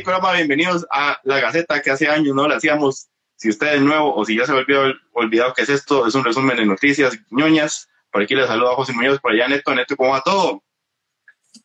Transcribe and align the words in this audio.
Corama, 0.00 0.32
bienvenidos 0.32 0.86
a 0.90 1.20
La 1.24 1.38
Gaceta, 1.38 1.82
que 1.82 1.90
hace 1.90 2.08
años 2.08 2.34
no 2.34 2.48
la 2.48 2.56
hacíamos. 2.56 3.08
Si 3.36 3.50
usted 3.50 3.74
es 3.74 3.82
nuevo 3.82 4.14
o 4.14 4.24
si 4.24 4.38
ya 4.38 4.46
se 4.46 4.52
volvió 4.52 4.80
olvidado 5.12 5.52
qué 5.52 5.62
es 5.62 5.68
esto, 5.68 6.06
es 6.06 6.14
un 6.14 6.24
resumen 6.24 6.56
de 6.56 6.64
noticias 6.64 7.18
ñoñas. 7.30 7.90
Por 8.10 8.22
aquí 8.22 8.34
les 8.34 8.46
saluda 8.46 8.74
José 8.74 8.94
Muñoz, 8.94 9.20
por 9.20 9.32
allá 9.32 9.48
Neto, 9.48 9.74
Neto, 9.74 9.96
¿cómo 9.96 10.12
va 10.12 10.22
todo? 10.22 10.62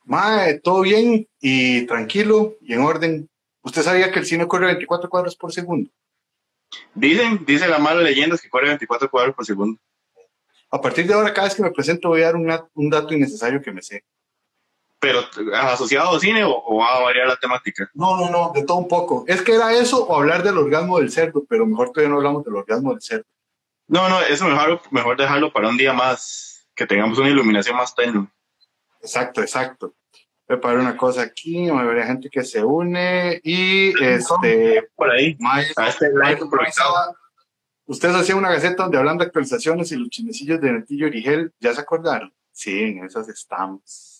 Mae, 0.03 0.59
todo 0.59 0.81
bien 0.81 1.25
y 1.39 1.85
tranquilo 1.85 2.57
y 2.59 2.73
en 2.73 2.81
orden. 2.81 3.29
¿Usted 3.61 3.83
sabía 3.83 4.11
que 4.11 4.19
el 4.19 4.25
cine 4.25 4.45
corre 4.45 4.65
24 4.65 5.09
cuadros 5.09 5.35
por 5.37 5.53
segundo? 5.53 5.89
Dicen, 6.95 7.45
dice 7.45 7.67
la 7.67 7.79
mala 7.79 8.01
leyenda 8.01 8.37
que 8.37 8.49
corre 8.49 8.67
24 8.67 9.09
cuadros 9.09 9.35
por 9.35 9.45
segundo. 9.45 9.79
A 10.69 10.81
partir 10.81 11.07
de 11.07 11.13
ahora, 11.13 11.33
cada 11.33 11.47
vez 11.47 11.55
que 11.55 11.63
me 11.63 11.71
presento 11.71 12.09
voy 12.09 12.23
a 12.23 12.31
dar 12.31 12.35
un 12.35 12.89
dato 12.89 13.13
innecesario 13.13 13.61
que 13.61 13.71
me 13.71 13.81
sé. 13.81 14.03
¿Pero 14.99 15.19
asociado 15.53 16.13
al 16.13 16.19
cine 16.19 16.43
o, 16.43 16.77
va 16.77 16.97
a 16.97 17.01
variar 17.01 17.27
la 17.27 17.37
temática? 17.37 17.89
No, 17.93 18.17
no, 18.17 18.29
no, 18.29 18.51
de 18.53 18.63
todo 18.63 18.77
un 18.77 18.87
poco. 18.87 19.25
Es 19.27 19.41
que 19.41 19.53
era 19.53 19.73
eso 19.73 20.05
o 20.05 20.15
hablar 20.15 20.43
del 20.43 20.57
orgasmo 20.57 20.97
del 20.97 21.11
cerdo, 21.11 21.45
pero 21.47 21.67
mejor 21.67 21.91
todavía 21.91 22.09
no 22.09 22.17
hablamos 22.17 22.43
del 22.43 22.55
orgasmo 22.55 22.91
del 22.91 23.01
cerdo. 23.01 23.25
No, 23.87 24.09
no, 24.09 24.21
eso 24.21 24.45
mejor, 24.45 24.81
mejor 24.91 25.17
dejarlo 25.17 25.53
para 25.53 25.69
un 25.69 25.77
día 25.77 25.93
más, 25.93 26.67
que 26.75 26.87
tengamos 26.87 27.19
una 27.19 27.29
iluminación 27.29 27.77
más 27.77 27.93
tenue. 27.93 28.27
Exacto, 29.01 29.41
exacto. 29.41 29.93
Preparar 30.45 30.79
una 30.79 30.97
cosa 30.97 31.21
aquí, 31.21 31.69
a 31.69 32.05
gente 32.05 32.29
que 32.29 32.43
se 32.43 32.63
une 32.63 33.39
y 33.43 33.91
este. 34.03 34.89
Por 34.95 35.11
ahí. 35.11 35.37
a 35.75 35.89
este 35.89 36.09
live 36.09 36.39
Ustedes 37.85 38.15
hacían 38.15 38.39
una 38.39 38.51
gaceta 38.51 38.83
donde 38.83 38.97
hablan 38.97 39.17
de 39.17 39.25
actualizaciones 39.25 39.91
y 39.91 39.95
los 39.95 40.09
chinecillos 40.09 40.59
de 40.59 40.71
Netillo 40.71 41.07
Origel. 41.07 41.53
¿Ya 41.59 41.73
se 41.73 41.81
acordaron? 41.81 42.33
Sí, 42.51 42.81
en 42.81 43.05
esas 43.05 43.29
estamos. 43.29 44.16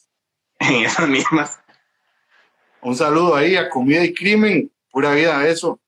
En 0.67 0.85
esas 0.85 1.07
mismas. 1.07 1.59
Un 2.81 2.95
saludo 2.95 3.35
ahí 3.35 3.55
a 3.55 3.69
Comida 3.69 4.03
y 4.03 4.13
Crimen. 4.13 4.71
Pura 4.91 5.13
vida 5.13 5.47
eso. 5.47 5.79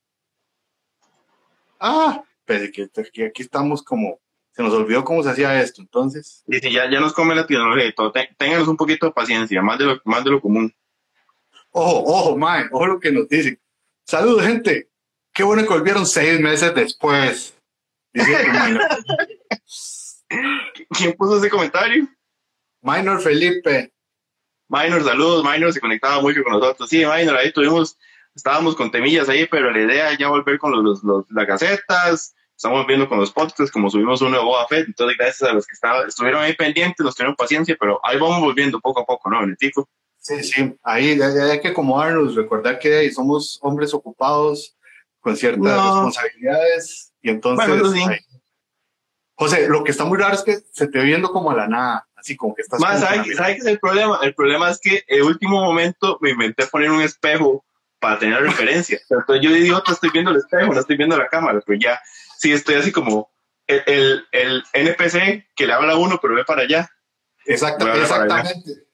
Ah, 1.79 2.23
pero 2.45 2.71
que, 2.71 2.89
aquí 3.25 3.41
estamos 3.41 3.83
como. 3.83 4.19
Se 4.51 4.63
nos 4.63 4.73
olvidó 4.73 5.05
cómo 5.05 5.23
se 5.23 5.29
hacía 5.29 5.61
esto, 5.61 5.81
entonces. 5.81 6.43
Dice, 6.45 6.71
ya, 6.71 6.89
ya 6.89 6.99
nos 6.99 7.13
come 7.13 7.35
la 7.35 7.47
tecnología 7.47 7.85
y 7.85 7.93
todo. 7.93 8.11
Ténganos 8.37 8.67
un 8.67 8.75
poquito 8.75 9.05
de 9.05 9.13
paciencia, 9.13 9.61
más 9.61 9.77
de 9.79 9.85
lo, 9.85 10.01
más 10.03 10.23
de 10.23 10.31
lo 10.31 10.41
común. 10.41 10.73
Ojo, 11.71 12.03
ojo, 12.03 12.37
mae, 12.37 12.65
ojo 12.71 12.87
lo 12.87 12.99
que 12.99 13.11
nos 13.11 13.29
dice. 13.29 13.59
Saludos, 14.05 14.43
gente. 14.43 14.89
Qué 15.33 15.43
bueno 15.43 15.61
que 15.63 15.69
volvieron 15.69 16.05
seis 16.05 16.39
meses 16.39 16.73
después. 16.75 17.55
¿Quién 20.89 21.13
puso 21.13 21.37
ese 21.37 21.49
comentario? 21.49 22.07
Minor 22.81 23.21
Felipe. 23.21 23.93
Minor, 24.69 25.03
saludos, 25.03 25.43
Minor 25.43 25.73
se 25.73 25.79
conectaba 25.79 26.21
mucho 26.21 26.43
con 26.43 26.53
nosotros. 26.53 26.87
Sí, 26.89 26.99
Minor, 26.99 27.35
ahí 27.35 27.51
tuvimos, 27.51 27.97
estábamos 28.35 28.75
con 28.75 28.91
temillas 28.91 29.27
ahí, 29.27 29.47
pero 29.47 29.71
la 29.71 29.79
idea 29.79 30.11
es 30.11 30.19
ya 30.19 30.29
volver 30.29 30.59
con 30.59 30.71
los, 30.83 31.01
las 31.29 31.47
gacetas, 31.47 32.35
estamos 32.55 32.85
viendo 32.85 33.09
con 33.09 33.19
los 33.19 33.31
podcasts, 33.31 33.71
como 33.71 33.89
subimos 33.89 34.21
uno 34.21 34.37
de 34.37 34.43
Boba 34.43 34.67
Fett, 34.67 34.87
entonces 34.87 35.17
gracias 35.17 35.49
a 35.49 35.53
los 35.53 35.65
que 35.65 35.75
estuvieron 36.07 36.41
ahí 36.41 36.53
pendientes, 36.55 37.03
nos 37.03 37.15
tuvieron 37.15 37.35
paciencia, 37.35 37.75
pero 37.79 37.99
ahí 38.03 38.19
vamos 38.19 38.41
volviendo 38.41 38.79
poco 38.79 39.01
a 39.01 39.05
poco, 39.05 39.29
¿no, 39.29 39.39
Benetico? 39.39 39.89
Sí, 40.17 40.43
sí, 40.43 40.75
ahí 40.83 41.19
hay 41.19 41.61
que 41.61 41.69
acomodarnos, 41.69 42.35
recordar 42.35 42.77
que 42.77 43.11
somos 43.11 43.57
hombres 43.61 43.93
ocupados 43.93 44.77
con 45.19 45.35
ciertas 45.35 45.63
responsabilidades 45.63 47.13
y 47.21 47.29
entonces, 47.29 47.67
José, 49.35 49.69
lo 49.69 49.85
que 49.85 49.91
está 49.91 50.03
muy 50.03 50.17
raro 50.17 50.35
es 50.35 50.43
que 50.43 50.57
se 50.73 50.87
te 50.87 51.01
viendo 51.01 51.31
como 51.31 51.51
a 51.51 51.55
la 51.55 51.67
nada, 51.69 52.08
así 52.19 52.35
como 52.35 52.53
que 52.53 52.61
estás. 52.61 52.79
Más, 52.79 52.99
¿sabes 52.99 53.25
qué 53.35 53.53
es 53.53 53.65
el 53.65 53.79
problema? 53.79 54.19
El 54.21 54.33
problema 54.33 54.69
es 54.69 54.79
que 54.79 55.03
en 55.07 55.19
el 55.19 55.23
último 55.23 55.63
momento 55.63 56.17
me 56.21 56.31
inventé 56.31 56.67
poner 56.67 56.91
un 56.91 57.01
espejo 57.01 57.63
para 57.99 58.19
tener 58.19 58.41
referencia. 58.41 58.99
Entonces 59.09 59.43
yo 59.43 59.51
digo, 59.51 59.81
estoy 59.87 60.09
viendo 60.11 60.31
el 60.31 60.37
espejo, 60.37 60.73
no 60.73 60.79
estoy 60.79 60.97
viendo 60.97 61.17
la 61.17 61.27
cámara, 61.27 61.61
pero 61.65 61.79
ya, 61.79 62.01
sí 62.37 62.51
estoy 62.51 62.75
así 62.75 62.91
como 62.91 63.29
el, 63.67 64.25
el, 64.31 64.63
NPC 64.73 65.47
que 65.55 65.67
le 65.67 65.73
habla 65.73 65.93
a 65.93 65.97
uno, 65.97 66.19
pero 66.21 66.35
ve 66.35 66.43
para 66.45 66.63
allá. 66.63 66.89
Exacto, 67.45 67.91
exactamente. 67.93 68.85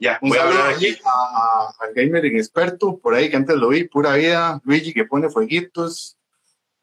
ya, 0.00 0.18
un 0.20 0.32
saludo 0.32 0.62
aquí 0.64 0.98
al 1.04 1.94
gamer 1.94 2.26
experto, 2.26 2.98
por 2.98 3.14
ahí 3.14 3.30
que 3.30 3.36
antes 3.36 3.56
lo 3.56 3.68
vi, 3.68 3.84
pura 3.84 4.14
vida, 4.14 4.60
Luigi 4.64 4.92
que 4.92 5.04
pone 5.04 5.28
fueguitos, 5.28 6.18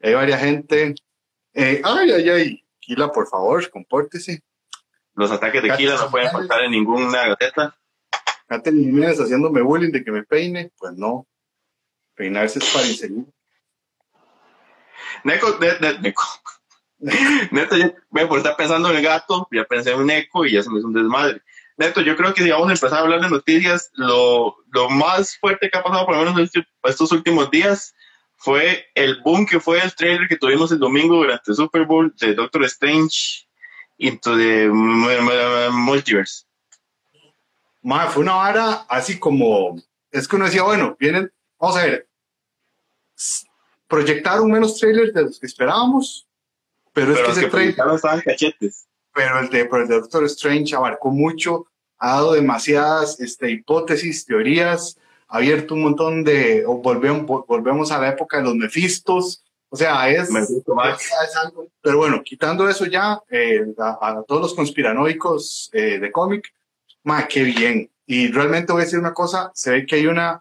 hay 0.00 0.14
varias 0.14 0.40
gente. 0.40 0.94
Eh, 1.52 1.80
ay, 1.84 2.10
ay, 2.10 2.28
ay. 2.28 2.64
Kila, 2.80 3.10
por 3.10 3.26
favor, 3.26 3.70
compórtese. 3.70 4.42
Los 5.14 5.30
ataques 5.30 5.62
de 5.62 5.76
Kila 5.76 5.96
no 5.96 6.10
pueden 6.10 6.30
faltar 6.30 6.62
en 6.62 6.72
ninguna 6.72 7.28
gateta. 7.28 7.76
Katy 8.48 8.70
Jiménez 8.70 9.18
haciéndome 9.18 9.62
bullying 9.62 9.92
de 9.92 10.04
que 10.04 10.10
me 10.10 10.24
peine. 10.24 10.72
Pues 10.76 10.92
no. 10.94 11.26
Peinarse 12.14 12.58
es 12.58 12.70
para 12.72 12.86
inseguro. 12.86 13.32
Neco, 15.24 15.58
Neco. 16.00 16.24
Neto, 17.50 17.76
me 18.10 18.26
por 18.26 18.38
estar 18.38 18.56
pensando 18.56 18.90
en 18.90 18.96
el 18.96 19.02
gato, 19.02 19.46
ya 19.50 19.64
pensé 19.64 19.92
en 19.92 20.00
un 20.00 20.10
eco 20.10 20.46
y 20.46 20.52
ya 20.52 20.62
se 20.62 20.70
me 20.70 20.78
hizo 20.78 20.86
un 20.86 20.94
desmadre. 20.94 21.42
Neto, 21.76 22.00
yo 22.00 22.16
creo 22.16 22.32
que 22.32 22.42
si 22.42 22.50
vamos 22.50 22.68
a 22.68 22.72
empezar 22.72 22.98
a 22.98 23.02
hablar 23.02 23.20
de 23.20 23.28
noticias, 23.28 23.90
lo, 23.94 24.56
lo 24.70 24.88
más 24.90 25.36
fuerte 25.38 25.68
que 25.68 25.78
ha 25.78 25.82
pasado 25.82 26.06
por 26.06 26.16
lo 26.16 26.24
menos 26.24 26.50
estos 26.84 27.12
últimos 27.12 27.50
días 27.50 27.94
fue 28.36 28.86
el 28.94 29.20
boom 29.22 29.44
que 29.44 29.60
fue 29.60 29.82
el 29.82 29.94
trailer 29.94 30.28
que 30.28 30.36
tuvimos 30.36 30.70
el 30.72 30.78
domingo 30.78 31.16
durante 31.16 31.50
el 31.50 31.56
Super 31.56 31.84
Bowl 31.84 32.14
de 32.20 32.34
Doctor 32.34 32.64
Strange 32.64 33.46
into 33.98 34.36
the 34.36 34.68
Multiverse. 34.68 36.46
fue 37.82 38.22
una 38.22 38.34
vara 38.34 38.86
así 38.88 39.18
como, 39.18 39.76
es 40.10 40.26
que 40.26 40.36
uno 40.36 40.46
decía, 40.46 40.62
bueno, 40.62 40.96
vienen, 40.98 41.32
vamos 41.58 41.76
a 41.76 41.84
ver, 41.84 42.08
proyectaron 43.88 44.50
menos 44.50 44.78
trailers 44.78 45.14
de 45.14 45.22
los 45.22 45.38
que 45.38 45.46
esperábamos, 45.46 46.26
pero, 46.92 47.12
es 47.12 47.20
que 47.20 47.30
ese 47.30 47.48
trailer... 47.48 47.74
estaban 47.94 48.20
cachetes. 48.20 48.86
Pero 49.12 49.38
el, 49.38 49.48
de, 49.48 49.64
pero 49.66 49.82
el 49.82 49.88
de 49.88 50.00
Doctor 50.00 50.24
Strange 50.24 50.74
abarcó 50.74 51.10
mucho, 51.10 51.66
ha 51.98 52.14
dado 52.14 52.32
demasiadas 52.32 53.20
este, 53.20 53.50
hipótesis, 53.50 54.26
teorías, 54.26 54.98
abierto 55.28 55.74
un 55.74 55.82
montón 55.82 56.24
de, 56.24 56.64
volvemos, 56.66 57.24
volvemos 57.46 57.92
a 57.92 58.00
la 58.00 58.08
época 58.08 58.38
de 58.38 58.44
los 58.44 58.56
Mefistos, 58.56 59.43
o 59.74 59.76
sea, 59.76 60.08
es, 60.08 60.30
algo, 61.34 61.68
pero 61.82 61.98
bueno, 61.98 62.22
quitando 62.22 62.68
eso 62.68 62.86
ya, 62.86 63.20
eh, 63.28 63.60
a, 63.76 64.22
todos 64.24 64.40
los 64.40 64.54
conspiranoicos 64.54 65.68
eh, 65.72 65.98
de 65.98 66.12
cómic, 66.12 66.54
ma, 67.02 67.26
qué 67.26 67.42
bien. 67.42 67.90
Y 68.06 68.30
realmente 68.30 68.72
voy 68.72 68.82
a 68.82 68.84
decir 68.84 69.00
una 69.00 69.12
cosa, 69.12 69.50
se 69.52 69.72
ve 69.72 69.84
que 69.84 69.96
hay 69.96 70.06
una, 70.06 70.40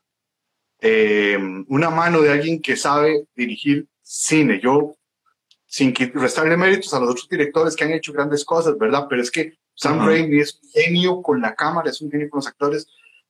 eh, 0.80 1.36
una 1.68 1.90
mano 1.90 2.22
de 2.22 2.32
alguien 2.32 2.62
que 2.62 2.76
sabe 2.76 3.26
dirigir 3.34 3.88
cine. 4.04 4.60
Yo, 4.62 4.98
sin 5.66 5.96
restarle 5.96 6.56
méritos 6.56 6.94
a 6.94 7.00
los 7.00 7.10
otros 7.10 7.28
directores 7.28 7.76
que 7.76 7.86
han 7.86 7.94
hecho 7.94 8.14
grandes 8.14 8.46
cosas, 8.46 8.78
¿verdad? 8.78 9.08
Pero 9.10 9.24
es 9.24 9.32
que 9.32 9.58
Sam 9.74 10.06
Raimi 10.06 10.42
es 10.42 10.60
un 10.62 10.70
genio 10.70 11.24
con 11.24 11.42
la 11.42 11.56
cámara, 11.56 11.90
es 11.90 12.00
un 12.02 12.12
genio 12.12 12.30
con 12.30 12.38
los 12.38 12.48
actores, 12.48 12.86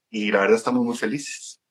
y 0.09 0.33
la 0.33 0.41
verdad 0.41 0.57
estamos 0.57 0.83
muy 0.83 0.97
felices. 0.97 1.61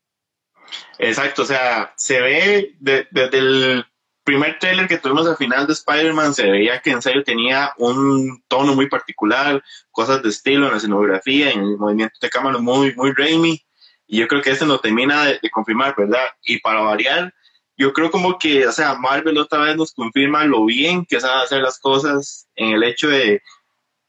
Exacto, 0.98 1.42
o 1.42 1.44
sea, 1.44 1.92
se 1.98 2.22
ve 2.22 2.76
desde 2.80 3.38
el 3.38 3.84
primer 4.24 4.58
trailer 4.58 4.88
que 4.88 4.98
tuvimos 4.98 5.26
al 5.26 5.36
final 5.36 5.66
de 5.66 5.72
Spider-Man, 5.72 6.34
se 6.34 6.50
veía 6.50 6.80
que 6.80 6.90
en 6.90 7.02
serio 7.02 7.24
tenía 7.24 7.72
un 7.78 8.42
tono 8.48 8.74
muy 8.74 8.88
particular, 8.88 9.62
cosas 9.90 10.22
de 10.22 10.28
estilo 10.28 10.66
en 10.66 10.72
la 10.72 10.78
escenografía, 10.78 11.50
en 11.50 11.60
el 11.60 11.76
movimiento 11.76 12.16
de 12.20 12.30
cámara 12.30 12.58
muy, 12.58 12.94
muy 12.94 13.12
Raimi, 13.12 13.62
y 14.06 14.18
yo 14.18 14.28
creo 14.28 14.42
que 14.42 14.50
este 14.50 14.66
lo 14.66 14.78
termina 14.78 15.24
de, 15.24 15.50
confirmar, 15.50 15.94
¿verdad? 15.96 16.24
Y 16.42 16.60
para 16.60 16.82
variar, 16.82 17.32
yo 17.76 17.92
creo 17.92 18.10
como 18.10 18.38
que, 18.38 18.66
o 18.66 18.72
sea, 18.72 18.94
Marvel 18.94 19.38
otra 19.38 19.60
vez 19.60 19.76
nos 19.76 19.92
confirma 19.92 20.44
lo 20.44 20.64
bien 20.66 21.06
que 21.06 21.20
sabe 21.20 21.42
hacer 21.42 21.62
las 21.62 21.78
cosas 21.78 22.46
en 22.54 22.74
el 22.74 22.82
hecho 22.84 23.08
de, 23.08 23.42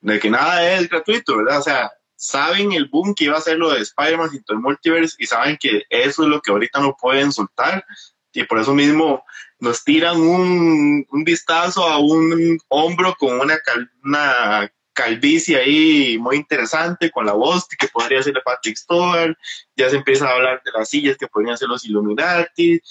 de 0.02 0.20
que 0.20 0.30
nada 0.30 0.74
es 0.74 0.90
gratuito, 0.90 1.38
¿verdad? 1.38 1.60
O 1.60 1.64
sea, 1.64 1.92
saben 2.16 2.74
el 2.74 2.88
boom 2.90 3.16
que 3.16 3.26
iba 3.26 3.38
a 3.38 3.42
ser 3.42 3.58
lo 3.58 3.72
de 3.72 3.82
Spider-Man 3.82 4.30
y 4.34 4.42
todo 4.42 4.58
el 4.58 4.64
multiverse 4.64 5.16
y 5.20 5.26
saben 5.26 5.58
que 5.60 5.84
eso 5.90 6.24
es 6.24 6.30
lo 6.30 6.42
que 6.42 6.52
ahorita 6.52 6.80
no 6.80 6.96
pueden 7.00 7.32
soltar 7.32 7.86
y 8.34 8.44
por 8.44 8.60
eso 8.60 8.74
mismo 8.74 9.24
nos 9.64 9.84
tiran 9.84 10.20
un, 10.20 11.08
un 11.10 11.24
vistazo 11.24 11.88
a 11.88 11.98
un 11.98 12.60
hombro 12.68 13.16
con 13.18 13.40
una, 13.40 13.58
una 14.04 14.70
calvicie 14.92 15.58
ahí 15.58 16.18
muy 16.20 16.36
interesante 16.36 17.10
con 17.10 17.26
la 17.26 17.32
voz 17.32 17.66
que 17.68 17.88
podría 17.88 18.22
ser 18.22 18.34
de 18.34 18.42
Patrick 18.42 18.76
Stewart, 18.76 19.38
ya 19.78 19.90
se 19.90 19.96
empieza 19.96 20.28
a 20.28 20.34
hablar 20.34 20.62
de 20.66 20.72
las 20.72 20.90
sillas 20.90 21.18
que 21.18 21.28
podrían 21.28 21.58
ser 21.58 21.70
los 21.70 21.86
Illuminati, 21.86 22.82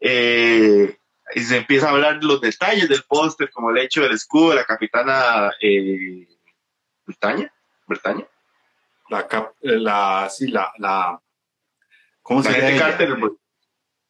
eh, 0.00 0.96
y 1.34 1.40
se 1.40 1.58
empieza 1.58 1.88
a 1.88 1.90
hablar 1.90 2.20
de 2.20 2.26
los 2.26 2.40
detalles 2.40 2.88
del 2.88 3.02
póster, 3.02 3.50
como 3.50 3.70
el 3.70 3.78
hecho 3.78 4.00
del 4.00 4.12
escudo 4.12 4.50
de 4.50 4.56
la 4.56 4.64
capitana 4.64 5.50
eh, 5.60 6.26
Bretaña, 7.04 7.52
Bretaña, 7.86 8.26
la, 9.10 9.28
la, 9.60 10.30
sí, 10.30 10.48
la, 10.48 10.72
la, 10.78 11.20
¿cómo 12.22 12.42
se 12.42 12.50
llama? 12.50 13.36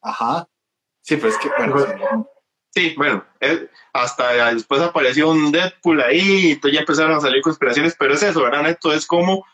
Ajá. 0.01 0.47
Sí, 1.05 1.17
pues 1.17 1.37
que, 1.37 1.49
bueno. 1.49 2.27
Sí, 2.71 2.93
bueno, 2.97 3.23
hasta 3.93 4.53
después 4.53 4.81
apareció 4.81 5.29
un 5.29 5.51
Deadpool 5.51 6.01
ahí, 6.01 6.59
y 6.61 6.71
ya 6.71 6.79
empezaron 6.79 7.15
a 7.15 7.21
salir 7.21 7.41
conspiraciones, 7.41 7.95
pero 7.97 8.15
es 8.15 8.23
eso, 8.23 8.41
¿verdad? 8.41 8.67
Esto 8.69 8.91
es 8.91 9.05
como 9.05 9.45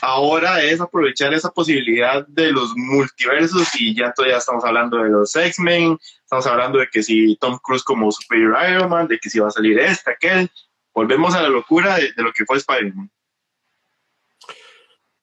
ahora 0.00 0.62
es 0.62 0.80
aprovechar 0.80 1.32
esa 1.32 1.50
posibilidad 1.50 2.26
de 2.28 2.52
los 2.52 2.72
multiversos 2.76 3.68
y 3.80 3.94
ya 3.94 4.12
todavía 4.12 4.36
estamos 4.36 4.64
hablando 4.64 4.98
de 4.98 5.08
los 5.08 5.34
X-Men, 5.34 5.98
estamos 6.22 6.46
hablando 6.46 6.78
de 6.78 6.88
que 6.88 7.02
si 7.02 7.36
Tom 7.36 7.58
Cruise 7.62 7.82
como 7.82 8.12
Superior 8.12 8.56
Iron 8.70 8.90
Man, 8.90 9.08
de 9.08 9.18
que 9.18 9.30
si 9.30 9.40
va 9.40 9.48
a 9.48 9.50
salir 9.50 9.78
este, 9.78 10.10
aquel, 10.12 10.50
volvemos 10.94 11.34
a 11.34 11.42
la 11.42 11.48
locura 11.48 11.96
de, 11.96 12.12
lo 12.16 12.32
que 12.32 12.44
fue 12.44 12.58
Spider-Man. 12.58 13.10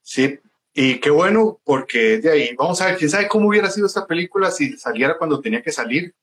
Sí, 0.02 0.40
y 0.74 1.00
qué 1.00 1.10
bueno, 1.10 1.60
porque 1.64 2.20
de 2.20 2.32
ahí, 2.32 2.56
vamos 2.56 2.82
a 2.82 2.88
ver, 2.88 2.98
quién 2.98 3.10
sabe 3.10 3.28
cómo 3.28 3.48
hubiera 3.48 3.70
sido 3.70 3.88
esta 3.88 4.06
película 4.06 4.52
si 4.52 4.78
saliera 4.78 5.18
cuando 5.18 5.42
tenía 5.42 5.62
que 5.62 5.72
salir, 5.72 6.14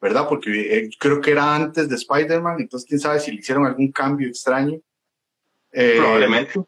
¿verdad? 0.00 0.28
Porque 0.28 0.78
eh, 0.78 0.90
creo 0.98 1.20
que 1.20 1.32
era 1.32 1.54
antes 1.54 1.88
de 1.88 1.96
Spider-Man, 1.96 2.60
entonces 2.60 2.88
quién 2.88 3.00
sabe 3.00 3.20
si 3.20 3.32
le 3.32 3.40
hicieron 3.40 3.66
algún 3.66 3.92
cambio 3.92 4.28
extraño. 4.28 4.80
Eh, 5.72 5.96
Probablemente 5.98 6.60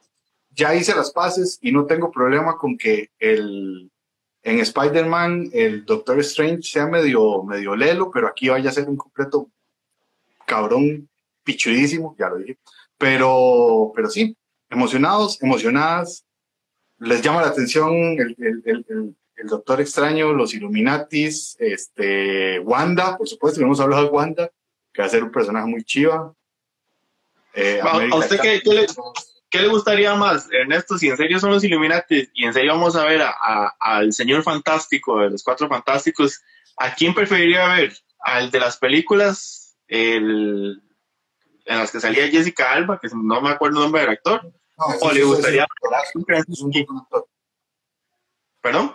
ya 0.58 0.74
hice 0.74 0.94
las 0.94 1.12
paces 1.12 1.58
y 1.62 1.70
no 1.70 1.86
tengo 1.86 2.10
problema 2.10 2.58
con 2.58 2.76
que 2.76 3.10
el, 3.20 3.90
en 4.42 4.58
Spider-Man 4.58 5.50
el 5.52 5.84
Doctor 5.84 6.18
Strange 6.18 6.62
sea 6.62 6.88
medio, 6.88 7.44
medio 7.44 7.76
lelo, 7.76 8.10
pero 8.10 8.26
aquí 8.26 8.48
vaya 8.48 8.68
a 8.68 8.72
ser 8.72 8.88
un 8.88 8.96
completo 8.96 9.48
cabrón 10.44 11.08
pichudísimo, 11.44 12.16
ya 12.18 12.28
lo 12.28 12.38
dije. 12.38 12.58
Pero, 12.98 13.92
pero 13.94 14.10
sí, 14.10 14.36
emocionados, 14.68 15.40
emocionadas. 15.40 16.24
Les 17.00 17.22
llama 17.22 17.42
la 17.42 17.48
atención 17.48 17.94
el, 17.94 18.36
el, 18.38 18.62
el, 18.88 19.14
Doctor 19.44 19.80
Extraño, 19.80 20.32
los 20.32 20.52
Illuminatis, 20.52 21.56
este, 21.60 22.58
Wanda, 22.58 23.16
por 23.16 23.28
supuesto, 23.28 23.60
hemos 23.60 23.78
hablado 23.78 24.04
de 24.04 24.10
Wanda, 24.10 24.50
que 24.92 25.00
va 25.00 25.06
a 25.06 25.10
ser 25.10 25.22
un 25.22 25.30
personaje 25.30 25.66
muy 25.66 25.84
chiva. 25.84 26.34
Eh, 27.54 27.80
¿A 27.80 28.16
usted 28.16 28.40
qué, 28.40 28.60
qué, 28.64 28.74
le, 28.74 28.86
¿Qué 29.50 29.60
le 29.62 29.68
gustaría 29.68 30.14
más, 30.14 30.48
Ernesto? 30.52 30.98
Si 30.98 31.08
en 31.08 31.16
serio 31.16 31.38
son 31.38 31.50
los 31.50 31.64
Illuminati 31.64 32.28
y 32.34 32.44
en 32.44 32.52
serio 32.52 32.72
vamos 32.72 32.96
a 32.96 33.04
ver 33.04 33.22
al 33.80 34.12
señor 34.12 34.42
fantástico 34.42 35.20
de 35.20 35.30
los 35.30 35.42
cuatro 35.42 35.68
fantásticos, 35.68 36.42
¿a 36.76 36.94
quién 36.94 37.14
preferiría 37.14 37.66
ver? 37.68 37.96
¿Al 38.20 38.50
de 38.50 38.60
las 38.60 38.76
películas 38.76 39.78
en 39.86 40.82
las 41.64 41.90
que 41.90 42.00
salía 42.00 42.28
Jessica 42.28 42.72
Alba, 42.72 42.98
que 43.00 43.08
no 43.14 43.40
me 43.40 43.50
acuerdo 43.50 43.78
el 43.78 43.84
nombre 43.84 44.02
del 44.02 44.10
actor? 44.10 44.52
¿O 44.78 45.12
le 45.12 45.24
gustaría 45.24 45.66
¿Perdón? 48.60 48.94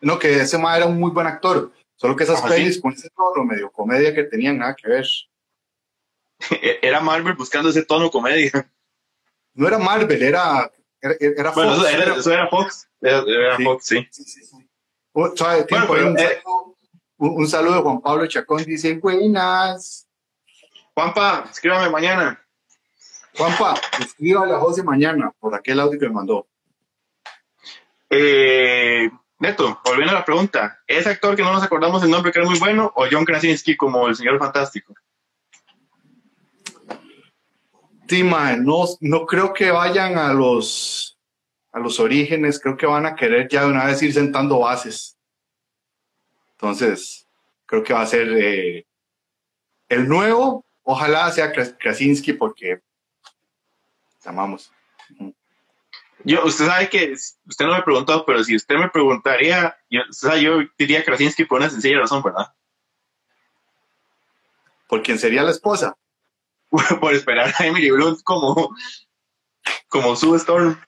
No, 0.00 0.18
que 0.18 0.40
ese 0.40 0.58
ma 0.58 0.76
era 0.76 0.86
un 0.86 0.98
muy 0.98 1.10
buen 1.10 1.26
actor, 1.26 1.72
solo 1.96 2.16
que 2.16 2.24
esas 2.24 2.42
pelis 2.42 2.80
con 2.80 2.92
ese 2.92 3.08
tono 3.10 3.44
medio 3.44 3.70
comedia 3.70 4.14
que 4.14 4.24
tenían 4.24 4.58
nada 4.58 4.74
que 4.74 4.88
ver. 4.88 5.06
Era 6.82 7.00
Marvel 7.00 7.34
buscando 7.34 7.68
ese 7.68 7.84
tono 7.84 8.10
comedia 8.10 8.68
no 9.54 9.68
era 9.68 9.78
Marvel, 9.78 10.22
era, 10.22 10.70
era, 11.00 11.52
Fox. 11.52 11.66
Bueno, 11.66 12.16
eso 12.16 12.32
era, 12.32 12.48
Fox. 12.48 12.88
Era, 13.00 13.56
Fox, 13.62 13.86
sí. 13.86 14.08
sí, 14.10 14.24
sí, 14.24 14.44
sí. 14.44 14.56
un, 17.18 17.48
saludo, 17.48 17.74
de 17.74 17.82
Juan 17.82 18.00
Pablo 18.00 18.26
Chacón, 18.26 18.64
dice, 18.64 18.94
buenas. 18.94 20.08
Juanpa, 20.94 21.46
escríbame 21.50 21.90
mañana. 21.90 22.41
Juanpa, 23.36 23.74
escríbale 23.98 24.52
a 24.52 24.58
José 24.58 24.82
mañana 24.82 25.32
por 25.38 25.54
aquel 25.54 25.80
audio 25.80 25.98
que 25.98 26.08
me 26.08 26.14
mandó. 26.14 26.46
Eh, 28.10 29.10
Neto, 29.42 29.80
volviendo 29.84 30.12
a 30.12 30.20
la 30.20 30.24
pregunta, 30.24 30.80
¿ese 30.86 31.08
actor 31.08 31.34
que 31.34 31.42
no 31.42 31.52
nos 31.52 31.64
acordamos 31.64 32.00
el 32.04 32.10
nombre 32.10 32.30
que 32.30 32.38
era 32.38 32.48
muy 32.48 32.60
bueno 32.60 32.92
o 32.94 33.06
John 33.10 33.24
Krasinski 33.24 33.76
como 33.76 34.06
el 34.06 34.14
señor 34.14 34.38
fantástico? 34.38 34.94
Sí, 38.06 38.22
no, 38.22 38.84
no 39.00 39.26
creo 39.26 39.52
que 39.52 39.72
vayan 39.72 40.16
a 40.16 40.32
los, 40.32 41.18
a 41.72 41.80
los 41.80 41.98
orígenes, 41.98 42.60
creo 42.60 42.76
que 42.76 42.86
van 42.86 43.06
a 43.06 43.16
querer 43.16 43.48
ya 43.48 43.62
de 43.62 43.70
una 43.70 43.86
vez 43.86 44.00
ir 44.02 44.12
sentando 44.12 44.60
bases. 44.60 45.18
Entonces, 46.52 47.26
creo 47.66 47.82
que 47.82 47.94
va 47.94 48.02
a 48.02 48.06
ser 48.06 48.28
eh, 48.36 48.86
el 49.88 50.08
nuevo, 50.08 50.64
ojalá 50.82 51.32
sea 51.32 51.50
Krasinski 51.50 52.34
porque 52.34 52.80
llamamos. 54.24 54.72
Yo, 56.24 56.44
usted 56.44 56.66
sabe 56.66 56.88
que, 56.88 57.12
usted 57.12 57.66
no 57.66 57.74
me 57.74 57.82
preguntó, 57.82 58.24
pero 58.24 58.44
si 58.44 58.54
usted 58.54 58.76
me 58.76 58.90
preguntaría, 58.90 59.76
yo, 59.90 60.02
yo 60.40 60.60
diría 60.78 61.04
Krasinski 61.04 61.44
por 61.44 61.60
una 61.60 61.70
sencilla 61.70 61.98
razón, 61.98 62.22
¿verdad? 62.22 62.52
¿Por 64.88 65.02
quién 65.02 65.18
sería 65.18 65.42
la 65.42 65.50
esposa? 65.50 65.96
por 67.00 67.12
esperar 67.12 67.52
a 67.58 67.66
Emily 67.66 67.90
Blunt 67.90 68.22
como, 68.22 68.74
como 69.88 70.16
su 70.16 70.34
Storm. 70.36 70.78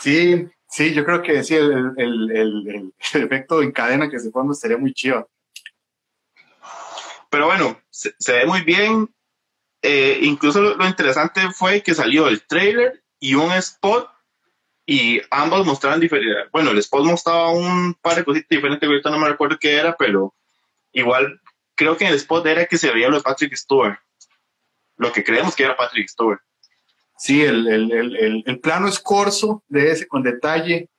Sí, 0.00 0.48
sí, 0.68 0.92
yo 0.92 1.04
creo 1.04 1.22
que 1.22 1.42
sí, 1.42 1.54
el, 1.54 1.92
el, 1.96 2.30
el, 2.30 2.94
efecto 3.14 3.62
en 3.62 3.72
cadena 3.72 4.10
que 4.10 4.18
se 4.18 4.30
forma 4.30 4.54
sería 4.54 4.76
muy 4.76 4.92
chido. 4.92 5.28
Pero 7.30 7.46
bueno, 7.46 7.80
se, 7.90 8.12
ve 8.32 8.46
muy 8.46 8.62
bien. 8.62 9.08
Eh, 9.88 10.18
incluso 10.22 10.60
lo, 10.60 10.86
interesante 10.86 11.40
fue 11.52 11.82
que 11.82 11.94
salió 11.94 12.26
el 12.28 12.42
trailer 12.46 13.02
y 13.20 13.34
un 13.34 13.52
spot 13.52 14.10
y 14.84 15.20
ambos 15.30 15.64
mostraban 15.64 16.00
diferente. 16.00 16.48
Bueno, 16.52 16.70
el 16.72 16.78
spot 16.78 17.04
mostraba 17.04 17.50
un 17.50 17.94
par 17.94 18.16
de 18.16 18.24
cositas 18.24 18.48
diferentes, 18.48 18.88
ahorita 18.88 19.10
no 19.10 19.18
me 19.18 19.28
recuerdo 19.28 19.58
qué 19.60 19.76
era, 19.76 19.96
pero 19.96 20.34
igual 20.92 21.40
creo 21.74 21.96
que 21.96 22.04
en 22.04 22.10
el 22.10 22.16
spot 22.16 22.46
era 22.46 22.66
que 22.66 22.78
se 22.78 22.90
veía 22.90 23.08
lo 23.08 23.18
de 23.18 23.22
Patrick 23.22 23.54
Stewart 23.54 23.98
lo 24.96 25.12
que 25.12 25.22
creemos 25.22 25.54
que 25.54 25.64
era 25.64 25.76
Patrick 25.76 26.08
Stewart. 26.08 26.40
Sí, 27.18 27.42
el, 27.42 27.66
el, 27.66 28.42
el, 28.46 28.60
plano 28.60 28.88
es 28.88 28.98
corso 28.98 29.62
de 29.68 29.90
ese 29.90 30.06
con 30.06 30.22
detalle, 30.22 30.90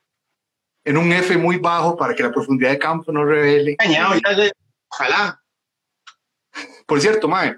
en 0.84 0.96
un 0.96 1.12
F 1.12 1.36
muy 1.36 1.58
bajo 1.58 1.96
para 1.96 2.14
que 2.14 2.24
la 2.24 2.32
profundidad 2.32 2.70
de 2.70 2.78
campo 2.78 3.12
no 3.12 3.24
revele. 3.24 3.76
ojalá. 4.88 5.40
Por 6.86 7.00
cierto, 7.00 7.28
Mae, 7.28 7.56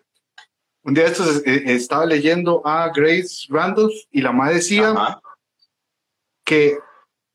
un 0.82 0.94
día 0.94 1.06
estos 1.06 1.42
eh, 1.46 1.62
estaba 1.66 2.06
leyendo 2.06 2.66
a 2.66 2.90
Grace 2.94 3.46
Randolph 3.48 3.94
y 4.10 4.20
la 4.20 4.32
Mae 4.32 4.54
decía 4.54 5.20
que, 6.44 6.78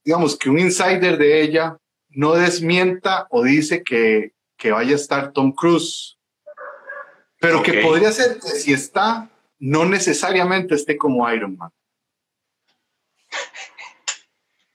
digamos, 0.04 0.38
que 0.38 0.50
un 0.50 0.60
insider 0.60 1.18
de 1.18 1.42
ella 1.42 1.78
no 2.10 2.34
desmienta 2.34 3.28
o 3.30 3.44
dice 3.44 3.84
que, 3.84 4.34
que 4.58 4.72
vaya 4.72 4.94
a 4.94 4.96
estar 4.96 5.32
Tom 5.32 5.52
Cruise 5.52 6.16
pero 7.46 7.62
que 7.62 7.74
podría 7.82 8.12
ser 8.12 8.40
que 8.40 8.48
si 8.48 8.74
está, 8.74 9.30
no 9.60 9.86
necesariamente 9.86 10.74
esté 10.74 10.98
como 10.98 11.32
Iron 11.32 11.56
Man. 11.58 11.72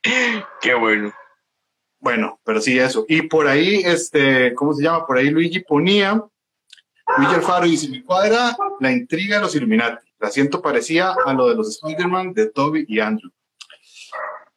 Qué 0.60 0.74
bueno. 0.74 1.12
Bueno, 1.98 2.40
pero 2.44 2.60
sí, 2.60 2.78
eso. 2.78 3.04
Y 3.08 3.22
por 3.22 3.48
ahí, 3.48 3.82
este, 3.84 4.54
¿cómo 4.54 4.72
se 4.72 4.84
llama? 4.84 5.04
Por 5.04 5.18
ahí 5.18 5.30
Luigi 5.30 5.60
ponía, 5.60 6.22
Luigi 7.18 7.34
Alfaro 7.34 7.66
dice, 7.66 7.88
mi 7.88 8.02
cuadra 8.02 8.56
la 8.80 8.92
intriga 8.92 9.36
de 9.36 9.42
los 9.42 9.54
Illuminati. 9.54 10.06
El 10.18 10.28
asiento 10.28 10.60
parecía 10.60 11.14
a 11.24 11.32
lo 11.32 11.48
de 11.48 11.54
los 11.54 11.68
Spider-Man 11.68 12.32
de 12.32 12.50
Toby 12.50 12.84
y 12.88 13.00
Andrew. 13.00 13.30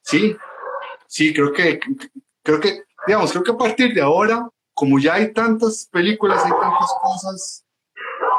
Sí, 0.02 0.36
sí, 1.08 1.34
creo 1.34 1.54
que, 1.54 1.80
creo 2.44 2.60
que, 2.60 2.84
digamos, 3.08 3.32
creo 3.32 3.44
que 3.44 3.52
a 3.52 3.58
partir 3.58 3.94
de 3.94 4.02
ahora, 4.02 4.48
como 4.74 5.00
ya 5.00 5.16
hay 5.16 5.32
tantas 5.32 5.88
películas, 5.92 6.44
hay 6.44 6.52
tantas 6.52 6.94
cosas 7.02 7.66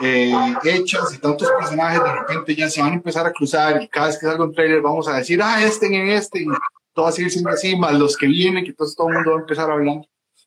eh, 0.00 0.34
hechas 0.64 1.14
y 1.14 1.18
tantos 1.18 1.48
personajes 1.50 2.02
de 2.02 2.12
repente 2.12 2.54
ya 2.54 2.68
se 2.68 2.82
van 2.82 2.92
a 2.92 2.96
empezar 2.96 3.26
a 3.26 3.32
cruzar 3.32 3.80
y 3.80 3.88
cada 3.88 4.08
vez 4.08 4.18
que 4.18 4.26
salga 4.26 4.44
un 4.44 4.52
trailer 4.52 4.82
vamos 4.82 5.08
a 5.08 5.16
decir, 5.16 5.40
ah, 5.42 5.64
este 5.64 5.86
en 5.86 6.08
este, 6.08 6.40
y 6.42 6.46
todo 6.92 7.04
va 7.04 7.08
a 7.08 7.12
seguir 7.12 7.30
siendo 7.30 7.50
así, 7.50 7.76
más 7.76 7.94
los 7.94 8.16
que 8.16 8.26
vienen, 8.26 8.64
que 8.64 8.70
entonces 8.70 8.96
todo 8.96 9.08
el 9.08 9.14
mundo 9.14 9.30
va 9.32 9.36
a 9.38 9.40
empezar 9.40 9.70
a 9.70 9.74
hablar. 9.74 10.02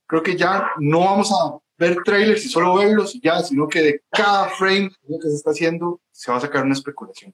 Creo 0.06 0.24
que 0.24 0.36
ya 0.38 0.72
no 0.80 1.00
vamos 1.02 1.32
a 1.32 1.58
ver 1.78 1.98
trailers 2.04 2.46
y 2.46 2.50
solo 2.50 2.76
verlos 2.76 3.16
y 3.16 3.22
ya, 3.22 3.42
sino 3.42 3.68
que 3.68 3.82
de 3.82 4.02
cada 4.12 4.50
frame 4.50 4.90
que 4.90 5.30
se 5.30 5.36
está 5.36 5.52
haciendo 5.52 6.02
se 6.12 6.32
va 6.32 6.38
a 6.38 6.42
sacar 6.42 6.64
una 6.64 6.74
especulación. 6.74 7.34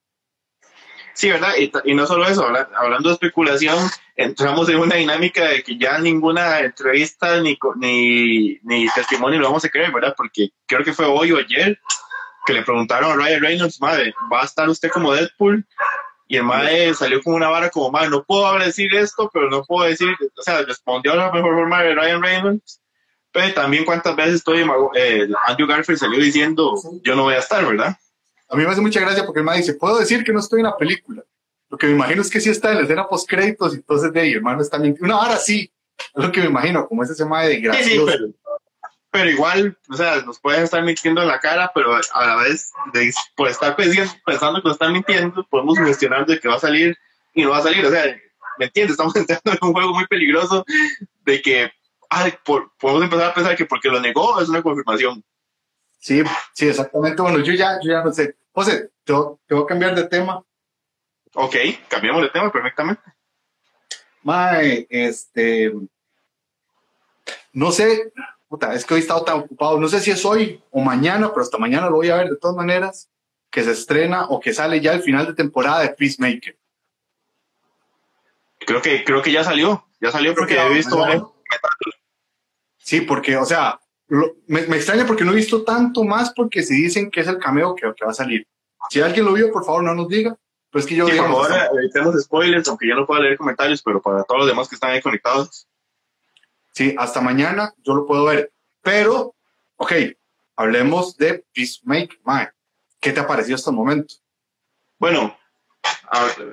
Sí, 1.14 1.30
¿verdad? 1.30 1.54
Y, 1.86 1.94
no 1.94 2.08
solo 2.08 2.26
eso, 2.26 2.44
hablando 2.76 3.10
de 3.10 3.14
especulación, 3.14 3.78
entramos 4.16 4.68
en 4.70 4.80
una 4.80 4.96
dinámica 4.96 5.48
de 5.48 5.62
que 5.62 5.78
ya 5.78 6.00
ninguna 6.00 6.60
entrevista 6.62 7.40
ni, 7.40 7.58
ni, 7.76 8.58
ni 8.64 8.88
testimonio 8.90 9.40
lo 9.40 9.48
vamos 9.48 9.64
a 9.64 9.70
creer, 9.70 9.92
¿verdad? 9.92 10.16
Porque 10.18 10.50
creo 10.66 10.84
que 10.84 10.94
fue 10.94 11.06
hoy 11.06 11.32
o 11.32 11.38
ayer 11.38 11.80
que 12.46 12.54
le 12.54 12.64
preguntaron 12.64 13.12
a 13.12 13.16
Ryan 13.16 13.42
Reynolds, 13.42 13.80
madre, 13.80 14.14
¿va 14.32 14.42
a 14.42 14.46
estar 14.46 14.68
usted 14.68 14.90
como 14.90 15.14
Deadpool? 15.14 15.66
Y 16.28 16.38
el 16.38 16.44
madre 16.44 16.94
salió 16.94 17.22
con 17.22 17.36
una 17.36 17.50
vara 17.50 17.70
como, 17.70 17.92
madre, 17.92 18.10
no 18.10 18.24
puedo 18.24 18.58
decir 18.58 18.94
esto, 18.96 19.30
pero 19.32 19.50
no 19.50 19.64
puedo 19.64 19.88
decir, 19.88 20.10
o 20.36 20.42
sea, 20.42 20.62
respondió 20.64 21.14
a 21.14 21.16
la 21.16 21.32
mejor 21.32 21.54
forma 21.54 21.84
de 21.84 21.96
Ryan 21.96 22.24
Reynolds, 22.24 22.82
pero 23.34 23.54
también 23.54 23.84
cuántas 23.84 24.16
veces 24.16 24.36
estoy, 24.36 24.64
eh, 24.96 25.28
Andrew 25.48 25.68
Garfield 25.68 26.00
salió 26.00 26.20
diciendo, 26.20 26.76
yo 27.02 27.16
no 27.16 27.24
voy 27.24 27.34
a 27.34 27.40
estar, 27.40 27.66
¿verdad? 27.66 27.98
A 28.48 28.56
mí 28.56 28.64
me 28.64 28.70
hace 28.70 28.82
mucha 28.82 29.00
gracia 29.00 29.26
porque 29.26 29.40
el 29.40 29.46
madre 29.46 29.62
dice, 29.62 29.74
puedo 29.74 29.98
decir 29.98 30.24
que 30.24 30.32
no 30.32 30.40
estoy 30.40 30.60
en 30.60 30.68
la 30.68 30.78
película. 30.78 31.24
Lo 31.70 31.78
que 31.78 31.88
me 31.88 31.94
imagino 31.94 32.22
es 32.22 32.30
que 32.30 32.40
sí 32.40 32.52
está 32.52 32.70
en 32.70 32.78
la 32.78 32.84
escena 32.84 33.08
post 33.08 33.28
créditos, 33.28 33.74
entonces 33.74 34.14
de 34.14 34.22
ahí, 34.22 34.34
hermano, 34.34 34.62
está 34.62 34.78
mintiendo. 34.78 35.06
Una 35.06 35.24
vara 35.24 35.38
sí, 35.38 35.72
es 35.98 36.24
lo 36.24 36.32
que 36.32 36.42
me 36.42 36.48
imagino, 36.48 36.88
como 36.88 37.04
ese 37.04 37.16
tema 37.16 37.44
de 37.44 37.60
gracioso. 37.60 38.12
Sí, 38.12 38.18
sí, 38.28 38.36
pero 39.10 39.30
igual, 39.30 39.78
o 39.90 39.96
sea, 39.96 40.22
nos 40.22 40.40
pueden 40.40 40.64
estar 40.64 40.84
mintiendo 40.84 41.22
en 41.22 41.28
la 41.28 41.40
cara, 41.40 41.72
pero 41.74 41.96
a 41.96 42.26
la 42.26 42.36
vez, 42.36 42.72
de, 42.94 43.12
por 43.36 43.48
estar 43.48 43.76
pensando 43.76 44.62
que 44.62 44.68
nos 44.68 44.76
están 44.76 44.94
mintiendo, 44.94 45.44
podemos 45.50 45.80
cuestionar 45.80 46.26
de 46.26 46.40
que 46.40 46.48
va 46.48 46.56
a 46.56 46.60
salir 46.60 46.96
y 47.34 47.44
no 47.44 47.52
va 47.52 47.58
a 47.58 47.64
salir. 47.64 47.86
O 47.86 47.90
sea, 47.90 48.06
¿me 48.60 48.66
entiendes? 48.66 48.94
Estamos 48.94 49.16
entrando 49.18 49.52
en 49.52 49.58
un 49.62 49.74
juego 49.74 49.94
muy 49.94 50.08
peligroso 50.08 50.66
de 51.26 51.42
que 51.42 51.72
ay, 52.14 52.34
podemos 52.44 53.04
empezar 53.04 53.32
a 53.32 53.34
pensar 53.34 53.56
que 53.56 53.66
porque 53.66 53.90
lo 53.90 54.00
negó 54.00 54.40
es 54.40 54.50
una 54.50 54.62
confirmación. 54.62 55.24
Sí, 56.00 56.22
sí, 56.54 56.68
exactamente. 56.68 57.22
Bueno, 57.22 57.40
yo 57.40 57.54
ya, 57.54 57.80
yo 57.82 57.92
ya 57.92 58.04
no 58.04 58.12
sé. 58.12 58.36
José, 58.52 58.92
te 59.04 59.14
voy 59.14 59.64
a 59.64 59.66
cambiar 59.66 59.96
de 59.96 60.08
tema. 60.08 60.44
Ok, 61.34 61.56
cambiamos 61.88 62.22
de 62.22 62.30
tema 62.30 62.52
perfectamente. 62.52 63.02
Mae, 64.22 64.86
este. 64.90 65.74
No 67.52 67.72
sé, 67.72 68.12
puta, 68.48 68.74
es 68.74 68.86
que 68.86 68.94
hoy 68.94 69.00
he 69.00 69.04
estado 69.04 69.24
tan 69.24 69.40
ocupado. 69.40 69.80
No 69.80 69.88
sé 69.88 70.00
si 70.00 70.12
es 70.12 70.24
hoy 70.26 70.62
o 70.72 70.82
mañana, 70.82 71.30
pero 71.30 71.42
hasta 71.42 71.58
mañana 71.58 71.90
lo 71.90 71.96
voy 71.96 72.10
a 72.10 72.18
ver 72.18 72.30
de 72.30 72.38
todas 72.38 72.56
maneras. 72.56 73.10
Que 73.50 73.64
se 73.64 73.72
estrena 73.72 74.26
o 74.26 74.40
que 74.40 74.54
sale 74.54 74.82
ya 74.82 74.94
el 74.94 75.04
final 75.04 75.28
de 75.28 75.34
temporada 75.34 75.82
de 75.82 75.90
Peacemaker. 75.90 76.58
Creo 78.66 78.82
que, 78.82 79.04
creo 79.04 79.22
que 79.22 79.32
ya 79.32 79.44
salió. 79.44 79.88
Ya 80.02 80.12
salió 80.12 80.34
porque 80.34 80.60
he 80.60 80.70
visto. 80.70 81.33
Sí, 82.84 83.02
porque, 83.02 83.38
o 83.38 83.46
sea, 83.46 83.80
me, 84.48 84.60
extraña 84.60 85.08
porque 85.08 85.24
no 85.24 85.32
he 85.32 85.36
visto 85.36 85.64
tanto 85.64 86.04
más 86.04 86.34
porque 86.36 86.62
si 86.64 86.76
dicen 86.76 87.10
que 87.10 87.22
es 87.22 87.28
el 87.28 87.40
cameo 87.40 87.76
que, 87.76 87.92
que 87.96 88.06
va 88.06 88.12
a 88.12 88.16
salir. 88.16 88.46
Si 88.90 89.00
alguien 89.02 89.26
lo 89.26 89.34
vio, 89.34 89.52
por 89.52 89.66
favor, 89.66 89.84
no 89.84 89.96
nos 89.96 90.10
diga. 90.10 90.38
Pero 90.70 90.82
es 90.82 90.86
que 90.88 90.96
yo 90.96 91.08
sí, 91.08 91.16
por 91.16 91.28
favor, 91.28 91.52
evitemos 91.78 92.22
spoilers, 92.24 92.68
aunque 92.68 92.88
yo 92.88 92.96
no 92.96 93.06
pueda 93.06 93.22
leer 93.22 93.38
comentarios, 93.38 93.82
pero 93.82 94.02
para 94.02 94.24
todos 94.24 94.40
los 94.40 94.48
demás 94.48 94.68
que 94.68 94.76
están 94.76 94.90
ahí 94.90 95.02
conectados. 95.02 95.68
Sí, 96.72 96.96
hasta 96.98 97.22
mañana 97.22 97.74
yo 97.84 97.94
lo 97.94 98.06
puedo 98.06 98.26
ver. 98.26 98.52
Pero, 98.82 99.36
ok, 99.78 99.94
hablemos 100.56 101.16
de 101.18 101.46
Peacemaker. 101.54 102.54
¿Qué 103.00 103.12
te 103.12 103.20
ha 103.20 103.28
parecido 103.28 103.56
hasta 103.56 103.70
el 103.70 103.76
momento? 103.76 104.16
Bueno, 104.98 105.38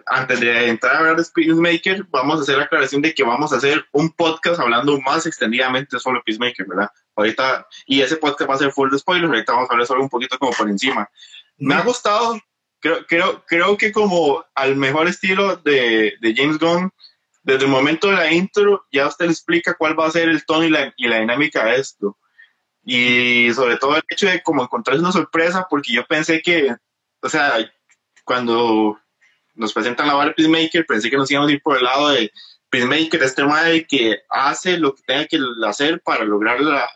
antes 0.06 0.40
de 0.40 0.68
entrar 0.68 0.94
a 0.94 0.98
hablar 0.98 1.16
de 1.16 1.24
Peacemaker, 1.34 2.04
vamos 2.10 2.38
a 2.38 2.42
hacer 2.42 2.56
la 2.56 2.64
aclaración 2.64 3.02
de 3.02 3.14
que 3.14 3.22
vamos 3.22 3.52
a 3.52 3.56
hacer 3.56 3.84
un 3.92 4.10
podcast 4.10 4.60
hablando 4.60 4.98
más 5.00 5.26
extendidamente 5.26 5.98
sobre 5.98 6.22
Peacemaker, 6.22 6.66
¿verdad? 6.66 6.90
Ahorita, 7.14 7.66
y 7.86 8.00
ese 8.00 8.16
podcast 8.16 8.48
va 8.50 8.54
a 8.54 8.58
ser 8.58 8.72
full 8.72 8.90
de 8.90 8.98
spoilers, 8.98 9.30
ahorita 9.30 9.52
vamos 9.52 9.68
a 9.68 9.72
hablar 9.72 9.86
solo 9.86 10.02
un 10.02 10.08
poquito 10.08 10.38
como 10.38 10.52
por 10.52 10.68
encima. 10.68 11.08
Me 11.58 11.74
ha 11.74 11.82
gustado, 11.82 12.40
creo, 12.80 13.06
creo, 13.06 13.44
creo 13.46 13.76
que 13.76 13.92
como 13.92 14.44
al 14.54 14.76
mejor 14.76 15.08
estilo 15.08 15.56
de, 15.56 16.14
de 16.20 16.34
James 16.34 16.58
Gunn, 16.58 16.90
desde 17.42 17.64
el 17.64 17.70
momento 17.70 18.08
de 18.08 18.16
la 18.16 18.32
intro 18.32 18.86
ya 18.92 19.06
usted 19.06 19.26
le 19.26 19.32
explica 19.32 19.74
cuál 19.74 19.98
va 19.98 20.06
a 20.06 20.10
ser 20.10 20.28
el 20.28 20.44
tono 20.44 20.64
y 20.64 20.70
la, 20.70 20.92
y 20.96 21.08
la 21.08 21.20
dinámica 21.20 21.64
de 21.64 21.76
esto. 21.76 22.16
Y 22.82 23.52
sobre 23.54 23.76
todo 23.76 23.96
el 23.96 24.02
hecho 24.08 24.26
de 24.26 24.42
como 24.42 24.62
encontrarse 24.62 25.02
una 25.02 25.12
sorpresa, 25.12 25.66
porque 25.68 25.92
yo 25.92 26.06
pensé 26.06 26.40
que, 26.40 26.74
o 27.20 27.28
sea, 27.28 27.56
cuando 28.24 28.99
nos 29.60 29.72
presentan 29.74 30.08
la 30.08 30.14
barra 30.14 30.34
Peacemaker, 30.34 30.86
pensé 30.86 31.10
que 31.10 31.16
nos 31.16 31.30
íbamos 31.30 31.50
a 31.50 31.52
ir 31.52 31.62
por 31.62 31.76
el 31.76 31.84
lado 31.84 32.08
de 32.08 32.32
Peacemaker, 32.70 33.22
este 33.22 33.44
madre 33.44 33.86
que 33.86 34.20
hace 34.30 34.78
lo 34.78 34.94
que 34.94 35.02
tenga 35.02 35.26
que 35.26 35.38
hacer 35.66 36.00
para 36.00 36.24
lograr 36.24 36.60
la, 36.60 36.88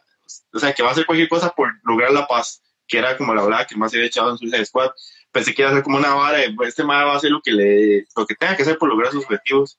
o 0.52 0.59
sea, 0.59 0.73
que 0.73 0.83
va 0.83 0.88
a 0.88 0.92
hacer 0.92 1.04
cualquier 1.04 1.28
cosa 1.28 1.50
por 1.50 1.68
lograr 1.85 2.11
la 2.12 2.26
paz, 2.26 2.62
que 2.88 2.99
era 2.99 3.16
como 3.16 3.35
la 3.35 3.44
verdad 3.44 3.66
que 3.68 3.76
más 3.76 3.90
se 3.90 3.99
había 3.99 4.09
echado 4.09 4.30
en 4.30 4.38
Suicide 4.38 4.64
Squad. 4.64 4.90
Pensé 5.30 5.52
que 5.52 5.62
iba 5.62 5.71
a 5.71 5.75
ser 5.75 5.83
como 5.83 5.99
una 5.99 6.14
vara 6.14 6.38
de, 6.38 6.52
pues, 6.52 6.71
este 6.71 6.85
madre 6.85 7.06
va 7.06 7.12
a 7.14 7.16
hacer 7.16 7.30
lo 7.30 7.40
que 7.42 7.52
le, 7.52 8.06
lo 8.16 8.26
que 8.26 8.35
tenga 8.35 8.56
que 8.56 8.62
hacer 8.62 8.78
por 8.78 8.88
lograr 8.88 9.12
sus 9.12 9.25
objetivos. 9.25 9.78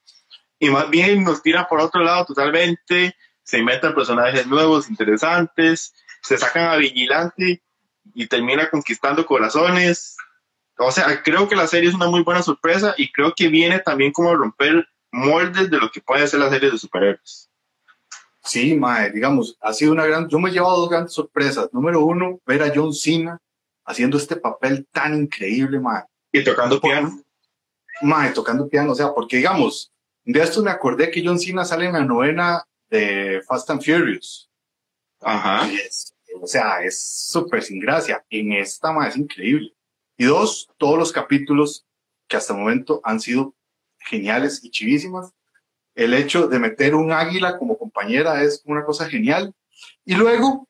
Y 0.59 0.69
más 0.69 0.89
bien 0.89 1.23
nos 1.23 1.41
tira 1.41 1.67
por 1.67 1.79
otro 1.79 2.03
lado 2.03 2.25
totalmente, 2.25 3.15
se 3.43 3.57
inventan 3.57 3.95
personajes 3.95 4.45
nuevos, 4.47 4.89
interesantes, 4.89 5.93
se 6.21 6.37
sacan 6.37 6.65
a 6.65 6.75
Vigilante 6.75 7.63
y 8.13 8.27
termina 8.27 8.69
conquistando 8.69 9.25
corazones, 9.25 10.17
o 10.77 10.91
sea, 10.91 11.23
creo 11.23 11.47
que 11.47 11.55
la 11.55 11.67
serie 11.67 11.89
es 11.89 11.95
una 11.95 12.07
muy 12.07 12.23
buena 12.23 12.41
sorpresa 12.41 12.93
y 12.97 13.11
creo 13.11 13.33
que 13.35 13.47
viene 13.47 13.79
también 13.79 14.11
como 14.11 14.29
a 14.29 14.35
romper 14.35 14.87
moldes 15.11 15.69
de 15.69 15.77
lo 15.77 15.89
que 15.89 16.01
puede 16.01 16.27
ser 16.27 16.41
la 16.41 16.49
serie 16.49 16.71
de 16.71 16.77
superhéroes. 16.77 17.49
Sí, 18.43 18.75
mae, 18.75 19.09
digamos, 19.11 19.57
ha 19.59 19.73
sido 19.73 19.93
una 19.93 20.05
gran, 20.05 20.27
yo 20.29 20.37
me 20.37 20.49
he 20.49 20.53
llevado 20.53 20.77
dos 20.77 20.89
grandes 20.89 21.13
sorpresas. 21.13 21.69
Número 21.73 22.05
uno, 22.05 22.39
ver 22.45 22.61
a 22.61 22.71
John 22.73 22.93
Cena 22.93 23.41
haciendo 23.85 24.17
este 24.17 24.35
papel 24.35 24.85
tan 24.91 25.15
increíble, 25.15 25.79
mae. 25.79 26.03
Y 26.31 26.43
tocando 26.43 26.79
piano. 26.79 27.21
Mae, 28.01 28.31
tocando 28.31 28.67
piano, 28.67 28.91
o 28.91 28.95
sea, 28.95 29.13
porque 29.13 29.37
digamos, 29.37 29.91
de 30.25 30.41
esto 30.41 30.61
me 30.61 30.69
acordé 30.69 31.09
que 31.09 31.23
John 31.25 31.39
Cena 31.39 31.65
sale 31.65 31.85
en 31.85 31.93
la 31.93 32.03
novena 32.03 32.63
de 32.89 33.41
Fast 33.47 33.69
and 33.71 33.83
Furious. 33.83 34.49
Ajá. 35.21 35.67
o 36.39 36.45
sea, 36.45 36.83
es 36.83 37.01
súper 37.31 37.63
sin 37.63 37.79
gracia. 37.79 38.23
En 38.29 38.51
esta, 38.51 38.91
mae, 38.91 39.09
es 39.09 39.17
increíble. 39.17 39.73
Y 40.17 40.25
dos, 40.25 40.69
todos 40.77 40.97
los 40.97 41.11
capítulos 41.11 41.85
que 42.27 42.37
hasta 42.37 42.53
el 42.53 42.59
momento 42.59 43.01
han 43.03 43.19
sido 43.19 43.53
geniales 43.99 44.63
y 44.63 44.71
chivísimas. 44.71 45.31
El 45.93 46.13
hecho 46.13 46.47
de 46.47 46.59
meter 46.59 46.95
un 46.95 47.11
águila 47.11 47.57
como 47.57 47.77
compañera 47.77 48.43
es 48.43 48.61
una 48.65 48.83
cosa 48.83 49.07
genial. 49.07 49.53
Y 50.05 50.15
luego, 50.15 50.67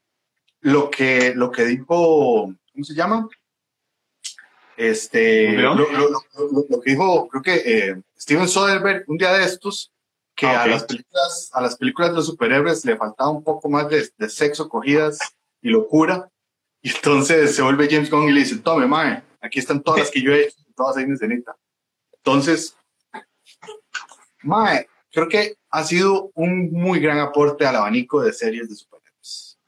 lo 0.61 0.89
que, 0.89 1.33
lo 1.35 1.51
que 1.51 1.65
dijo, 1.65 2.53
¿cómo 2.71 2.83
se 2.83 2.95
llama? 2.95 3.27
Este, 4.77 5.53
lo, 5.53 5.77
que 6.83 6.91
dijo, 6.91 7.29
creo 7.29 7.41
que 7.41 7.55
eh, 7.55 8.01
Steven 8.17 8.47
Soderbergh 8.47 9.05
un 9.07 9.17
día 9.17 9.31
de 9.33 9.45
estos, 9.45 9.91
que 10.35 10.47
ah, 10.47 10.63
a, 10.63 10.67
las 10.67 10.83
películas, 10.83 11.49
a 11.53 11.61
las 11.61 11.77
películas 11.77 12.09
de 12.09 12.15
los 12.17 12.25
superhéroes 12.25 12.83
le 12.83 12.97
faltaba 12.97 13.29
un 13.29 13.43
poco 13.43 13.69
más 13.69 13.87
de, 13.89 14.09
de 14.17 14.29
sexo, 14.29 14.67
cogidas 14.67 15.17
y 15.61 15.69
locura. 15.69 16.29
Y 16.81 16.89
entonces 16.89 17.55
se 17.55 17.61
vuelve 17.61 17.87
James 17.89 18.11
Gunn 18.11 18.29
y 18.29 18.31
le 18.31 18.41
dice, 18.41 18.57
tome, 18.57 18.85
mae, 18.85 19.23
Aquí 19.45 19.59
están 19.59 19.83
todas 19.83 19.99
las 19.99 20.11
que 20.11 20.21
yo 20.21 20.31
he 20.31 20.45
hecho, 20.45 20.57
todas 20.75 20.97
ahí 20.97 21.03
en 21.03 21.13
escenita. 21.13 21.55
Entonces, 22.17 22.75
Mae, 24.41 24.87
creo 25.11 25.27
que 25.27 25.55
ha 25.69 25.83
sido 25.83 26.31
un 26.35 26.71
muy 26.71 26.99
gran 26.99 27.19
aporte 27.19 27.65
al 27.65 27.75
abanico 27.75 28.21
de 28.21 28.33
series 28.33 28.69
de 28.69 28.75
superhéroes. 28.75 29.59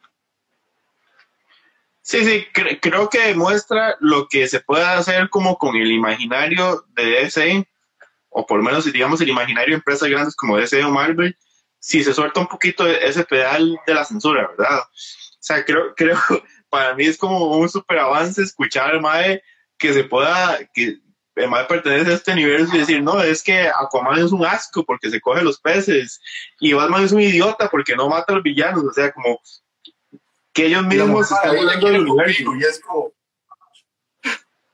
Sí, 2.01 2.25
sí, 2.25 2.45
creo 2.81 3.09
que 3.09 3.19
demuestra 3.19 3.97
lo 3.99 4.27
que 4.27 4.47
se 4.47 4.61
puede 4.61 4.85
hacer 4.85 5.29
como 5.29 5.57
con 5.57 5.75
el 5.75 5.91
imaginario 5.91 6.85
de 6.95 7.05
DC, 7.05 7.67
o 8.29 8.45
por 8.45 8.57
lo 8.57 8.63
menos 8.63 8.91
digamos 8.91 9.19
el 9.21 9.29
imaginario 9.29 9.73
de 9.73 9.77
empresas 9.79 10.09
grandes 10.09 10.35
como 10.35 10.57
DC 10.57 10.83
o 10.83 10.91
Marvel, 10.91 11.37
si 11.79 12.03
se 12.03 12.13
suelta 12.13 12.39
un 12.39 12.47
poquito 12.47 12.87
ese 12.87 13.23
pedal 13.25 13.79
de 13.85 13.93
la 13.93 14.05
censura, 14.05 14.47
¿verdad? 14.57 14.79
O 14.79 15.39
sea, 15.39 15.63
creo, 15.65 15.93
creo, 15.95 16.17
para 16.69 16.95
mí 16.95 17.05
es 17.05 17.17
como 17.17 17.57
un 17.57 17.69
super 17.69 17.99
avance 17.99 18.41
escuchar 18.41 18.91
al 18.91 19.01
Mae 19.01 19.41
que 19.77 19.93
se 19.93 20.03
pueda, 20.03 20.59
que 20.73 20.97
además 21.35 21.65
pertenece 21.67 22.11
a 22.11 22.15
este 22.15 22.33
universo 22.33 22.75
y 22.75 22.79
decir, 22.79 23.01
no, 23.01 23.21
es 23.21 23.43
que 23.43 23.67
Aquaman 23.67 24.19
es 24.19 24.31
un 24.31 24.45
asco 24.45 24.83
porque 24.83 25.09
se 25.09 25.21
coge 25.21 25.43
los 25.43 25.59
peces 25.59 26.19
y 26.59 26.73
Batman 26.73 27.03
es 27.03 27.11
un 27.11 27.21
idiota 27.21 27.69
porque 27.69 27.95
no 27.95 28.09
mata 28.09 28.33
a 28.33 28.35
los 28.35 28.43
villanos, 28.43 28.83
o 28.83 28.91
sea, 28.91 29.11
como 29.11 29.39
que 30.53 30.65
ellos 30.65 30.85
mismos 30.85 31.31
están 31.31 31.53
viendo 31.53 31.87
el 31.87 32.07
universo. 32.07 32.55
Y 32.55 32.63
es 32.63 32.79
como... 32.79 33.11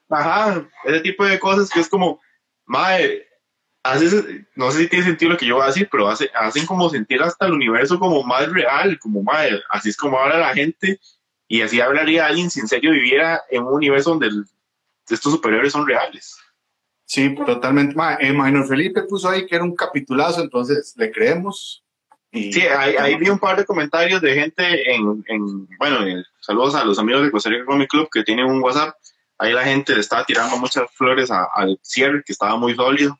Ajá, 0.09 0.69
ese 0.85 0.99
tipo 1.01 1.25
de 1.25 1.39
cosas 1.39 1.69
que 1.69 1.79
es 1.79 1.89
como, 1.89 2.21
madre, 2.65 3.27
haces, 3.83 4.25
no 4.55 4.71
sé 4.71 4.79
si 4.79 4.87
tiene 4.87 5.05
sentido 5.05 5.31
lo 5.31 5.37
que 5.37 5.45
yo 5.45 5.55
voy 5.55 5.63
a 5.63 5.67
decir, 5.67 5.89
pero 5.91 6.07
hace, 6.07 6.29
hacen 6.35 6.65
como 6.65 6.89
sentir 6.89 7.21
hasta 7.21 7.47
el 7.47 7.53
universo 7.53 7.99
como 7.99 8.23
más 8.23 8.49
real, 8.51 8.97
como 8.99 9.23
madre, 9.23 9.61
así 9.69 9.89
es 9.89 9.97
como 9.97 10.19
habla 10.19 10.37
la 10.37 10.53
gente 10.53 10.99
y 11.47 11.61
así 11.61 11.81
hablaría 11.81 12.27
alguien 12.27 12.49
si 12.49 12.61
en 12.61 12.67
serio 12.67 12.91
viviera 12.91 13.41
en 13.49 13.63
un 13.63 13.73
universo 13.73 14.11
donde 14.11 14.27
el 14.27 14.45
estos 15.09 15.31
superiores 15.31 15.73
son 15.73 15.87
reales. 15.87 16.37
Sí, 17.05 17.35
totalmente. 17.35 17.95
Ma, 17.95 18.15
eh, 18.15 18.31
Minor 18.31 18.67
Felipe 18.67 19.03
puso 19.03 19.29
ahí 19.29 19.45
que 19.45 19.55
era 19.55 19.63
un 19.63 19.75
capitulazo, 19.75 20.41
entonces 20.41 20.93
le 20.97 21.11
creemos. 21.11 21.83
Sí, 22.31 22.61
ahí, 22.61 23.15
vi 23.15 23.29
un 23.29 23.37
par 23.37 23.57
de 23.57 23.65
comentarios 23.65 24.19
de 24.19 24.33
gente 24.33 24.91
en, 24.91 25.23
en 25.27 25.67
bueno, 25.77 26.03
eh, 26.07 26.23
saludos 26.41 26.73
a 26.73 26.83
los 26.83 26.97
amigos 26.97 27.21
de 27.23 27.29
Costa 27.29 27.51
Rica 27.51 27.65
Comic 27.65 27.89
Club 27.91 28.09
que 28.11 28.23
tienen 28.23 28.45
un 28.45 28.63
WhatsApp. 28.63 28.95
Ahí 29.37 29.53
la 29.53 29.63
gente 29.63 29.93
le 29.93 29.99
estaba 29.99 30.25
tirando 30.25 30.57
muchas 30.57 30.89
flores 30.95 31.29
al 31.29 31.79
cierre, 31.83 32.23
que 32.25 32.33
estaba 32.33 32.55
muy 32.57 32.73
sólido. 32.73 33.19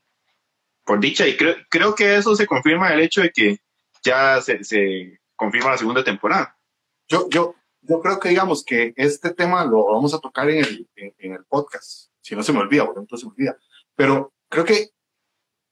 Por 0.84 1.00
dicha, 1.00 1.28
y 1.28 1.38
creo, 1.38 1.56
creo 1.70 1.94
que 1.94 2.16
eso 2.16 2.36
se 2.36 2.48
confirma 2.48 2.92
el 2.92 3.02
hecho 3.02 3.22
de 3.22 3.30
que 3.30 3.60
ya 4.04 4.42
se, 4.42 4.63
se 4.63 5.20
confirma 5.36 5.72
la 5.72 5.78
segunda 5.78 6.04
temporada. 6.04 6.58
Yo, 7.08 7.30
yo, 7.30 7.56
yo 7.84 8.02
creo 8.02 8.20
que 8.20 8.30
digamos 8.30 8.63
que 8.63 8.94
este 8.96 9.34
tema 9.34 9.66
lo 9.66 9.86
vamos 9.86 10.13
a 10.13 10.20
tocar 10.20 10.50
en 10.50 10.63
el, 10.63 10.90
en, 10.96 11.34
el 11.34 11.46
podcast, 11.46 12.10
si 12.22 12.36
no 12.36 12.44
se 12.44 12.54
me 12.54 12.60
olvida, 12.60 12.86
por 12.86 12.96
ejemplo 12.96 13.18
se 13.18 13.25
me 13.25 13.32
olvida, 13.32 13.58
pero 13.96 14.34
creo 14.50 14.66
que 14.66 14.90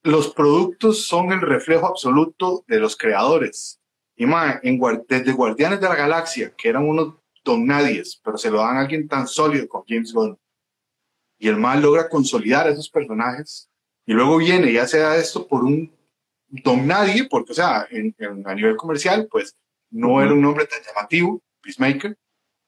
los 0.03 0.34
productos 0.34 1.06
son 1.06 1.32
el 1.32 1.41
reflejo 1.41 1.88
absoluto 1.88 2.65
de 2.68 2.80
los 2.80 2.98
creadores. 2.98 3.80
Y 4.15 4.25
más, 4.25 4.60
en, 4.63 4.80
desde 5.08 5.32
Guardianes 5.32 5.80
de 5.80 5.88
la 5.88 5.96
Galaxia, 5.96 6.53
que 6.56 6.70
eran 6.70 6.88
unos 6.88 7.15
don 7.44 7.65
nadies, 7.65 8.20
pero 8.24 8.38
se 8.38 8.51
lo 8.51 8.58
dan 8.58 8.77
a 8.77 8.82
alguien 8.82 9.08
tan 9.08 9.27
sólido 9.27 9.68
como 9.68 9.86
James 9.88 10.12
Gunn. 10.12 10.38
Y 11.38 11.48
el 11.48 11.58
mal 11.58 11.82
logra 11.82 12.10
consolidar 12.10 12.68
a 12.68 12.72
esos 12.72 12.89
personajes. 12.89 13.70
Y 14.06 14.13
luego 14.13 14.38
viene 14.38 14.72
y 14.72 14.77
hace 14.77 15.01
esto 15.18 15.48
por 15.48 15.63
un 15.63 15.91
don 16.50 16.86
nadie, 16.86 17.27
porque, 17.30 17.51
o 17.51 17.56
sea, 17.56 17.88
en, 17.89 18.15
a 18.46 18.56
nivel 18.56 18.75
comercial, 18.75 19.27
pues 19.30 19.56
no 19.91 20.22
era 20.22 20.34
un 20.34 20.41
nombre 20.41 20.65
tan 20.65 20.80
llamativo 20.84 21.41
Peacemaker, 21.62 22.18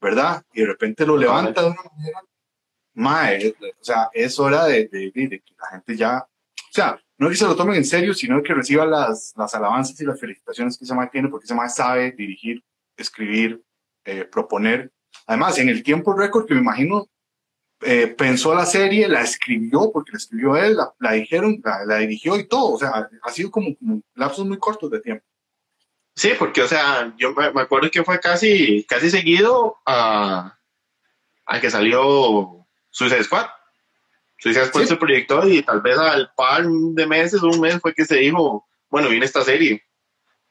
¿verdad? 0.02 0.44
Y 0.54 0.62
de 0.62 0.68
repente 0.68 1.06
lo 1.06 1.18
levanta 1.18 1.62
de 1.62 1.68
una 1.68 1.84
manera, 1.96 2.22
mae, 2.96 3.56
o 3.60 3.84
sea, 3.84 4.10
es 4.14 4.40
hora 4.40 4.66
de, 4.66 4.90
que 4.90 5.42
la 5.58 5.68
gente 5.72 5.96
ya 5.96 6.28
sea, 6.74 7.00
no 7.20 7.30
que 7.30 7.36
se 7.36 7.46
lo 7.46 7.56
tomen 7.56 7.76
en 7.76 7.86
serio, 7.86 8.14
sino 8.14 8.42
que 8.42 8.54
reciba 8.54 8.86
las, 8.86 9.34
las 9.38 9.54
alabanzas 9.54 10.00
y 10.02 10.06
las 10.06 10.20
felicitaciones 10.20 10.78
que 10.78 10.86
ese 10.86 10.96
man 10.96 11.10
tiene, 11.12 11.30
porque 11.30 11.46
ese 11.46 11.54
man 11.54 11.70
sabe 11.70 12.12
dirigir, 12.12 12.64
escribir, 12.98 13.62
eh, 14.06 14.26
proponer. 14.26 14.92
Además, 15.28 15.60
en 15.60 15.70
el 15.70 15.84
tiempo 15.84 16.14
récord 16.14 16.48
que 16.48 16.56
me 16.56 16.62
imagino, 16.62 17.08
eh, 17.82 18.08
pensó 18.08 18.56
la 18.56 18.66
serie, 18.66 19.08
la 19.08 19.22
escribió, 19.22 19.92
porque 19.92 20.14
la 20.14 20.18
escribió 20.18 20.58
él, 20.58 20.76
la, 21.00 21.12
dijeron, 21.12 21.62
la, 21.64 21.98
dirigió 22.00 22.38
y 22.38 22.48
todo. 22.48 22.74
O 22.74 22.80
sea, 22.80 23.08
ha 23.22 23.32
sido 23.32 23.52
como, 23.52 23.76
como 23.78 24.02
lapsos 24.16 24.46
muy 24.46 24.58
cortos 24.58 24.90
de 24.90 25.00
tiempo. 25.00 25.26
Sí, 26.16 26.34
porque, 26.38 26.62
o 26.62 26.68
sea, 26.68 27.14
yo 27.18 27.34
me 27.34 27.62
acuerdo 27.62 27.90
que 27.90 28.04
fue 28.04 28.20
casi, 28.20 28.84
casi 28.84 29.10
seguido 29.10 29.78
a, 29.86 30.58
a 31.46 31.60
que 31.60 31.72
salió 31.72 32.66
Suicide 32.92 33.24
Squad. 33.24 33.48
Suicide 34.38 34.68
Squad 34.68 34.86
se 34.86 34.98
proyectó 34.98 35.48
y 35.48 35.64
tal 35.64 35.82
vez 35.82 35.98
al 35.98 36.32
par 36.36 36.66
de 36.68 37.08
meses, 37.08 37.42
un 37.42 37.60
mes 37.60 37.80
fue 37.82 37.94
que 37.94 38.06
se 38.06 38.18
dijo, 38.18 38.68
bueno, 38.90 39.10
viene 39.10 39.26
esta 39.26 39.44
serie. 39.44 39.84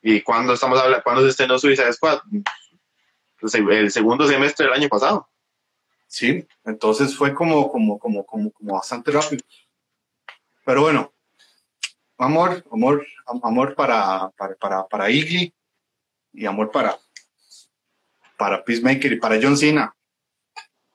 ¿Y 0.02 0.20
cuando 0.22 0.54
estamos 0.54 0.80
hablando, 0.80 1.04
cuando 1.04 1.22
se 1.22 1.28
estrenó 1.28 1.58
Suicide 1.58 1.92
Squad? 1.92 2.20
Pues, 3.38 3.54
el 3.54 3.90
segundo 3.92 4.26
semestre 4.26 4.66
del 4.66 4.74
año 4.74 4.88
pasado. 4.88 5.28
Sí, 6.08 6.46
entonces 6.64 7.16
fue 7.16 7.32
como, 7.32 7.70
como, 7.70 7.98
como, 7.98 8.26
como, 8.26 8.50
como 8.50 8.74
bastante 8.74 9.12
rápido. 9.12 9.42
Pero 10.64 10.82
bueno, 10.82 11.11
amor, 12.22 12.64
amor, 12.72 13.06
amor 13.42 13.74
para, 13.74 14.30
para, 14.36 14.54
para, 14.56 14.86
para 14.86 15.10
Iggy 15.10 15.52
y 16.32 16.46
amor 16.46 16.70
para, 16.70 16.96
para 18.36 18.64
Peacemaker 18.64 19.12
y 19.12 19.20
para 19.20 19.38
John 19.40 19.56
Cena. 19.56 19.94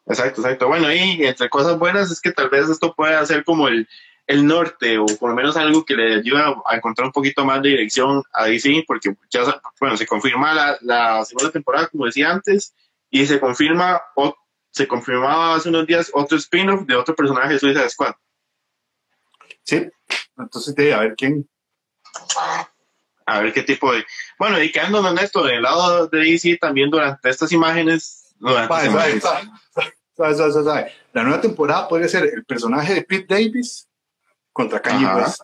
Exacto, 0.05 0.41
exacto. 0.41 0.67
Bueno, 0.67 0.91
y 0.91 1.25
entre 1.25 1.49
cosas 1.49 1.77
buenas 1.77 2.09
es 2.11 2.21
que 2.21 2.31
tal 2.31 2.49
vez 2.49 2.69
esto 2.69 2.93
pueda 2.95 3.25
ser 3.25 3.43
como 3.43 3.67
el, 3.67 3.87
el 4.25 4.45
norte 4.45 4.97
o 4.97 5.05
por 5.05 5.29
lo 5.29 5.35
menos 5.35 5.57
algo 5.57 5.85
que 5.85 5.95
le 5.95 6.15
ayuda 6.15 6.55
a 6.65 6.75
encontrar 6.75 7.07
un 7.07 7.11
poquito 7.11 7.45
más 7.45 7.61
de 7.61 7.69
dirección 7.69 8.23
a 8.33 8.45
DC, 8.45 8.83
porque 8.87 9.15
ya, 9.29 9.61
bueno, 9.79 9.97
se 9.97 10.05
confirma 10.05 10.53
la, 10.53 10.77
la 10.81 11.25
segunda 11.25 11.51
temporada, 11.51 11.87
como 11.87 12.05
decía 12.05 12.31
antes, 12.31 12.73
y 13.09 13.25
se 13.25 13.39
confirma, 13.39 14.01
o, 14.15 14.35
se 14.71 14.87
confirmaba 14.87 15.55
hace 15.55 15.69
unos 15.69 15.87
días 15.87 16.11
otro 16.13 16.37
spin-off 16.37 16.85
de 16.85 16.95
otro 16.95 17.15
personaje 17.15 17.53
de 17.53 17.59
Suicide 17.59 17.89
Squad. 17.89 18.15
Sí, 19.63 19.89
entonces 20.37 20.93
a 20.93 20.99
ver 20.99 21.15
quién. 21.15 21.49
A 23.25 23.41
ver 23.41 23.53
qué 23.53 23.63
tipo 23.63 23.91
de. 23.93 24.05
Bueno, 24.39 24.61
y 24.61 24.71
quedando 24.71 25.07
en 25.07 25.17
esto, 25.17 25.43
del 25.43 25.61
lado 25.61 26.07
de 26.07 26.19
DC, 26.19 26.57
también 26.57 26.89
durante 26.89 27.29
estas 27.29 27.51
imágenes. 27.51 28.35
Durante 28.39 28.73
la 31.13 31.23
nueva 31.23 31.41
temporada 31.41 31.87
podría 31.87 32.07
ser 32.07 32.25
el 32.25 32.45
personaje 32.45 32.93
de 32.93 33.01
Pete 33.01 33.33
Davis 33.35 33.87
contra 34.53 34.81
Kanye 34.81 35.07
West. 35.07 35.41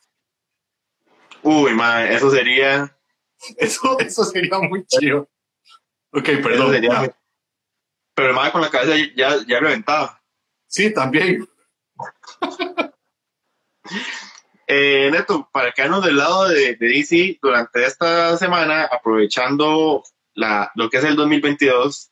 Uy, 1.42 1.74
man, 1.74 2.08
eso 2.08 2.30
sería. 2.32 2.96
Eso, 3.58 4.00
eso 4.00 4.24
sería 4.24 4.60
muy 4.60 4.86
chido. 4.86 5.30
Ok, 6.12 6.26
perdón. 6.42 6.72
Sería... 6.72 7.16
Pero 8.16 8.34
más 8.34 8.52
con 8.52 8.62
la 8.62 8.70
cabeza 8.70 8.96
ya, 9.16 9.38
ya 9.46 9.60
reventaba. 9.60 10.22
Sí, 10.68 10.94
también. 10.94 11.48
Eh, 14.68 15.10
Neto, 15.12 15.50
para 15.52 15.72
quedarnos 15.72 16.04
del 16.06 16.18
lado 16.18 16.50
de, 16.50 16.76
de, 16.76 16.88
DC, 16.88 17.40
durante 17.42 17.86
esta 17.86 18.38
semana, 18.38 18.86
aprovechando 18.86 20.04
la, 20.34 20.72
lo 20.76 20.90
que 20.90 20.98
es 20.98 21.04
el 21.04 21.16
2022, 21.16 22.12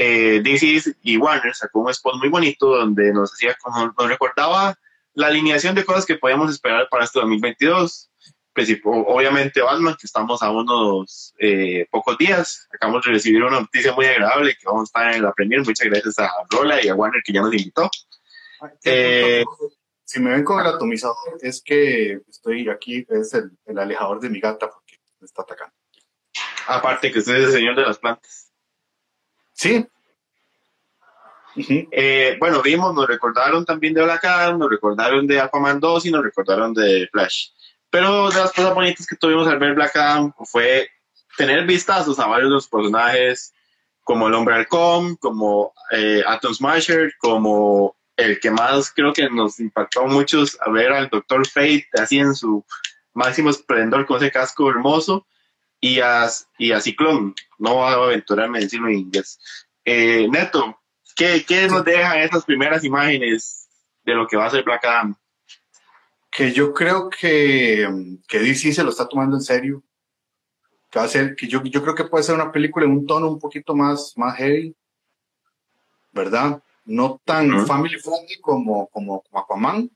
eh, 0.00 0.40
DC 0.44 0.94
y 1.02 1.16
Warner 1.16 1.54
sacó 1.54 1.80
un 1.80 1.90
spot 1.90 2.16
muy 2.18 2.28
bonito 2.28 2.76
donde 2.76 3.12
nos 3.12 3.32
hacía, 3.32 3.56
nos 3.98 4.08
recordaba 4.08 4.78
la 5.14 5.26
alineación 5.26 5.74
de 5.74 5.84
cosas 5.84 6.06
que 6.06 6.14
podíamos 6.14 6.52
esperar 6.52 6.88
para 6.88 7.04
este 7.04 7.18
2022. 7.18 8.08
Obviamente 8.84 9.60
Batman, 9.60 9.96
que 9.98 10.06
estamos 10.06 10.42
a 10.42 10.50
unos 10.50 11.34
eh, 11.38 11.86
pocos 11.90 12.16
días. 12.18 12.68
Acabamos 12.72 13.04
de 13.04 13.12
recibir 13.12 13.42
una 13.42 13.60
noticia 13.60 13.92
muy 13.92 14.06
agradable 14.06 14.56
que 14.56 14.66
vamos 14.66 14.82
a 14.82 14.84
estar 14.84 15.14
en 15.14 15.22
la 15.22 15.32
premier. 15.32 15.60
Muchas 15.60 15.86
gracias 15.86 16.18
a 16.18 16.30
Rola 16.50 16.84
y 16.84 16.88
a 16.88 16.94
Warner 16.94 17.22
que 17.24 17.32
ya 17.32 17.40
nos 17.40 17.54
invitó. 17.54 17.90
Eh, 18.84 19.44
si 20.08 20.20
me 20.20 20.30
ven 20.30 20.42
con 20.42 20.58
el 20.58 20.66
atomizador, 20.66 21.38
es 21.42 21.60
que 21.62 22.22
estoy 22.30 22.66
aquí, 22.70 23.06
es 23.10 23.34
el, 23.34 23.50
el 23.66 23.78
alejador 23.78 24.18
de 24.20 24.30
mi 24.30 24.40
gata 24.40 24.70
porque 24.70 24.96
me 25.20 25.26
está 25.26 25.42
atacando. 25.42 25.74
Aparte 26.66 27.12
que 27.12 27.18
usted 27.18 27.36
es 27.36 27.48
el 27.48 27.52
señor 27.52 27.76
de 27.76 27.82
las 27.82 27.98
plantas. 27.98 28.50
Sí. 29.52 29.86
Eh, 31.90 32.38
bueno, 32.40 32.62
vimos, 32.62 32.94
nos 32.94 33.06
recordaron 33.06 33.66
también 33.66 33.92
de 33.92 34.02
Black 34.02 34.24
nos 34.56 34.70
recordaron 34.70 35.26
de 35.26 35.40
Aquaman 35.40 35.78
2 35.78 36.06
y 36.06 36.10
nos 36.10 36.24
recordaron 36.24 36.72
de 36.72 37.06
Flash. 37.12 37.48
Pero 37.90 38.30
de 38.30 38.40
las 38.40 38.52
cosas 38.54 38.74
bonitas 38.74 39.06
que 39.06 39.16
tuvimos 39.16 39.46
al 39.46 39.58
ver 39.58 39.74
Black 39.74 39.94
Adam 39.94 40.32
fue 40.46 40.88
tener 41.36 41.66
vistazos 41.66 42.18
a 42.18 42.26
varios 42.26 42.48
de 42.48 42.54
los 42.54 42.68
personajes, 42.68 43.52
como 44.04 44.28
el 44.28 44.34
Hombre 44.34 44.54
Halcón, 44.54 45.16
como 45.16 45.74
eh, 45.90 46.22
Atom 46.26 46.54
Smasher, 46.54 47.12
como 47.18 47.97
el 48.18 48.40
que 48.40 48.50
más 48.50 48.92
creo 48.92 49.12
que 49.12 49.30
nos 49.30 49.60
impactó 49.60 50.02
a 50.02 50.06
muchos 50.08 50.58
a 50.60 50.70
ver 50.70 50.92
al 50.92 51.08
Doctor 51.08 51.46
Fate 51.46 51.88
así 51.92 52.18
en 52.18 52.34
su 52.34 52.64
máximo 53.14 53.48
esplendor 53.48 54.06
con 54.06 54.16
ese 54.16 54.32
casco 54.32 54.68
hermoso 54.68 55.24
y 55.80 56.00
a, 56.00 56.28
y 56.58 56.72
a 56.72 56.80
Ciclón. 56.80 57.34
No 57.58 57.74
voy 57.74 57.92
a 57.92 57.94
aventurarme 57.94 58.58
a 58.58 58.62
decirlo 58.62 58.88
en 58.88 58.98
inglés. 58.98 59.38
Eh, 59.84 60.26
Neto, 60.28 60.80
¿qué, 61.14 61.44
¿qué, 61.46 61.68
nos 61.68 61.84
dejan 61.84 62.18
esas 62.18 62.44
primeras 62.44 62.82
imágenes 62.82 63.68
de 64.02 64.14
lo 64.14 64.26
que 64.26 64.36
va 64.36 64.46
a 64.46 64.50
ser 64.50 64.64
Black 64.64 64.84
Adam? 64.84 65.14
Que 66.28 66.52
yo 66.52 66.74
creo 66.74 67.08
que, 67.08 67.88
que 68.26 68.38
DC 68.40 68.72
se 68.72 68.82
lo 68.82 68.90
está 68.90 69.08
tomando 69.08 69.36
en 69.36 69.42
serio. 69.42 69.84
Que 70.90 70.98
va 70.98 71.04
a 71.04 71.08
ser, 71.08 71.36
que 71.36 71.46
yo, 71.46 71.62
yo 71.62 71.82
creo 71.82 71.94
que 71.94 72.04
puede 72.04 72.24
ser 72.24 72.34
una 72.34 72.50
película 72.50 72.84
en 72.84 72.92
un 72.92 73.06
tono 73.06 73.28
un 73.28 73.38
poquito 73.38 73.76
más, 73.76 74.12
más 74.16 74.36
heavy, 74.38 74.74
¿verdad? 76.10 76.60
No 76.88 77.20
tan 77.24 77.66
family 77.66 77.98
friendly 77.98 78.40
como, 78.40 78.88
como, 78.88 79.22
como, 79.22 79.38
Aquaman, 79.40 79.90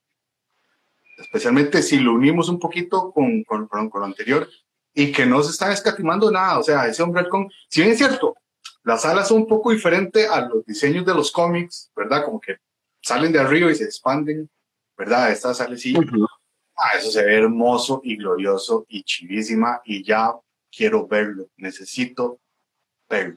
especialmente 1.19 1.83
si 1.83 1.99
lo 1.99 2.13
unimos 2.13 2.49
un 2.49 2.59
poquito 2.59 3.13
con, 3.13 3.45
con, 3.45 3.67
con, 3.67 3.89
con 3.91 4.01
lo 4.01 4.07
anterior, 4.07 4.49
y 4.95 5.11
que 5.11 5.27
no 5.27 5.43
se 5.43 5.51
están 5.51 5.73
escatimando 5.73 6.31
nada. 6.31 6.59
O 6.59 6.63
sea, 6.63 6.87
ese 6.87 7.03
hombre 7.03 7.23
halcón, 7.23 7.51
si 7.69 7.81
bien 7.81 7.93
es 7.93 7.99
cierto, 7.99 8.37
las 8.85 9.05
alas 9.05 9.29
son 9.29 9.39
un 9.39 9.47
poco 9.47 9.71
diferentes 9.71 10.29
a 10.29 10.43
los 10.43 10.65
diseños 10.67 11.07
de 11.07 11.15
los 11.15 11.31
cómics, 11.31 11.91
¿verdad? 11.97 12.25
Como 12.25 12.41
que 12.41 12.57
salen 13.01 13.33
de 13.33 13.41
arriba 13.41 13.71
y 13.71 13.75
se 13.75 13.85
expanden, 13.85 14.51
¿verdad? 14.97 15.31
Esta 15.31 15.55
sale 15.55 15.77
así. 15.77 15.95
Ah, 16.77 16.99
eso 16.99 17.11
se 17.11 17.25
ve 17.25 17.37
hermoso 17.37 18.01
y 18.03 18.17
glorioso 18.17 18.87
y 18.89 19.03
chivísima 19.05 19.81
y 19.85 20.05
ya 20.05 20.35
quiero 20.75 21.07
verlo, 21.07 21.49
necesito 21.57 22.41
verlo. 23.09 23.37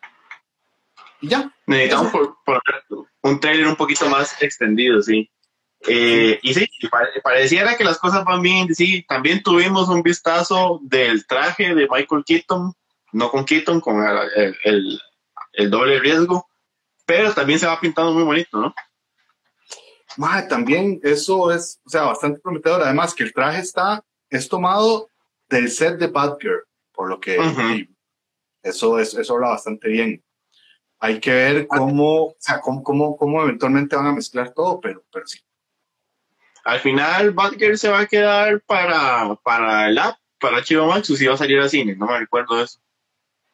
Y 1.25 1.27
ya. 1.27 1.51
Necesitamos 1.65 2.11
por, 2.45 2.61
un 3.23 3.39
trailer 3.39 3.67
un 3.67 3.75
poquito 3.75 4.07
más 4.07 4.39
extendido, 4.43 5.01
sí. 5.01 5.31
Eh, 5.87 6.39
y 6.43 6.53
sí, 6.53 6.67
pareciera 7.23 7.75
que 7.75 7.83
las 7.83 7.97
cosas 7.97 8.23
van 8.23 8.41
bien. 8.41 8.73
Sí, 8.75 9.03
también 9.07 9.41
tuvimos 9.41 9.89
un 9.89 10.03
vistazo 10.03 10.79
del 10.83 11.25
traje 11.25 11.73
de 11.73 11.87
Michael 11.89 12.23
Keaton, 12.25 12.73
no 13.13 13.31
con 13.31 13.43
Keaton, 13.43 13.81
con 13.81 14.03
el, 14.05 15.01
el, 15.53 15.69
doble 15.71 15.99
riesgo, 15.99 16.47
pero 17.07 17.33
también 17.33 17.57
se 17.57 17.67
va 17.67 17.79
pintando 17.79 18.13
muy 18.13 18.23
bonito, 18.23 18.59
¿no? 18.59 18.73
también 20.47 20.99
eso 21.03 21.51
es, 21.51 21.81
o 21.85 21.89
sea, 21.89 22.03
bastante 22.03 22.39
prometedor. 22.39 22.83
Además, 22.83 23.15
que 23.15 23.23
el 23.23 23.33
traje 23.33 23.61
está, 23.61 24.03
es 24.29 24.47
tomado 24.47 25.09
del 25.49 25.69
set 25.69 25.97
de 25.97 26.07
Batgirl, 26.07 26.63
por 26.93 27.09
lo 27.09 27.19
que 27.19 27.37
eso, 28.61 28.99
es, 28.99 29.13
eso 29.13 29.33
habla 29.35 29.49
bastante 29.49 29.89
bien. 29.89 30.24
Hay 31.05 31.19
que 31.19 31.31
ver 31.31 31.67
cómo, 31.67 32.23
o 32.29 32.35
sea, 32.39 32.59
cómo, 32.59 32.83
cómo, 32.83 33.15
cómo 33.15 33.43
eventualmente 33.43 33.95
van 33.95 34.07
a 34.07 34.13
mezclar 34.13 34.53
todo, 34.55 34.79
pero, 34.79 35.03
pero 35.13 35.27
sí. 35.27 35.39
Al 36.63 36.79
final, 36.79 37.29
Batgirl 37.29 37.77
se 37.77 37.89
va 37.89 37.99
a 37.99 38.07
quedar 38.07 38.59
para, 38.61 39.35
para 39.43 39.87
el 39.87 39.99
app, 39.99 40.17
para 40.39 40.63
Chivo 40.63 40.87
Max, 40.87 41.07
o 41.11 41.15
si 41.15 41.27
va 41.27 41.35
a 41.35 41.37
salir 41.37 41.59
al 41.59 41.69
cine, 41.69 41.95
no 41.95 42.07
me 42.07 42.17
recuerdo 42.17 42.59
eso. 42.59 42.79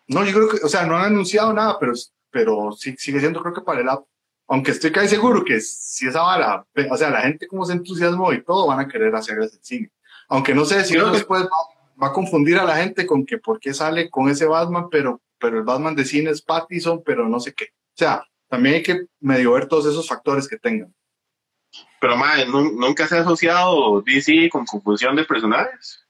No, 0.07 0.23
yo 0.23 0.31
creo 0.31 0.47
que, 0.47 0.65
o 0.65 0.69
sea, 0.69 0.85
no 0.85 0.95
han 0.95 1.07
anunciado 1.07 1.51
nada, 1.51 1.77
pero, 1.77 1.91
pero 2.29 2.71
sí, 2.71 2.95
sigue 2.97 3.19
siendo, 3.19 3.41
creo 3.41 3.53
que 3.53 3.61
para 3.61 3.81
el 3.81 3.89
app. 3.89 4.05
Aunque 4.47 4.71
estoy 4.71 4.93
casi 4.93 5.09
seguro 5.09 5.43
que 5.43 5.59
si 5.59 6.07
esa 6.07 6.21
vara, 6.21 6.65
o 6.89 6.97
sea, 6.97 7.09
la 7.09 7.21
gente 7.23 7.47
como 7.47 7.65
se 7.65 7.73
entusiasmó 7.73 8.31
y 8.31 8.45
todo, 8.45 8.67
van 8.67 8.79
a 8.79 8.87
querer 8.87 9.13
hacer 9.13 9.39
ese 9.39 9.59
cine. 9.61 9.91
Aunque 10.29 10.55
no 10.55 10.63
sé 10.63 10.85
si 10.85 10.95
después 10.97 11.43
va, 11.43 12.07
a 12.07 12.13
confundir 12.13 12.57
a 12.57 12.63
la 12.63 12.77
gente 12.77 13.05
con 13.05 13.25
que 13.25 13.37
por 13.39 13.59
qué 13.59 13.73
sale 13.73 14.09
con 14.09 14.29
ese 14.29 14.45
Batman, 14.45 14.87
pero, 14.89 15.19
pero 15.41 15.57
el 15.57 15.63
Batman 15.63 15.95
de 15.95 16.05
cine 16.05 16.29
es 16.29 16.41
Pattison, 16.41 17.03
pero 17.03 17.27
no 17.27 17.39
sé 17.39 17.53
qué. 17.53 17.65
O 17.65 17.97
sea, 17.97 18.23
también 18.47 18.75
hay 18.75 18.83
que 18.83 19.05
medio 19.19 19.53
ver 19.53 19.67
todos 19.67 19.85
esos 19.87 20.07
factores 20.07 20.47
que 20.47 20.57
tengan. 20.57 20.93
Pero, 21.99 22.17
madre, 22.17 22.45
¿nunca 22.47 23.07
se 23.07 23.17
ha 23.17 23.21
asociado 23.21 24.01
DC 24.01 24.49
con 24.49 24.65
confusión 24.65 25.15
de 25.15 25.23
personajes? 25.23 26.05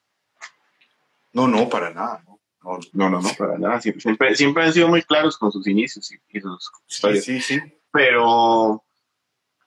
No, 1.34 1.48
no, 1.48 1.70
para 1.70 1.92
nada. 1.92 2.24
No, 2.64 2.80
no, 2.94 3.10
no, 3.10 3.22
no, 3.22 3.30
para 3.38 3.58
nada. 3.58 3.82
Siempre, 3.82 4.36
siempre, 4.36 4.64
han 4.64 4.74
sido 4.74 4.88
muy 4.88 5.02
claros 5.04 5.38
con 5.38 5.52
sus 5.52 5.68
inicios 5.68 6.12
y, 6.12 6.40
sus 6.40 6.72
historias. 6.88 7.26
Sí, 7.26 7.42
sí, 7.42 7.60
Pero 7.92 8.84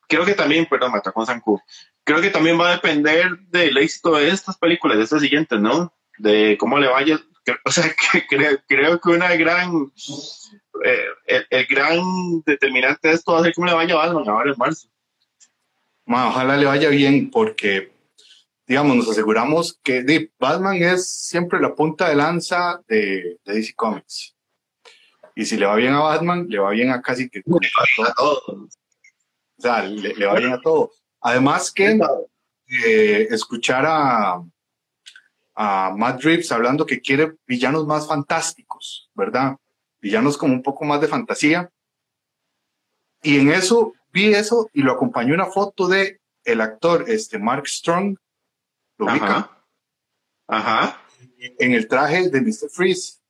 creo 0.09 0.24
que 0.24 0.35
también, 0.35 0.66
perdón, 0.66 0.92
me 0.92 0.98
atacó 0.98 1.24
Sanku. 1.27 1.61
creo 2.05 2.20
que 2.20 2.31
también 2.31 2.59
va 2.59 2.70
a 2.70 2.74
depender 2.74 3.38
del 3.48 3.77
éxito 3.79 4.14
de 4.16 4.29
estas 4.29 4.57
películas, 4.57 4.98
de 4.98 5.05
estas 5.05 5.22
siguientes, 5.22 5.61
¿no? 5.61 5.92
De 6.18 6.57
cómo 6.59 6.79
le 6.79 6.88
vaya. 6.88 7.20
O 7.64 7.70
sea, 7.70 7.85
que 8.12 8.26
creo, 8.26 8.59
creo 8.66 9.00
que 9.00 9.11
una 9.11 9.35
gran. 9.37 9.92
Eh, 10.85 11.44
el, 11.50 11.66
gran 11.66 12.42
determinante 12.44 13.09
de 13.09 13.14
esto 13.14 13.33
va 13.33 13.40
a 13.40 13.42
ser 13.42 13.54
cómo 13.54 13.66
le 13.66 13.74
vaya 13.74 13.94
a 13.94 14.07
Batman 14.07 14.28
ahora 14.28 14.50
en 14.50 14.59
marzo. 14.59 14.88
ojalá 16.07 16.57
le 16.57 16.66
vaya 16.66 16.88
bien, 16.88 17.30
porque, 17.30 17.92
digamos, 18.66 18.96
nos 18.96 19.09
aseguramos 19.09 19.78
que 19.83 20.30
Batman 20.38 20.76
es 20.76 21.09
siempre 21.09 21.61
la 21.61 21.74
punta 21.74 22.09
de 22.09 22.16
lanza 22.16 22.83
de, 22.88 23.38
de 23.44 23.54
DC 23.54 23.74
Comics. 23.74 24.35
Y 25.37 25.44
si 25.46 25.57
le 25.57 25.66
va 25.66 25.76
bien 25.76 25.94
a 25.94 26.00
Batman, 26.00 26.46
le 26.48 26.59
va 26.59 26.70
bien 26.70 26.90
a 26.90 27.02
casi 27.02 27.28
que 27.28 27.40
a 27.40 28.14
todos. 28.14 28.42
O 28.48 29.62
sea, 29.62 29.85
le, 29.85 30.14
le 30.14 30.26
va 30.26 30.35
bien 30.35 30.52
a 30.52 30.61
todo. 30.61 30.92
Además 31.20 31.72
que 31.72 31.98
eh, 32.87 33.28
escuchar 33.30 33.85
a, 33.87 34.42
a 35.55 35.95
Matt 35.97 36.23
Reeves 36.23 36.51
hablando 36.53 36.87
que 36.87 37.01
quiere 37.01 37.35
villanos 37.47 37.87
más 37.87 38.07
fantásticos, 38.07 39.11
¿verdad? 39.14 39.57
Villanos 40.01 40.37
como 40.37 40.55
un 40.55 40.62
poco 40.62 40.85
más 40.85 41.01
de 41.01 41.09
fantasía. 41.09 41.71
Y 43.23 43.38
en 43.38 43.51
eso 43.51 43.95
vi 44.12 44.35
eso 44.35 44.69
y 44.73 44.83
lo 44.83 44.93
acompañó 44.93 45.35
una 45.35 45.47
foto 45.47 45.88
de 45.88 46.21
el 46.45 46.61
actor 46.61 47.05
este 47.09 47.38
Mark 47.38 47.67
Strong. 47.67 48.17
¿Lo 48.99 49.07
ubica? 49.07 49.51
Ajá. 50.47 51.01
En 51.59 51.73
el 51.73 51.88
traje 51.88 52.29
de 52.29 52.40
Mr. 52.40 52.71
Freeze. 52.71 53.21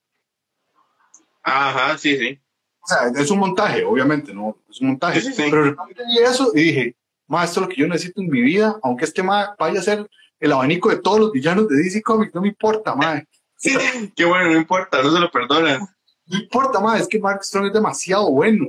Ajá, 1.42 1.96
sí, 1.98 2.16
sí. 2.16 2.40
O 2.80 2.86
sea, 2.86 3.08
es 3.14 3.30
un 3.30 3.38
montaje, 3.38 3.84
obviamente, 3.84 4.34
¿no? 4.34 4.58
Es 4.68 4.80
un 4.80 4.88
montaje. 4.88 5.22
Pero 5.36 5.74
vi 5.86 6.18
eso 6.18 6.52
y 6.54 6.62
dije, 6.62 6.96
más 7.26 7.48
esto 7.48 7.60
es 7.60 7.66
lo 7.66 7.68
que 7.72 7.80
yo 7.80 7.86
necesito 7.86 8.20
en 8.20 8.28
mi 8.28 8.42
vida, 8.42 8.78
aunque 8.82 9.04
este 9.04 9.22
ma 9.22 9.54
vaya 9.58 9.80
a 9.80 9.82
ser 9.82 10.10
el 10.44 10.52
abanico 10.52 10.90
de 10.90 10.98
todos 10.98 11.18
los 11.20 11.32
villanos 11.32 11.66
de 11.68 11.76
DC 11.76 12.02
Comics, 12.02 12.34
no 12.34 12.42
me 12.42 12.48
importa, 12.48 12.94
ma. 12.94 13.22
Qué 14.14 14.24
bueno, 14.26 14.50
no 14.50 14.58
importa, 14.58 15.02
no 15.02 15.10
se 15.10 15.18
lo 15.18 15.30
perdonan. 15.30 15.80
No 16.26 16.38
importa, 16.38 16.80
ma, 16.80 16.98
es 16.98 17.08
que 17.08 17.18
Mark 17.18 17.42
Strong 17.42 17.68
es 17.68 17.72
demasiado 17.72 18.30
bueno. 18.30 18.66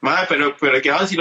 Ma, 0.00 0.24
pero, 0.28 0.56
pero 0.60 0.80
que 0.80 0.90
va 0.90 0.98
a 0.98 1.02
decir 1.02 1.20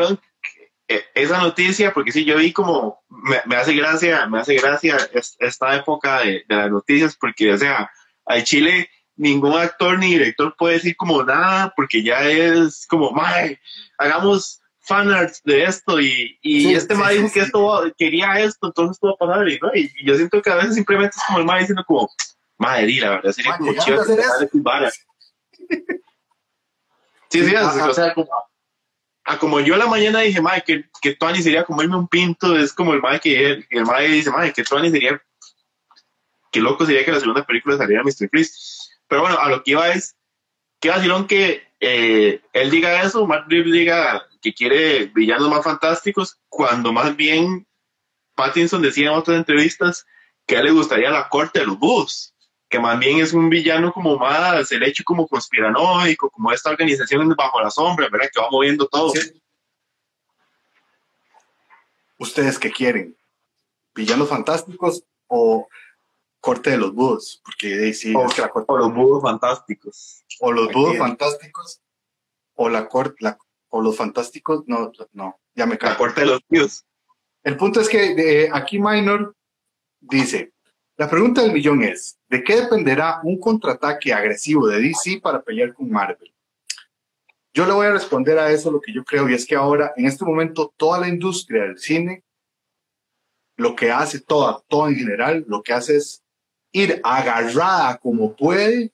esa 1.16 1.40
noticia, 1.40 1.92
porque 1.92 2.12
sí, 2.12 2.24
yo 2.24 2.38
vi 2.38 2.54
como, 2.54 3.04
me, 3.10 3.56
hace 3.56 3.74
gracia, 3.74 4.28
me 4.28 4.42
hace 4.42 4.58
gracia 4.58 4.98
esta 5.40 5.76
época 5.76 6.20
de, 6.20 6.44
de 6.48 6.56
las 6.56 6.70
noticias, 6.70 7.18
porque, 7.20 7.52
o 7.52 7.58
sea, 7.58 7.90
al 8.26 8.44
Chile 8.44 8.92
ningún 9.16 9.58
actor 9.58 9.98
ni 9.98 10.12
director 10.12 10.56
puede 10.56 10.76
decir 10.76 10.96
como 10.96 11.24
nada, 11.24 11.74
porque 11.76 12.04
ya 12.04 12.22
es 12.30 12.86
como, 12.88 13.12
mae, 13.12 13.60
hagamos 13.98 14.62
fanarts 14.84 15.42
de 15.44 15.64
esto 15.64 16.00
y, 16.00 16.38
y 16.42 16.74
este 16.74 16.96
sí, 16.96 17.02
dijo 17.12 17.32
que 17.34 17.40
esto 17.40 17.94
quería 17.98 18.40
esto, 18.40 18.68
entonces 18.68 18.98
esto 18.98 19.08
va 19.08 19.14
a 19.14 19.18
pasar. 19.18 19.50
Y, 19.50 19.60
¿no? 19.60 19.74
y, 19.74 19.92
yo 20.06 20.16
siento 20.16 20.42
que 20.42 20.50
a 20.50 20.56
veces 20.56 20.76
simplemente 20.76 21.16
es 21.18 21.24
como 21.26 21.40
el 21.40 21.46
mae 21.46 21.62
diciendo 21.62 21.84
como, 21.88 22.10
madre, 22.58 22.92
la 23.00 23.12
verdad 23.12 23.32
sería 23.32 23.58
como 23.58 23.74
chido 23.74 24.04
Sí, 27.30 27.44
sí, 27.44 27.56
o 27.56 27.94
sea, 27.94 28.14
como, 28.14 28.30
a 29.24 29.40
como 29.40 29.60
yo 29.60 29.76
la 29.76 29.88
mañana 29.88 30.20
dije, 30.20 30.40
madre, 30.40 30.64
que, 30.64 30.86
que 31.02 31.16
Tony 31.16 31.42
sería 31.42 31.64
comerme 31.64 31.98
un 31.98 32.08
pinto, 32.08 32.56
es 32.56 32.74
como 32.74 32.94
el 32.94 33.02
mae 33.02 33.20
que 33.20 33.66
el 33.70 33.86
mae 33.86 34.08
dice, 34.08 34.30
madre, 34.30 34.54
que 34.54 34.64
Tony 34.64 34.92
sería, 34.92 35.20
qué 36.52 36.60
loco 36.60 36.86
sería 36.86 37.04
que 37.04 37.12
la 37.12 37.20
segunda 37.20 37.44
película 37.44 37.76
saliera 37.78 38.04
Mr. 38.04 38.30
Freeze. 38.30 38.54
Pero 39.08 39.22
bueno, 39.22 39.40
a 39.40 39.50
lo 39.50 39.64
que 39.64 39.72
iba 39.72 39.90
es, 39.90 40.16
qué 40.80 40.90
vacilón 40.90 41.26
que 41.26 41.64
eh, 41.86 42.42
él 42.54 42.72
diga 42.72 43.04
eso, 43.04 43.28
Matt 43.28 43.50
Reeves 43.50 43.74
diga 43.74 44.26
que 44.42 44.54
quiere 44.54 45.08
villanos 45.08 45.50
más 45.50 45.66
fantásticos, 45.66 46.40
cuando 46.48 46.94
más 46.94 47.14
bien 47.18 47.68
Pattinson 48.36 48.82
decía 48.82 49.10
en 49.10 49.18
otras 49.18 49.38
entrevistas 49.38 50.06
que 50.48 50.56
a 50.56 50.60
él 50.60 50.68
le 50.68 50.72
gustaría 50.72 51.10
la 51.10 51.28
corte 51.28 51.60
de 51.60 51.66
los 51.66 51.78
búhos, 51.78 52.34
que 52.70 52.80
más 52.80 52.98
bien 52.98 53.20
es 53.20 53.34
un 53.34 53.50
villano 53.50 53.92
como 53.92 54.18
más 54.18 54.72
el 54.72 54.84
hecho 54.84 55.04
como 55.04 55.28
conspiranoico, 55.28 56.30
como 56.30 56.54
esta 56.54 56.70
organización 56.70 57.28
bajo 57.36 57.60
la 57.60 57.70
sombra, 57.70 58.08
¿verdad? 58.10 58.30
Que 58.34 58.40
va 58.40 58.50
moviendo 58.50 58.88
todo. 58.88 59.12
¿Ustedes 62.18 62.58
qué 62.58 62.72
quieren? 62.72 63.18
¿Villanos 63.94 64.30
fantásticos 64.30 65.04
o 65.28 65.68
corte 66.44 66.72
de 66.72 66.78
los 66.78 66.94
búhos? 66.94 67.42
Porque 67.46 67.94
sí, 67.94 68.14
o, 68.14 68.26
es 68.26 68.34
que 68.34 68.42
la 68.42 68.50
corte... 68.50 68.72
o 68.74 68.78
los 68.78 68.94
búhos 68.94 69.24
fantásticos. 69.24 70.26
O 70.42 70.52
los 70.52 70.72
búhos 70.74 70.98
fantásticos 70.98 71.82
o 72.56 72.70
la 72.70 72.88
corte, 72.88 73.16
la, 73.20 73.38
o 73.70 73.82
los 73.82 73.96
fantásticos, 73.96 74.64
no, 74.68 74.92
no, 75.14 75.40
ya 75.56 75.66
me 75.66 75.78
cae. 75.78 75.92
La 75.92 75.98
corte 75.98 76.22
de 76.22 76.28
los 76.28 76.44
tíos. 76.46 76.86
El 77.44 77.58
punto 77.58 77.82
es 77.82 77.90
que 77.90 78.14
de, 78.14 78.50
aquí 78.52 78.80
Minor 78.80 79.36
dice, 80.00 80.54
la 80.96 81.10
pregunta 81.10 81.42
del 81.42 81.54
millón 81.54 81.84
es, 81.84 82.20
¿de 82.30 82.44
qué 82.44 82.62
dependerá 82.62 83.20
un 83.24 83.40
contraataque 83.40 84.14
agresivo 84.14 84.68
de 84.68 84.82
DC 84.82 85.20
para 85.22 85.42
pelear 85.42 85.74
con 85.74 85.90
Marvel? 85.90 86.34
Yo 87.54 87.66
le 87.66 87.74
voy 87.74 87.88
a 87.88 87.92
responder 87.92 88.38
a 88.40 88.52
eso 88.52 88.72
lo 88.72 88.82
que 88.82 88.94
yo 88.94 89.04
creo, 89.04 89.30
y 89.30 89.34
es 89.34 89.46
que 89.46 89.56
ahora, 89.56 89.94
en 89.96 90.06
este 90.06 90.26
momento, 90.26 90.74
toda 90.78 91.00
la 91.00 91.08
industria 91.08 91.64
del 91.64 91.78
cine, 91.78 92.24
lo 93.58 93.76
que 93.76 93.92
hace, 93.92 94.20
toda, 94.20 94.62
todo 94.68 94.88
en 94.88 94.96
general, 94.96 95.46
lo 95.48 95.62
que 95.62 95.74
hace 95.74 95.98
es 95.98 96.23
ir 96.74 97.00
agarrada 97.04 97.98
como 97.98 98.36
puede 98.36 98.92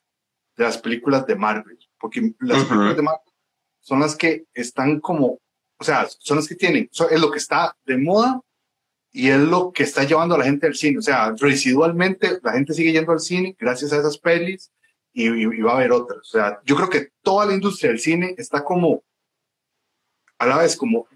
de 0.56 0.64
las 0.64 0.78
películas 0.78 1.26
de 1.26 1.34
Marvel, 1.34 1.78
porque 1.98 2.32
las 2.38 2.64
películas 2.64 2.96
de 2.96 3.02
Marvel 3.02 3.32
son 3.80 4.00
las 4.00 4.14
que 4.14 4.44
están 4.54 5.00
como, 5.00 5.40
o 5.78 5.84
sea, 5.84 6.06
son 6.18 6.36
las 6.36 6.46
que 6.46 6.54
tienen, 6.54 6.88
es 6.92 7.20
lo 7.20 7.30
que 7.30 7.38
está 7.38 7.76
de 7.84 7.96
moda 7.96 8.40
y 9.10 9.30
es 9.30 9.40
lo 9.40 9.72
que 9.72 9.82
está 9.82 10.04
llevando 10.04 10.34
a 10.34 10.38
la 10.38 10.44
gente 10.44 10.66
al 10.66 10.76
cine. 10.76 10.98
O 10.98 11.02
sea, 11.02 11.34
residualmente 11.36 12.38
la 12.42 12.52
gente 12.52 12.74
sigue 12.74 12.92
yendo 12.92 13.12
al 13.12 13.20
cine 13.20 13.56
gracias 13.58 13.92
a 13.92 13.98
esas 13.98 14.18
pelis 14.18 14.70
y, 15.12 15.46
va 15.62 15.72
a 15.72 15.76
haber 15.76 15.92
otras. 15.92 16.18
O 16.18 16.30
sea, 16.30 16.60
yo 16.64 16.76
creo 16.76 16.90
que 16.90 17.08
toda 17.22 17.46
la 17.46 17.54
industria 17.54 17.90
del 17.90 17.98
cine 17.98 18.34
está 18.38 18.62
como, 18.62 19.02
a 20.38 20.46
la 20.46 20.58
vez, 20.58 20.76
como, 20.76 21.08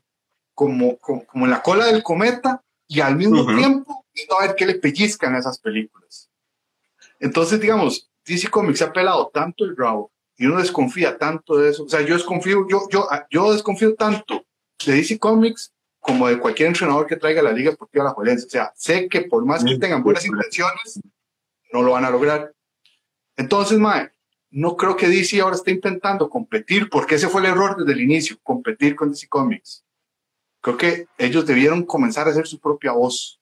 como, 0.55 0.97
como, 0.99 1.45
en 1.45 1.51
la 1.51 1.63
cola 1.63 1.87
del 1.87 2.03
cometa 2.03 2.63
y 2.89 3.01
al 3.01 3.17
mismo 3.17 3.47
tiempo 3.47 4.05
a 4.39 4.47
ver 4.47 4.57
qué 4.57 4.67
le 4.67 4.77
pellizcan 4.77 5.35
a 5.35 5.39
esas 5.39 5.59
películas. 5.59 6.31
Entonces, 7.25 7.59
digamos, 7.59 8.11
DC 8.27 8.51
Comics 8.51 8.83
ha 8.83 8.93
pelado 8.93 9.31
tanto 9.33 9.65
el 9.65 9.75
rabo 9.75 10.13
y 10.37 10.45
uno 10.45 10.61
desconfía 10.61 11.17
tanto 11.17 11.57
de 11.57 11.71
eso. 11.71 11.85
O 11.85 11.89
sea, 11.89 12.03
yo 12.03 12.15
desconfío, 12.15 12.67
yo, 12.69 12.87
yo, 12.91 13.09
yo 13.31 13.51
desconfío 13.51 13.95
tanto 13.95 14.45
de 14.85 14.93
DC 14.93 15.19
Comics 15.19 15.73
como 16.01 16.29
de 16.29 16.39
cualquier 16.39 16.69
entrenador 16.69 17.07
que 17.07 17.17
traiga 17.17 17.41
la 17.41 17.53
Liga 17.53 17.71
Deportiva 17.71 18.05
La. 18.05 18.13
O 18.13 18.39
sea, 18.39 18.75
sé 18.77 19.09
que 19.09 19.23
por 19.23 19.43
más 19.47 19.65
que 19.65 19.79
tengan 19.79 20.03
buenas 20.03 20.27
intenciones, 20.27 21.01
no 21.73 21.83
lo 21.83 21.93
van 21.93 22.05
a 22.05 22.11
lograr. 22.11 22.53
Entonces, 23.39 23.79
Mae, 23.79 24.11
no 24.51 24.77
creo 24.77 24.95
que 24.95 25.09
DC 25.09 25.41
ahora 25.41 25.57
esté 25.57 25.71
intentando 25.71 26.29
competir, 26.29 26.91
porque 26.91 27.15
ese 27.15 27.29
fue 27.29 27.41
el 27.41 27.47
error 27.47 27.75
desde 27.79 27.93
el 27.93 28.03
inicio, 28.03 28.37
competir 28.43 28.95
con 28.97 29.11
DC 29.11 29.29
Comics. 29.29 29.83
Creo 30.61 30.77
que 30.77 31.07
ellos 31.17 31.47
debieron 31.47 31.85
comenzar 31.85 32.27
a 32.27 32.33
hacer 32.33 32.47
su 32.47 32.61
propia 32.61 32.93
voz. 32.93 33.41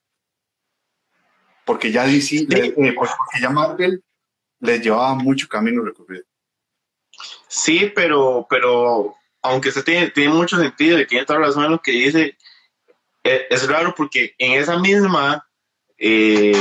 Porque 1.65 1.91
ya 1.91 2.05
DC, 2.05 2.47
eh, 2.49 2.93
porque 2.95 3.13
ya 3.41 3.49
Marvel 3.49 4.03
les 4.59 4.81
llevaba 4.81 5.15
mucho 5.15 5.47
camino 5.47 5.83
recorrido. 5.83 6.23
Sí, 7.47 7.91
pero, 7.95 8.45
pero 8.49 9.15
aunque 9.41 9.71
se 9.71 9.83
tiene, 9.83 10.09
tiene 10.09 10.33
mucho 10.33 10.57
sentido 10.57 10.99
y 10.99 11.07
tiene 11.07 11.25
toda 11.25 11.39
razón 11.39 11.65
en 11.65 11.71
lo 11.71 11.81
que 11.81 11.91
dice, 11.91 12.37
eh, 13.23 13.47
es, 13.49 13.67
raro 13.67 13.93
porque 13.95 14.33
en 14.37 14.59
esa 14.59 14.77
misma, 14.79 15.47
eh, 15.97 16.51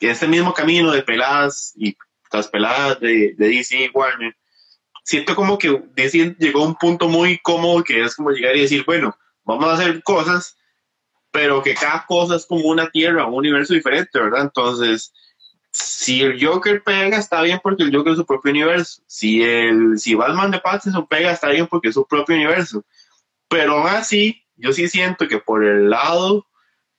en 0.00 0.10
ese 0.10 0.26
mismo 0.26 0.52
camino 0.54 0.90
de 0.92 1.02
peladas 1.02 1.72
y 1.76 1.96
las 2.32 2.48
peladas 2.48 3.00
de, 3.00 3.34
de 3.36 3.48
DC 3.48 3.76
y 3.76 3.90
Warner, 3.92 4.34
siento 5.04 5.34
como 5.34 5.58
que 5.58 5.82
DC 5.94 6.36
llegó 6.38 6.62
a 6.62 6.66
un 6.66 6.76
punto 6.76 7.08
muy 7.08 7.38
cómodo 7.38 7.84
que 7.84 8.02
es 8.02 8.16
como 8.16 8.30
llegar 8.30 8.56
y 8.56 8.62
decir, 8.62 8.84
bueno, 8.86 9.16
vamos 9.44 9.66
a 9.66 9.74
hacer 9.74 10.02
cosas, 10.02 10.56
pero 11.32 11.62
que 11.62 11.74
cada 11.74 12.04
cosa 12.06 12.36
es 12.36 12.46
como 12.46 12.68
una 12.68 12.90
tierra, 12.90 13.26
un 13.26 13.34
universo 13.34 13.74
diferente, 13.74 14.20
¿verdad? 14.20 14.42
Entonces, 14.42 15.12
si 15.70 16.22
el 16.22 16.44
Joker 16.44 16.82
pega, 16.84 17.16
está 17.16 17.40
bien 17.40 17.58
porque 17.62 17.82
el 17.82 17.96
Joker 17.96 18.12
es 18.12 18.18
su 18.18 18.26
propio 18.26 18.50
universo. 18.52 19.02
Si, 19.06 19.42
el, 19.42 19.98
si 19.98 20.14
Batman 20.14 20.50
de 20.50 20.60
Pattinson 20.60 21.06
pega, 21.06 21.32
está 21.32 21.48
bien 21.48 21.66
porque 21.66 21.88
es 21.88 21.94
su 21.94 22.06
propio 22.06 22.36
universo. 22.36 22.84
Pero 23.48 23.78
aún 23.78 23.88
así, 23.88 24.44
yo 24.56 24.72
sí 24.72 24.88
siento 24.88 25.26
que 25.26 25.38
por 25.38 25.64
el 25.64 25.88
lado 25.88 26.46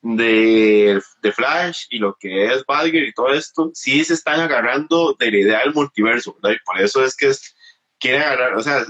de, 0.02 1.00
de 1.22 1.32
Flash 1.32 1.86
y 1.92 2.00
lo 2.00 2.16
que 2.20 2.48
es 2.48 2.66
Badger 2.66 3.04
y 3.04 3.14
todo 3.14 3.32
esto, 3.34 3.70
sí 3.76 4.04
se 4.04 4.16
están 4.16 4.40
agarrando 4.40 5.16
de 5.18 5.32
la 5.32 5.38
idea 5.38 5.60
del 5.60 5.74
multiverso, 5.74 6.36
¿verdad? 6.42 6.58
Y 6.60 6.66
por 6.66 6.82
eso 6.82 7.06
es 7.06 7.16
que 7.16 7.28
es, 7.28 7.56
quieren 8.00 8.24
agarrar, 8.24 8.56
o 8.56 8.64
sea, 8.64 8.84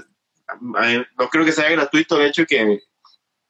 no 0.61 1.29
creo 1.29 1.43
que 1.43 1.51
sea 1.51 1.69
gratuito 1.69 2.19
el 2.19 2.27
hecho 2.27 2.45
que 2.45 2.79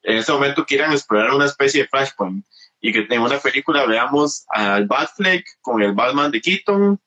en 0.03 0.17
este 0.17 0.31
momento 0.31 0.65
quieran 0.65 0.91
explorar 0.91 1.33
una 1.33 1.45
especie 1.45 1.81
de 1.81 1.87
Flashpoint 1.87 2.45
y 2.81 2.91
que 2.91 3.07
en 3.09 3.21
una 3.21 3.39
película 3.39 3.85
veamos 3.85 4.45
al 4.49 4.85
Batfleck 4.85 5.45
con 5.61 5.81
el 5.81 5.93
Batman 5.93 6.31
de 6.31 6.41
Keaton 6.41 6.99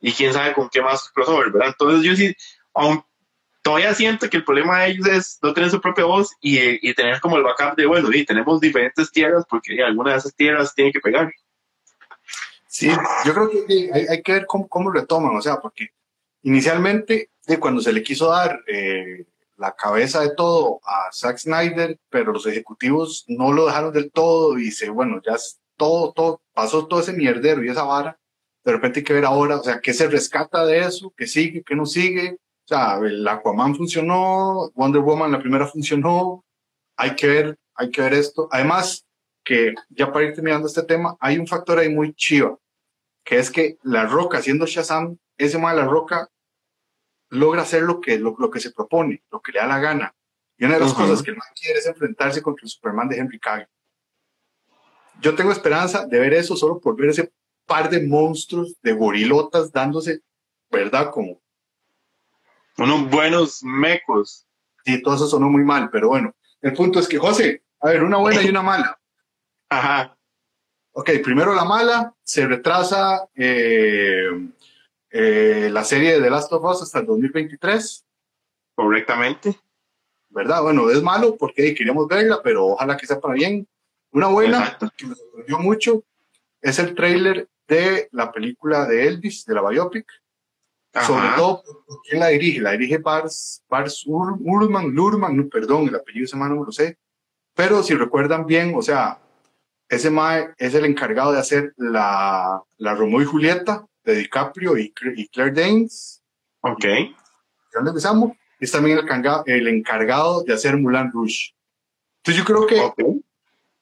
y 0.00 0.12
quién 0.12 0.32
sabe 0.32 0.52
con 0.52 0.68
qué 0.68 0.82
más 0.82 1.08
crossover, 1.10 1.50
¿verdad? 1.50 1.68
Entonces 1.68 2.04
yo 2.04 2.14
sí, 2.14 2.36
todavía 3.62 3.94
siento 3.94 4.28
que 4.28 4.36
el 4.36 4.44
problema 4.44 4.80
de 4.80 4.90
ellos 4.90 5.06
es 5.06 5.38
no 5.42 5.54
tener 5.54 5.70
su 5.70 5.80
propia 5.80 6.04
voz 6.04 6.32
y, 6.40 6.58
y 6.86 6.92
tener 6.94 7.20
como 7.20 7.36
el 7.36 7.42
backup 7.42 7.76
de, 7.76 7.86
bueno, 7.86 8.12
y 8.12 8.24
tenemos 8.24 8.60
diferentes 8.60 9.10
tierras 9.10 9.44
porque 9.48 9.82
alguna 9.82 10.12
de 10.12 10.18
esas 10.18 10.34
tierras 10.34 10.74
tiene 10.74 10.92
que 10.92 11.00
pegar. 11.00 11.32
Sí, 12.66 12.90
yo 13.24 13.34
creo 13.34 13.50
que 13.50 13.90
hay, 13.92 14.06
hay 14.08 14.22
que 14.22 14.32
ver 14.32 14.46
cómo, 14.46 14.66
cómo, 14.66 14.90
retoman, 14.90 15.36
o 15.36 15.42
sea, 15.42 15.56
porque 15.60 15.90
inicialmente, 16.42 17.30
de 17.46 17.58
cuando 17.60 17.80
se 17.80 17.92
le 17.92 18.02
quiso 18.02 18.30
dar 18.30 18.60
eh, 18.66 19.26
la 19.62 19.76
cabeza 19.76 20.20
de 20.20 20.34
todo 20.34 20.80
a 20.84 21.08
Zack 21.12 21.38
Snyder, 21.38 21.96
pero 22.10 22.32
los 22.32 22.46
ejecutivos 22.46 23.24
no 23.28 23.52
lo 23.52 23.66
dejaron 23.66 23.92
del 23.92 24.10
todo 24.10 24.58
y 24.58 24.72
se, 24.72 24.90
bueno, 24.90 25.22
ya 25.24 25.36
todo, 25.76 26.12
todo, 26.12 26.42
pasó 26.52 26.88
todo 26.88 26.98
ese 26.98 27.12
mierdero 27.12 27.62
y 27.62 27.68
esa 27.68 27.84
vara, 27.84 28.18
de 28.64 28.72
repente 28.72 28.98
hay 28.98 29.04
que 29.04 29.12
ver 29.12 29.24
ahora, 29.24 29.58
o 29.58 29.62
sea, 29.62 29.80
qué 29.80 29.94
se 29.94 30.08
rescata 30.08 30.66
de 30.66 30.80
eso, 30.80 31.14
qué 31.16 31.28
sigue, 31.28 31.62
qué 31.64 31.76
no 31.76 31.86
sigue, 31.86 32.38
o 32.64 32.68
sea, 32.68 32.98
el 32.98 33.26
Aquaman 33.26 33.76
funcionó, 33.76 34.72
Wonder 34.74 35.00
Woman 35.00 35.30
la 35.30 35.38
primera 35.38 35.68
funcionó, 35.68 36.44
hay 36.96 37.14
que 37.14 37.28
ver, 37.28 37.58
hay 37.74 37.90
que 37.90 38.02
ver 38.02 38.14
esto. 38.14 38.48
Además, 38.50 39.06
que 39.44 39.74
ya 39.90 40.12
para 40.12 40.26
ir 40.26 40.34
terminando 40.34 40.66
este 40.66 40.82
tema, 40.82 41.16
hay 41.20 41.38
un 41.38 41.46
factor 41.46 41.78
ahí 41.78 41.88
muy 41.88 42.14
chiva, 42.14 42.58
que 43.24 43.38
es 43.38 43.48
que 43.48 43.78
La 43.82 44.06
Roca, 44.06 44.38
haciendo 44.38 44.66
Shazam, 44.66 45.18
ese 45.38 45.58
mal 45.58 45.76
La 45.76 45.84
Roca 45.84 46.28
logra 47.32 47.62
hacer 47.62 47.82
lo 47.82 48.00
que, 48.00 48.18
lo, 48.18 48.50
que 48.50 48.60
se 48.60 48.72
propone, 48.72 49.22
lo 49.30 49.40
que 49.40 49.52
le 49.52 49.60
da 49.60 49.66
la 49.66 49.78
gana. 49.78 50.14
Y 50.58 50.66
una 50.66 50.74
de 50.74 50.80
las 50.80 50.92
cosas 50.92 51.22
que 51.22 51.30
el 51.30 51.38
quiere 51.58 51.78
es 51.78 51.86
enfrentarse 51.86 52.42
contra 52.42 52.64
el 52.64 52.68
Superman 52.68 53.08
de 53.08 53.16
Henry 53.16 53.38
Cavill. 53.38 53.66
Yo 55.20 55.34
tengo 55.34 55.50
esperanza 55.50 56.06
de 56.06 56.18
ver 56.18 56.34
eso 56.34 56.56
solo 56.56 56.78
por 56.78 56.94
ver 56.94 57.10
ese 57.10 57.32
par 57.66 57.88
de 57.88 58.06
monstruos, 58.06 58.76
de 58.82 58.92
gorilotas 58.92 59.72
dándose, 59.72 60.20
¿verdad? 60.70 61.10
Como... 61.10 61.40
Unos 62.76 63.08
buenos 63.08 63.62
mecos. 63.62 64.46
Sí, 64.84 65.02
todo 65.02 65.14
eso 65.14 65.26
sonó 65.26 65.48
muy 65.48 65.64
mal, 65.64 65.88
pero 65.90 66.08
bueno. 66.08 66.34
El 66.60 66.74
punto 66.74 66.98
es 66.98 67.08
que, 67.08 67.18
José, 67.18 67.62
a 67.80 67.88
ver, 67.88 68.02
una 68.02 68.18
buena 68.18 68.42
y 68.42 68.48
una 68.48 68.62
mala. 68.62 69.00
Ajá. 69.70 70.18
Ok, 70.92 71.10
primero 71.24 71.54
la 71.54 71.64
mala, 71.64 72.14
se 72.22 72.46
retrasa 72.46 73.26
eh, 73.34 74.28
eh, 75.12 75.68
la 75.70 75.84
serie 75.84 76.14
de 76.14 76.22
The 76.22 76.30
Last 76.30 76.52
of 76.52 76.64
Us 76.64 76.82
hasta 76.82 77.00
el 77.00 77.06
2023. 77.06 78.04
Correctamente. 78.74 79.60
¿Verdad? 80.30 80.62
Bueno, 80.62 80.90
es 80.90 81.02
malo 81.02 81.36
porque 81.36 81.74
queríamos 81.74 82.08
verla, 82.08 82.40
pero 82.42 82.68
ojalá 82.68 82.96
que 82.96 83.06
sea 83.06 83.20
para 83.20 83.34
bien. 83.34 83.68
Una 84.12 84.28
buena, 84.28 84.78
que 84.96 85.06
me 85.06 85.14
sorprendió 85.14 85.58
mucho, 85.58 86.04
es 86.60 86.78
el 86.78 86.94
tráiler 86.94 87.48
de 87.68 88.08
la 88.12 88.32
película 88.32 88.86
de 88.86 89.06
Elvis, 89.06 89.44
de 89.44 89.54
la 89.54 89.68
biopic. 89.68 90.06
Sobre 91.06 91.28
todo, 91.36 91.62
¿quién 92.06 92.20
la 92.20 92.28
dirige? 92.28 92.60
La 92.60 92.72
dirige 92.72 92.98
Bars, 92.98 93.62
Bars 93.68 94.04
Urman, 94.06 94.90
Lurman, 94.90 95.48
perdón, 95.48 95.88
el 95.88 95.94
apellido 95.94 96.26
ese 96.26 96.36
no 96.36 96.64
lo 96.64 96.72
sé. 96.72 96.98
Pero 97.54 97.82
si 97.82 97.94
recuerdan 97.94 98.44
bien, 98.44 98.74
o 98.76 98.82
sea, 98.82 99.18
ese 99.88 100.10
Mae 100.10 100.50
es 100.58 100.74
el 100.74 100.84
encargado 100.84 101.32
de 101.32 101.38
hacer 101.38 101.72
la, 101.76 102.62
la 102.76 102.94
Romeo 102.94 103.22
y 103.22 103.26
Julieta 103.26 103.86
de 104.04 104.16
DiCaprio 104.16 104.76
y, 104.76 104.92
Claire 104.92 105.52
Danes. 105.52 106.22
Ok. 106.60 106.84
Ya 106.84 107.80
empezamos. 107.80 108.32
Es 108.58 108.70
también 108.70 108.98
el 108.98 109.04
encargado, 109.04 109.44
el 109.46 109.66
encargado 109.68 110.42
de 110.44 110.52
hacer 110.52 110.76
Mulan 110.76 111.10
Rouge. 111.12 111.54
Entonces 112.18 112.38
yo 112.38 112.44
creo 112.44 112.66
que 112.66 113.22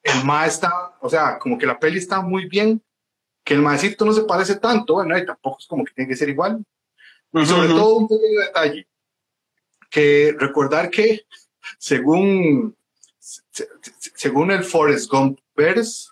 el 0.03 0.25
Mae 0.25 0.49
está, 0.49 0.97
o 1.01 1.11
sea, 1.11 1.39
como 1.39 1.59
que 1.59 1.67
la 1.67 1.79
peli 1.79 1.99
está 1.99 2.23
muy 2.23 2.47
bien, 2.49 2.83
que 3.45 3.55
el 3.55 3.63
Maecito 3.63 4.05
no 4.05 4.13
se 4.13 4.23
parece 4.23 4.57
tanto, 4.57 4.95
bueno, 4.95 5.17
y 5.17 5.27
tampoco 5.27 5.59
es 5.61 5.67
como 5.67 5.85
que 5.85 5.93
tiene 5.93 6.09
que 6.09 6.17
ser 6.17 6.29
igual. 6.29 6.65
Y 7.33 7.47
sobre 7.47 7.69
todo 7.69 7.97
un 7.97 8.09
pequeño 8.09 8.41
detalle, 8.41 8.89
que 9.91 10.35
recordar 10.39 10.91
que 10.91 11.27
según, 11.79 12.77
según 13.19 14.51
el 14.51 14.65
Forrest 14.65 15.11
Gump 15.11 15.39
Verse, 15.55 16.09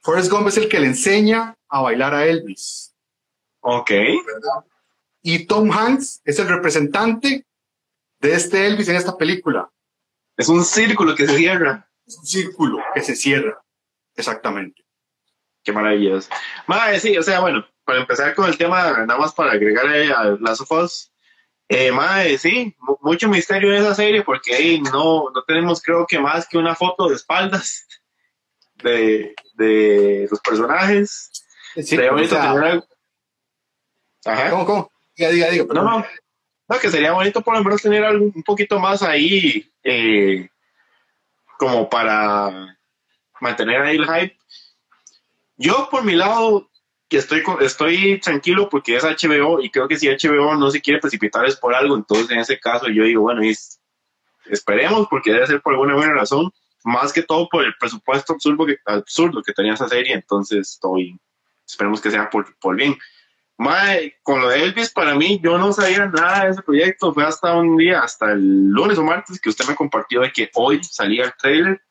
Forrest 0.00 0.30
Gump 0.30 0.48
es 0.48 0.56
el 0.58 0.68
que 0.68 0.78
le 0.78 0.86
enseña 0.86 1.55
a 1.68 1.80
bailar 1.80 2.14
a 2.14 2.26
Elvis. 2.26 2.94
Ok. 3.60 3.90
Y 5.22 5.46
Tom 5.46 5.70
Hanks 5.70 6.22
es 6.24 6.38
el 6.38 6.48
representante 6.48 7.44
de 8.20 8.34
este 8.34 8.66
Elvis 8.66 8.88
en 8.88 8.96
esta 8.96 9.16
película. 9.16 9.70
Es 10.36 10.48
un 10.48 10.64
círculo 10.64 11.14
que 11.14 11.26
se 11.26 11.36
cierra. 11.36 11.90
Es 12.06 12.18
un 12.18 12.26
círculo 12.26 12.78
que 12.94 13.00
se 13.00 13.16
cierra. 13.16 13.60
Exactamente. 14.14 14.84
Qué 15.62 15.72
maravilloso. 15.72 16.28
Madre, 16.66 17.00
sí, 17.00 17.18
o 17.18 17.22
sea, 17.22 17.40
bueno, 17.40 17.66
para 17.84 18.00
empezar 18.00 18.34
con 18.34 18.48
el 18.48 18.56
tema, 18.56 19.04
nada 19.04 19.18
más 19.18 19.32
para 19.32 19.52
agregar 19.52 19.86
a 19.86 20.36
las 20.40 20.60
of 20.60 20.70
eh, 21.68 21.90
madre, 21.90 22.38
sí, 22.38 22.76
mucho 23.00 23.28
misterio 23.28 23.72
en 23.72 23.82
esa 23.82 23.94
serie 23.94 24.22
porque 24.22 24.80
no, 24.92 25.30
no 25.34 25.42
tenemos 25.44 25.82
creo 25.82 26.06
que 26.06 26.20
más 26.20 26.46
que 26.46 26.58
una 26.58 26.76
foto 26.76 27.08
de 27.08 27.16
espaldas 27.16 27.88
de, 28.76 29.34
de 29.54 30.28
los 30.30 30.40
personajes. 30.40 31.30
Sería 31.82 32.12
bonito 32.12 32.36
tener 32.36 32.84
Ajá. 34.24 34.50
¿Cómo, 34.50 34.66
cómo? 34.66 34.92
Diga, 35.16 35.30
diga, 35.30 35.50
diga. 35.50 35.64
No, 35.72 35.82
no, 35.82 36.04
no, 36.68 36.78
que 36.78 36.90
sería 36.90 37.12
bonito 37.12 37.40
por 37.42 37.56
lo 37.56 37.62
menos 37.62 37.80
tener 37.80 38.04
algo 38.04 38.24
un 38.24 38.42
poquito 38.42 38.80
más 38.80 39.02
ahí, 39.02 39.70
eh, 39.84 40.48
como 41.58 41.88
para 41.88 42.76
mantener 43.40 43.82
ahí 43.82 43.96
el 43.96 44.04
hype. 44.04 44.36
Yo, 45.56 45.88
por 45.90 46.04
mi 46.04 46.14
lado, 46.14 46.68
que 47.08 47.18
estoy, 47.18 47.42
estoy 47.60 48.20
tranquilo 48.20 48.68
porque 48.68 48.96
es 48.96 49.04
HBO 49.04 49.62
y 49.62 49.70
creo 49.70 49.86
que 49.86 49.96
si 49.96 50.08
HBO 50.08 50.56
no 50.56 50.70
se 50.70 50.80
quiere 50.80 51.00
precipitar 51.00 51.46
es 51.46 51.56
por 51.56 51.74
algo, 51.74 51.94
entonces 51.94 52.30
en 52.30 52.40
ese 52.40 52.58
caso 52.58 52.88
yo 52.88 53.04
digo, 53.04 53.22
bueno, 53.22 53.42
esperemos 54.46 55.06
porque 55.08 55.32
debe 55.32 55.46
ser 55.46 55.62
por 55.62 55.74
alguna 55.74 55.94
buena 55.94 56.14
razón 56.14 56.50
más 56.84 57.12
que 57.12 57.22
todo 57.22 57.48
por 57.48 57.64
el 57.64 57.74
presupuesto 57.78 58.32
absurdo 58.32 58.64
que, 58.64 58.76
absurdo 58.84 59.42
que 59.42 59.52
tenía 59.52 59.74
esa 59.74 59.88
serie, 59.88 60.14
entonces 60.14 60.72
estoy, 60.72 61.18
esperemos 61.66 62.00
que 62.00 62.10
sea 62.10 62.30
por, 62.30 62.56
por 62.58 62.76
bien. 62.76 62.96
con 64.22 64.40
lo 64.40 64.48
de 64.48 64.62
Elvis, 64.62 64.90
para 64.90 65.14
mí, 65.14 65.40
yo 65.42 65.58
no 65.58 65.72
sabía 65.72 66.06
nada 66.06 66.44
de 66.44 66.50
ese 66.50 66.62
proyecto, 66.62 67.12
fue 67.12 67.24
hasta 67.24 67.56
un 67.56 67.76
día, 67.76 68.00
hasta 68.00 68.32
el 68.32 68.68
lunes 68.68 68.98
o 68.98 69.02
martes, 69.02 69.40
que 69.40 69.48
usted 69.48 69.66
me 69.66 69.74
compartió 69.74 70.20
de 70.20 70.32
que 70.32 70.50
hoy 70.54 70.82
salía 70.84 71.24
el 71.24 71.34
trailer, 71.34 71.82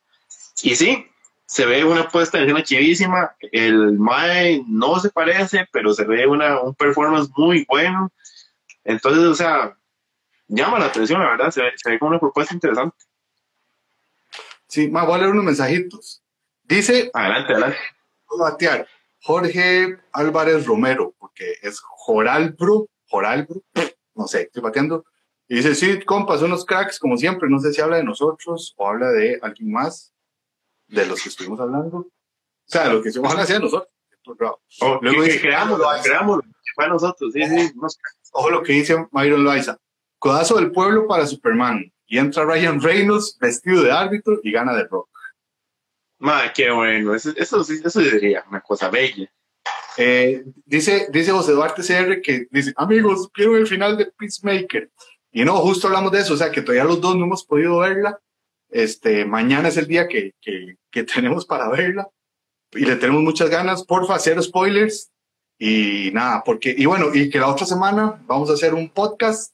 y 0.63 0.75
sí, 0.75 1.05
se 1.45 1.65
ve 1.65 1.83
una 1.83 2.07
puesta 2.07 2.37
en 2.37 2.45
escena 2.45 2.63
chivísima, 2.63 3.35
el 3.51 3.93
Mae 3.99 4.63
no 4.67 4.99
se 4.99 5.09
parece, 5.09 5.67
pero 5.71 5.93
se 5.93 6.05
ve 6.05 6.25
una, 6.25 6.61
un 6.61 6.73
performance 6.75 7.29
muy 7.35 7.65
bueno, 7.67 8.11
entonces, 8.83 9.23
o 9.23 9.35
sea, 9.35 9.75
llama 10.47 10.79
la 10.79 10.85
atención, 10.85 11.19
la 11.19 11.31
verdad, 11.31 11.51
se 11.51 11.61
ve, 11.61 11.71
se 11.75 11.89
ve 11.89 11.99
como 11.99 12.11
una 12.11 12.19
propuesta 12.19 12.53
interesante. 12.53 12.95
Sí, 14.67 14.89
más 14.89 15.05
voy 15.05 15.15
a 15.15 15.17
leer 15.19 15.31
unos 15.31 15.45
mensajitos. 15.45 16.23
Dice. 16.63 17.09
Adelante, 17.13 17.53
adelante. 17.53 17.77
Batear. 18.37 18.87
Jorge 19.25 19.97
Álvarez 20.11 20.67
Romero, 20.67 21.15
porque 21.17 21.55
es 21.63 21.81
Joralbro, 21.81 22.87
Joralbro, 23.07 23.63
no 24.13 24.27
sé, 24.27 24.43
estoy 24.43 24.61
bateando. 24.61 25.03
Y 25.47 25.55
dice, 25.55 25.73
sí, 25.73 25.99
compas, 26.03 26.43
unos 26.43 26.63
cracks, 26.63 26.99
como 26.99 27.17
siempre, 27.17 27.49
no 27.49 27.57
sé 27.57 27.73
si 27.73 27.81
habla 27.81 27.97
de 27.97 28.03
nosotros 28.03 28.75
o 28.77 28.87
habla 28.87 29.09
de 29.09 29.39
alguien 29.41 29.71
más, 29.71 30.13
de 30.87 31.07
los 31.07 31.23
que 31.23 31.29
estuvimos 31.29 31.59
hablando. 31.59 31.97
O 31.97 32.07
sea, 32.67 32.93
lo 32.93 33.01
que 33.01 33.11
se 33.11 33.19
van 33.19 33.35
a 33.39 33.41
hacer 33.41 33.59
nosotros. 33.61 33.89
Oh, 34.81 34.99
Luego 35.01 35.23
dice, 35.23 35.41
creamos, 35.41 35.81
creamos, 36.03 36.41
fue 36.75 36.87
nosotros, 36.87 37.33
sí, 37.33 37.43
sí, 37.45 37.73
Ojo 38.31 38.49
lo 38.51 38.61
que 38.61 38.73
dice 38.73 39.07
Myron 39.11 39.43
Loaiza. 39.43 39.75
Codazo 40.19 40.57
del 40.57 40.71
pueblo 40.71 41.07
para 41.07 41.25
Superman 41.25 41.91
y 42.05 42.19
entra 42.19 42.45
Ryan 42.45 42.79
Reynolds 42.79 43.39
vestido 43.41 43.81
de 43.81 43.91
árbitro 43.91 44.39
y 44.43 44.51
gana 44.51 44.75
de 44.75 44.83
rock. 44.83 45.09
Ma, 46.25 46.51
qué 46.51 46.71
bueno, 46.71 47.13
eso, 47.13 47.31
eso, 47.37 47.61
eso 47.61 48.01
sería 48.01 48.43
una 48.49 48.59
cosa 48.59 48.89
bella. 48.89 49.31
Eh, 49.95 50.43
dice, 50.65 51.07
dice 51.11 51.31
José 51.31 51.51
Duarte 51.51 51.83
CR 51.83 52.19
que 52.19 52.47
dice, 52.49 52.73
amigos, 52.77 53.29
quiero 53.31 53.55
el 53.55 53.67
final 53.67 53.95
de 53.95 54.07
Peacemaker. 54.07 54.89
Y 55.31 55.45
no, 55.45 55.55
justo 55.57 55.85
hablamos 55.85 56.11
de 56.11 56.21
eso, 56.21 56.33
o 56.33 56.37
sea, 56.37 56.49
que 56.49 56.63
todavía 56.63 56.83
los 56.83 56.99
dos 56.99 57.15
no 57.15 57.25
hemos 57.25 57.45
podido 57.45 57.77
verla. 57.77 58.19
Este, 58.69 59.23
mañana 59.23 59.67
es 59.67 59.77
el 59.77 59.85
día 59.85 60.07
que, 60.07 60.33
que, 60.41 60.77
que 60.89 61.03
tenemos 61.13 61.45
para 61.45 61.69
verla 61.69 62.09
y 62.71 62.85
le 62.85 62.95
tenemos 62.95 63.21
muchas 63.21 63.51
ganas. 63.51 63.83
Porfa, 63.83 64.17
cero 64.17 64.41
spoilers. 64.41 65.11
Y 65.59 66.09
nada, 66.11 66.41
porque, 66.43 66.73
y 66.75 66.87
bueno, 66.87 67.13
y 67.13 67.29
que 67.29 67.39
la 67.39 67.49
otra 67.49 67.67
semana 67.67 68.19
vamos 68.25 68.49
a 68.49 68.53
hacer 68.53 68.73
un 68.73 68.89
podcast 68.89 69.53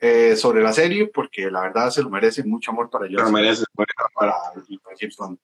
eh, 0.00 0.36
sobre 0.36 0.62
la 0.62 0.72
serie, 0.72 1.08
porque 1.08 1.50
la 1.50 1.60
verdad 1.60 1.90
se 1.90 2.02
lo 2.02 2.08
merece 2.08 2.42
mucho 2.44 2.70
amor 2.70 2.88
para 2.88 3.06
ellos. 3.06 3.20
Lo 3.20 3.30
merece, 3.30 3.64
para, 3.74 4.08
para 4.14 4.34
James 4.98 5.16
Bond. 5.18 5.38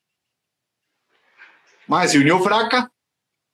Madre, 1.86 2.08
se 2.08 2.18
unió 2.18 2.38
Fraca, 2.40 2.90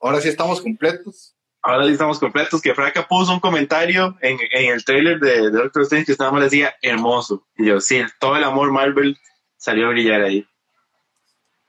ahora 0.00 0.20
sí 0.20 0.28
estamos 0.28 0.60
completos. 0.60 1.36
Ahora 1.62 1.84
sí 1.84 1.92
estamos 1.92 2.18
completos, 2.18 2.62
que 2.62 2.74
Fraca 2.74 3.06
puso 3.06 3.34
un 3.34 3.40
comentario 3.40 4.16
en, 4.22 4.38
en 4.52 4.72
el 4.72 4.82
trailer 4.82 5.20
de, 5.20 5.50
Doctor 5.50 5.82
Strange 5.82 6.06
que 6.06 6.12
estaba 6.12 6.32
más 6.32 6.44
decía 6.44 6.74
hermoso. 6.80 7.46
Y 7.54 7.66
yo, 7.66 7.80
sí, 7.82 8.02
todo 8.18 8.36
el 8.36 8.44
amor 8.44 8.72
Marvel 8.72 9.18
salió 9.58 9.88
a 9.88 9.90
brillar 9.90 10.22
ahí. 10.22 10.46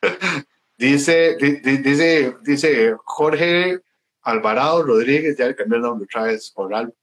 dice, 0.78 1.36
dice, 1.36 2.38
dice 2.42 2.96
Jorge 3.04 3.82
Alvarado 4.22 4.84
Rodríguez, 4.84 5.38
ya 5.38 5.48
le 5.48 5.56
cambió 5.56 5.76
el 5.76 5.82
nombre 5.82 6.06
otra 6.06 6.24
vez 6.24 6.52
por 6.52 6.74
algo 6.74 6.94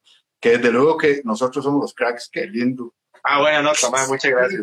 que 0.41 0.51
desde 0.51 0.73
luego 0.73 0.97
que 0.97 1.21
nosotros 1.25 1.65
somos 1.65 1.81
los 1.81 1.95
cracks, 1.95 2.29
qué 2.31 2.47
lindo. 2.47 2.95
Ah, 3.31 3.41
bueno, 3.41 3.63
no, 3.63 3.73
Tomás, 3.79 4.09
muchas 4.09 4.31
gracias. 4.31 4.63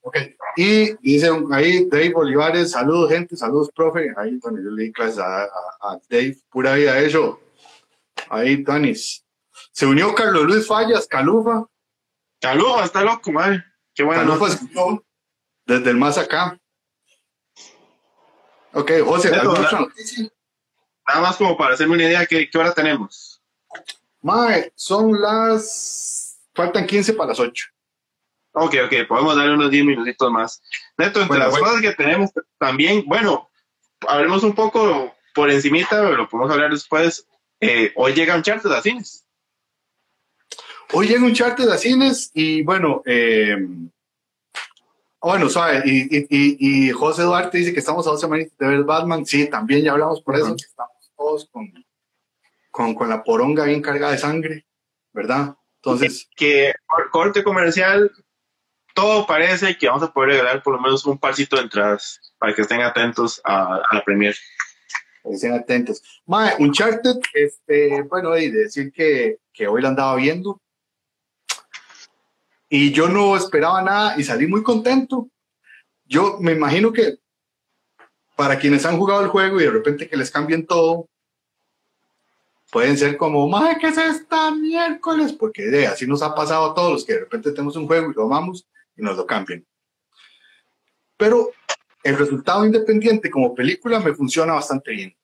Okay. 0.00 0.36
Y 0.56 0.92
dicen 0.98 1.48
ahí 1.50 1.86
Dave 1.86 2.12
Olivares, 2.14 2.70
saludos 2.70 3.10
gente, 3.10 3.36
saludos 3.36 3.68
profe. 3.74 4.14
Ahí, 4.16 4.38
Tony, 4.38 4.62
yo 4.62 4.70
le 4.70 4.84
di 4.84 4.92
clases 4.92 5.18
a, 5.18 5.42
a, 5.42 5.98
Dave, 6.08 6.36
pura 6.50 6.74
vida 6.74 6.96
eso. 7.00 7.40
Ahí, 8.28 8.62
Tanis. 8.62 9.24
Se 9.72 9.86
unió 9.86 10.14
Carlos 10.14 10.44
Luis 10.44 10.68
Fallas, 10.68 11.08
Calufa. 11.08 11.66
Calufa, 12.40 12.84
está 12.84 13.02
loco, 13.02 13.32
madre. 13.32 13.64
Qué 13.92 14.04
bueno. 14.04 14.22
Calufa 14.22 14.56
unió 14.62 15.04
desde 15.66 15.90
el 15.90 15.96
más 15.96 16.16
acá. 16.16 16.60
Ok, 18.72 18.92
José, 19.04 19.34
¿alguna? 19.34 19.68
Nada 21.08 21.20
más 21.22 21.36
como 21.36 21.56
para 21.56 21.74
hacerme 21.74 21.94
una 21.94 22.04
idea, 22.04 22.24
¿qué, 22.24 22.48
qué 22.48 22.56
hora 22.56 22.72
tenemos? 22.72 23.42
Mae, 24.22 24.72
son 24.76 25.20
las. 25.20 26.27
Faltan 26.58 26.88
15 26.88 27.12
para 27.12 27.28
las 27.28 27.38
8. 27.38 27.66
Ok, 28.54 28.74
ok, 28.86 29.06
podemos 29.06 29.36
darle 29.36 29.54
unos 29.54 29.70
10 29.70 29.84
minutitos 29.84 30.32
más. 30.32 30.60
Neto, 30.96 31.22
entre 31.22 31.38
las 31.38 31.56
cosas 31.56 31.80
que 31.80 31.92
tenemos 31.92 32.30
también, 32.58 33.04
bueno, 33.06 33.48
hablemos 34.08 34.42
un 34.42 34.56
poco 34.56 35.14
por 35.36 35.52
encimita, 35.52 36.02
pero 36.02 36.16
lo 36.16 36.28
podemos 36.28 36.50
hablar 36.50 36.72
después. 36.72 37.28
Eh, 37.60 37.92
hoy 37.94 38.12
llega 38.12 38.34
un 38.34 38.42
charter 38.42 38.72
de 38.72 38.82
cines. 38.82 39.24
Hoy 40.92 41.06
llega 41.06 41.24
un 41.24 41.32
charter 41.32 41.64
de 41.64 41.78
cines 41.78 42.32
y 42.34 42.64
bueno, 42.64 43.02
eh, 43.06 43.56
bueno, 45.20 45.48
sabe, 45.48 45.82
y, 45.84 46.08
y, 46.28 46.88
y, 46.88 46.90
José 46.90 47.22
Duarte 47.22 47.58
dice 47.58 47.72
que 47.72 47.78
estamos 47.78 48.04
a 48.08 48.10
dos 48.10 48.20
semanas 48.20 48.48
de 48.58 48.66
ver 48.66 48.82
Batman. 48.82 49.24
Sí, 49.24 49.48
también 49.48 49.84
ya 49.84 49.92
hablamos 49.92 50.20
por 50.22 50.34
eso, 50.34 50.56
que 50.56 50.64
estamos 50.64 51.12
todos 51.16 51.48
con, 51.52 51.72
con, 52.72 52.96
con, 52.96 53.08
la 53.08 53.22
poronga 53.22 53.62
bien 53.62 53.80
cargada 53.80 54.10
de 54.10 54.18
sangre, 54.18 54.66
¿verdad? 55.12 55.54
Entonces. 55.82 56.28
Que, 56.36 56.74
por 56.86 57.10
corte 57.10 57.42
comercial, 57.42 58.10
todo 58.94 59.26
parece 59.26 59.76
que 59.78 59.88
vamos 59.88 60.02
a 60.02 60.12
poder 60.12 60.30
regalar 60.30 60.62
por 60.62 60.74
lo 60.74 60.80
menos 60.80 61.06
un 61.06 61.18
parcito 61.18 61.56
de 61.56 61.62
entradas 61.62 62.20
para 62.38 62.54
que 62.54 62.62
estén 62.62 62.82
atentos 62.82 63.40
a, 63.44 63.80
la 63.92 64.04
premier. 64.04 64.36
Estén 65.24 65.54
atentos. 65.54 66.02
Mae, 66.26 66.54
Uncharted, 66.58 67.16
este, 67.34 68.02
bueno, 68.02 68.36
y 68.36 68.50
decir 68.50 68.92
que, 68.92 69.38
que 69.52 69.68
hoy 69.68 69.82
la 69.82 69.88
andaba 69.88 70.16
viendo 70.16 70.60
y 72.68 72.92
yo 72.92 73.08
no 73.08 73.36
esperaba 73.36 73.82
nada 73.82 74.14
y 74.18 74.24
salí 74.24 74.46
muy 74.46 74.62
contento. 74.62 75.28
Yo 76.04 76.38
me 76.40 76.52
imagino 76.52 76.92
que 76.92 77.18
para 78.36 78.58
quienes 78.58 78.84
han 78.84 78.98
jugado 78.98 79.22
el 79.22 79.28
juego 79.28 79.60
y 79.60 79.64
de 79.64 79.70
repente 79.70 80.08
que 80.08 80.16
les 80.16 80.30
cambien 80.30 80.66
todo, 80.66 81.08
pueden 82.70 82.96
ser 82.96 83.16
como, 83.16 83.48
madre, 83.48 83.78
¿qué 83.80 83.88
es 83.88 83.98
esta 83.98 84.50
miércoles? 84.50 85.32
Porque 85.32 85.62
de, 85.64 85.86
así 85.86 86.06
nos 86.06 86.22
ha 86.22 86.34
pasado 86.34 86.70
a 86.70 86.74
todos 86.74 86.92
los 86.92 87.04
que 87.04 87.14
de 87.14 87.20
repente 87.20 87.52
tenemos 87.52 87.76
un 87.76 87.86
juego 87.86 88.10
y 88.10 88.14
lo 88.14 88.24
amamos 88.24 88.66
y 88.96 89.02
nos 89.02 89.16
lo 89.16 89.26
cambian. 89.26 89.64
Pero 91.16 91.50
el 92.02 92.16
resultado 92.16 92.64
independiente 92.64 93.30
como 93.30 93.54
película 93.54 94.00
me 94.00 94.14
funciona 94.14 94.54
bastante 94.54 94.92
bien. 94.92 95.16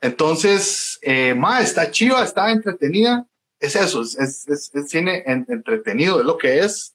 Entonces, 0.00 0.98
eh, 1.02 1.34
está 1.60 1.90
chiva, 1.90 2.22
está 2.22 2.50
entretenida 2.50 3.26
es 3.60 3.76
eso, 3.76 4.02
es, 4.02 4.16
es, 4.18 4.70
es 4.74 4.88
cine 4.88 5.22
entretenido, 5.26 6.20
es 6.20 6.26
lo 6.26 6.38
que 6.38 6.60
es. 6.60 6.94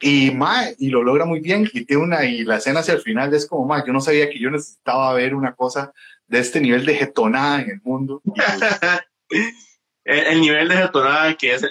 Y, 0.00 0.30
ma, 0.30 0.64
y 0.78 0.90
lo 0.90 1.02
logra 1.02 1.24
muy 1.24 1.40
bien. 1.40 1.68
Y 1.72 1.84
tiene 1.84 2.02
una, 2.02 2.24
y 2.24 2.44
la 2.44 2.56
escena 2.56 2.80
hacia 2.80 2.94
el 2.94 3.00
final 3.00 3.32
es 3.34 3.46
como, 3.46 3.66
ma, 3.66 3.84
yo 3.84 3.92
no 3.92 4.00
sabía 4.00 4.30
que 4.30 4.38
yo 4.38 4.50
necesitaba 4.50 5.12
ver 5.14 5.34
una 5.34 5.54
cosa 5.54 5.92
de 6.28 6.38
este 6.38 6.60
nivel 6.60 6.86
de 6.86 6.94
jetonada 6.94 7.62
en 7.62 7.70
el 7.70 7.80
mundo. 7.82 8.22
el, 10.04 10.40
nivel 10.40 10.68
de 10.68 10.76
jetonada 10.76 11.34
que 11.34 11.54
es, 11.54 11.62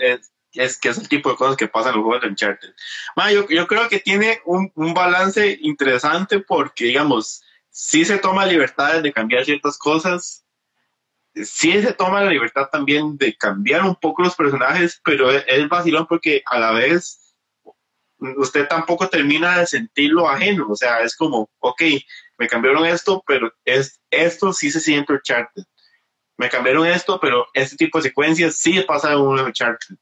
es, 0.52 0.78
que 0.78 0.89
es 0.89 0.98
el 0.98 1.08
tipo 1.08 1.30
de 1.30 1.36
cosas 1.36 1.56
que 1.56 1.67
pasan 1.67 1.93
en 1.93 1.98
los 1.98 2.06
juegos 2.06 2.24
de 2.24 2.30
Uncharted. 2.30 2.74
Ma, 3.15 3.32
yo, 3.32 3.48
yo 3.48 3.67
creo 3.67 3.88
que 3.88 4.00
tiene 4.00 4.41
un, 4.46 4.72
un 4.76 4.93
balance 4.93 5.58
interesante 5.62 6.39
porque, 6.39 6.86
digamos, 6.86 7.43
sí 7.70 8.04
se 8.04 8.17
toma 8.17 8.46
libertades 8.46 9.04
de 9.04 9.13
cambiar 9.13 9.46
ciertas 9.46 9.78
cosas, 9.78 10.43
sí 11.36 11.82
se 11.82 11.93
toma 11.93 12.24
la 12.24 12.32
libertad 12.32 12.70
también 12.72 13.17
de 13.17 13.36
cambiar 13.36 13.84
un 13.84 13.96
poco 13.96 14.24
los 14.24 14.36
personajes, 14.36 15.00
pero 15.04 15.30
es, 15.30 15.70
vacilón 15.70 16.08
porque 16.08 16.41
a 16.46 16.60
la 16.60 16.72
vez 16.72 17.36
usted 18.38 18.67
tampoco 18.67 19.08
termina 19.10 19.60
de 19.60 19.67
sentirlo 19.67 20.28
ajeno, 20.28 20.67
o 20.70 20.76
sea, 20.76 21.02
es 21.02 21.15
como, 21.15 21.50
ok, 21.60 21.84
me 22.38 22.47
cambiaron 22.47 22.86
esto, 22.86 23.23
pero 23.26 23.52
es, 23.65 24.00
esto 24.10 24.54
sí 24.54 24.71
se 24.71 24.80
siente 24.80 25.13
Uncharted. 25.13 25.63
Me 26.38 26.50
cambiaron 26.50 26.86
esto, 26.86 27.19
pero 27.19 27.47
este 27.54 27.76
tipo 27.76 27.97
de 27.97 28.10
secuencias 28.10 28.56
sí 28.56 28.80
pasa 28.82 29.13
en 29.13 29.19
un 29.19 29.39
Uncharted. 29.39 29.95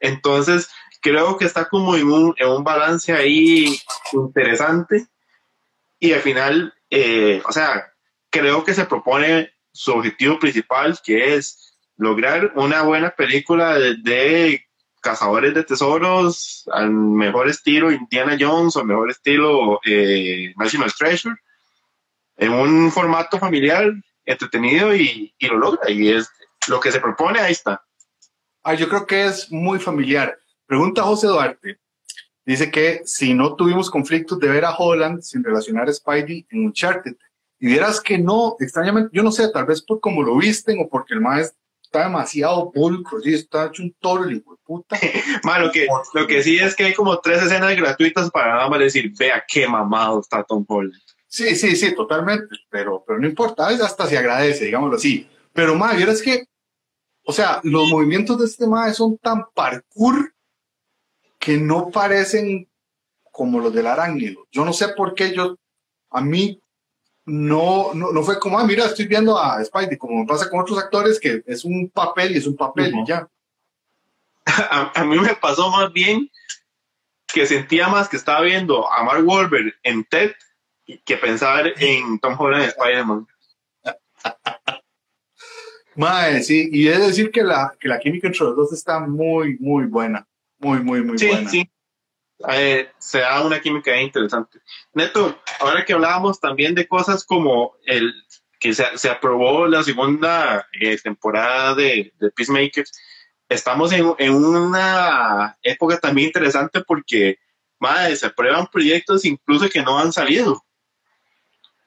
Entonces, 0.00 0.68
creo 1.00 1.36
que 1.36 1.44
está 1.44 1.68
como 1.68 1.96
en 1.96 2.10
un, 2.10 2.64
balance 2.64 3.12
ahí 3.12 3.78
interesante 4.12 5.06
y 5.98 6.12
al 6.12 6.20
final, 6.20 6.74
eh, 6.88 7.42
o 7.46 7.52
sea, 7.52 7.92
creo 8.30 8.64
que 8.64 8.74
se 8.74 8.86
propone 8.86 9.52
su 9.72 9.92
objetivo 9.92 10.38
principal, 10.38 10.98
que 11.04 11.34
es 11.34 11.76
lograr 11.96 12.52
una 12.56 12.82
buena 12.82 13.10
película 13.10 13.78
de, 13.78 14.64
cazadores 15.02 15.54
de 15.54 15.64
tesoros 15.64 16.68
al 16.72 16.90
mejor 16.90 17.48
estilo 17.48 17.90
Indiana 17.90 18.36
Jones 18.38 18.76
o 18.76 18.84
mejor 18.84 19.10
estilo 19.10 19.80
eh, 19.84 20.52
National 20.56 20.92
Treasure, 20.92 21.36
en 22.40 22.52
un 22.52 22.90
formato 22.90 23.38
familiar, 23.38 23.92
entretenido 24.24 24.94
y, 24.94 25.32
lo 25.40 25.58
logra. 25.58 25.90
Y 25.90 26.08
es 26.08 26.28
lo 26.68 26.80
que 26.80 26.90
se 26.90 26.98
propone, 26.98 27.38
ahí 27.38 27.52
está. 27.52 27.84
Ah, 28.62 28.74
yo 28.74 28.88
creo 28.88 29.06
que 29.06 29.26
es 29.26 29.52
muy 29.52 29.78
familiar. 29.78 30.36
Pregunta 30.66 31.02
José 31.02 31.26
Duarte. 31.26 31.78
Dice 32.44 32.70
que 32.70 33.02
si 33.04 33.34
no 33.34 33.54
tuvimos 33.54 33.90
conflictos 33.90 34.38
de 34.40 34.48
ver 34.48 34.64
a 34.64 34.74
Holland 34.74 35.20
sin 35.20 35.44
relacionar 35.44 35.88
a 35.88 35.92
Spidey 35.92 36.46
en 36.50 36.66
Uncharted, 36.66 37.14
y 37.58 37.66
vieras 37.66 38.00
que 38.00 38.16
no, 38.16 38.56
extrañamente, 38.58 39.10
yo 39.12 39.22
no 39.22 39.30
sé, 39.30 39.50
tal 39.50 39.66
vez 39.66 39.82
por 39.82 40.00
cómo 40.00 40.22
lo 40.22 40.36
visten 40.36 40.80
o 40.80 40.88
porque 40.88 41.12
el 41.12 41.20
maestro 41.20 41.60
está 41.82 42.04
demasiado 42.04 42.72
pulcro, 42.72 43.20
sí, 43.20 43.34
está 43.34 43.66
hecho 43.66 43.82
un 43.82 43.94
toro, 44.00 44.30
hijo 44.30 44.52
de 44.52 44.58
puta. 44.64 44.96
lo, 45.60 45.70
que, 45.70 45.86
lo 46.14 46.26
que 46.26 46.42
sí 46.42 46.58
es 46.58 46.74
que 46.74 46.84
hay 46.84 46.94
como 46.94 47.18
tres 47.18 47.42
escenas 47.42 47.76
gratuitas 47.76 48.30
para 48.30 48.54
nada 48.54 48.70
más 48.70 48.80
decir, 48.80 49.12
vea 49.18 49.44
qué 49.46 49.68
mamado 49.68 50.20
está 50.20 50.42
Tom 50.42 50.64
Holland. 50.66 51.02
Sí, 51.30 51.54
sí, 51.54 51.76
sí, 51.76 51.94
totalmente, 51.94 52.56
pero, 52.68 53.04
pero 53.06 53.20
no 53.20 53.28
importa, 53.28 53.68
hasta 53.68 54.08
se 54.08 54.18
agradece, 54.18 54.64
digámoslo 54.64 54.96
así. 54.96 55.28
Pero, 55.52 55.76
más 55.76 55.96
vieras 55.96 56.20
que, 56.20 56.46
o 57.24 57.32
sea, 57.32 57.60
los 57.62 57.88
movimientos 57.88 58.36
de 58.36 58.46
este 58.46 58.66
maestro 58.66 59.06
son 59.06 59.18
tan 59.18 59.44
parkour 59.54 60.34
que 61.38 61.56
no 61.56 61.88
parecen 61.88 62.68
como 63.30 63.60
los 63.60 63.72
del 63.72 63.86
arácnido. 63.86 64.48
Yo 64.50 64.64
no 64.64 64.72
sé 64.72 64.88
por 64.88 65.14
qué 65.14 65.32
yo, 65.32 65.56
a 66.10 66.20
mí 66.20 66.60
no, 67.26 67.94
no, 67.94 68.10
no, 68.10 68.22
fue 68.24 68.40
como, 68.40 68.58
ah, 68.58 68.64
mira, 68.64 68.86
estoy 68.86 69.06
viendo 69.06 69.38
a 69.38 69.64
Spidey, 69.64 69.96
como 69.98 70.26
pasa 70.26 70.50
con 70.50 70.58
otros 70.58 70.80
actores, 70.80 71.20
que 71.20 71.44
es 71.46 71.64
un 71.64 71.90
papel 71.90 72.32
y 72.32 72.38
es 72.38 72.46
un 72.48 72.56
papel 72.56 72.92
y 72.92 73.06
ya. 73.06 73.28
A, 74.96 75.04
mí 75.04 75.16
me 75.16 75.36
pasó 75.36 75.70
más 75.70 75.92
bien 75.92 76.28
que 77.28 77.46
sentía 77.46 77.86
más 77.86 78.08
que 78.08 78.16
estaba 78.16 78.40
viendo 78.40 78.90
a 78.90 79.04
Mark 79.04 79.24
Wahlberg 79.24 79.74
en 79.84 80.02
Ted 80.02 80.32
que 81.04 81.16
pensar 81.16 81.72
en 81.78 82.18
Tom 82.18 82.36
Holland 82.38 82.64
en 82.64 82.68
Spider-Man. 82.68 83.26
Mae, 85.96 86.42
sí, 86.42 86.68
y 86.72 86.88
es 86.88 86.98
decir 86.98 87.30
que 87.30 87.42
la, 87.42 87.74
que 87.78 87.88
la 87.88 87.98
química 87.98 88.28
entre 88.28 88.44
los 88.46 88.56
dos 88.56 88.72
está 88.72 89.00
muy, 89.00 89.58
muy 89.58 89.86
buena. 89.86 90.26
Muy, 90.58 90.80
muy, 90.80 91.02
muy 91.02 91.16
buena. 91.16 91.48
Sí, 91.48 91.62
sí. 91.62 91.70
Eh, 92.48 92.90
se 92.98 93.20
da 93.20 93.44
una 93.44 93.60
química 93.60 94.00
interesante. 94.00 94.60
Neto, 94.94 95.38
ahora 95.58 95.84
que 95.84 95.92
hablábamos 95.92 96.40
también 96.40 96.74
de 96.74 96.88
cosas 96.88 97.24
como 97.24 97.74
el 97.84 98.14
que 98.58 98.72
se, 98.72 98.84
se 98.96 99.10
aprobó 99.10 99.66
la 99.66 99.82
segunda 99.82 100.66
eh, 100.72 100.96
temporada 100.98 101.74
de, 101.74 102.12
de 102.18 102.30
Peacemaker, 102.30 102.84
estamos 103.48 103.92
en, 103.92 104.14
en, 104.18 104.34
una 104.34 105.58
época 105.62 105.98
también 105.98 106.28
interesante 106.28 106.82
porque 106.82 107.38
madre, 107.78 108.14
se 108.16 108.26
aprueban 108.26 108.66
proyectos 108.66 109.24
incluso 109.24 109.68
que 109.68 109.82
no 109.82 109.98
han 109.98 110.12
salido. 110.12 110.62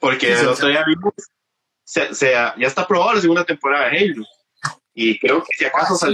Porque 0.03 0.33
el 0.33 0.49
otro 0.49 0.67
día 0.67 0.83
vimos, 0.85 1.13
se, 1.81 2.33
ya 2.33 2.53
está 2.59 2.81
aprobada 2.81 3.13
la 3.15 3.21
segunda 3.21 3.45
temporada 3.45 3.89
de 3.89 3.97
Halo. 3.99 4.25
Y 4.93 5.17
creo 5.17 5.41
que 5.41 5.51
si 5.57 5.63
acaso 5.63 5.97
ah, 6.05 6.11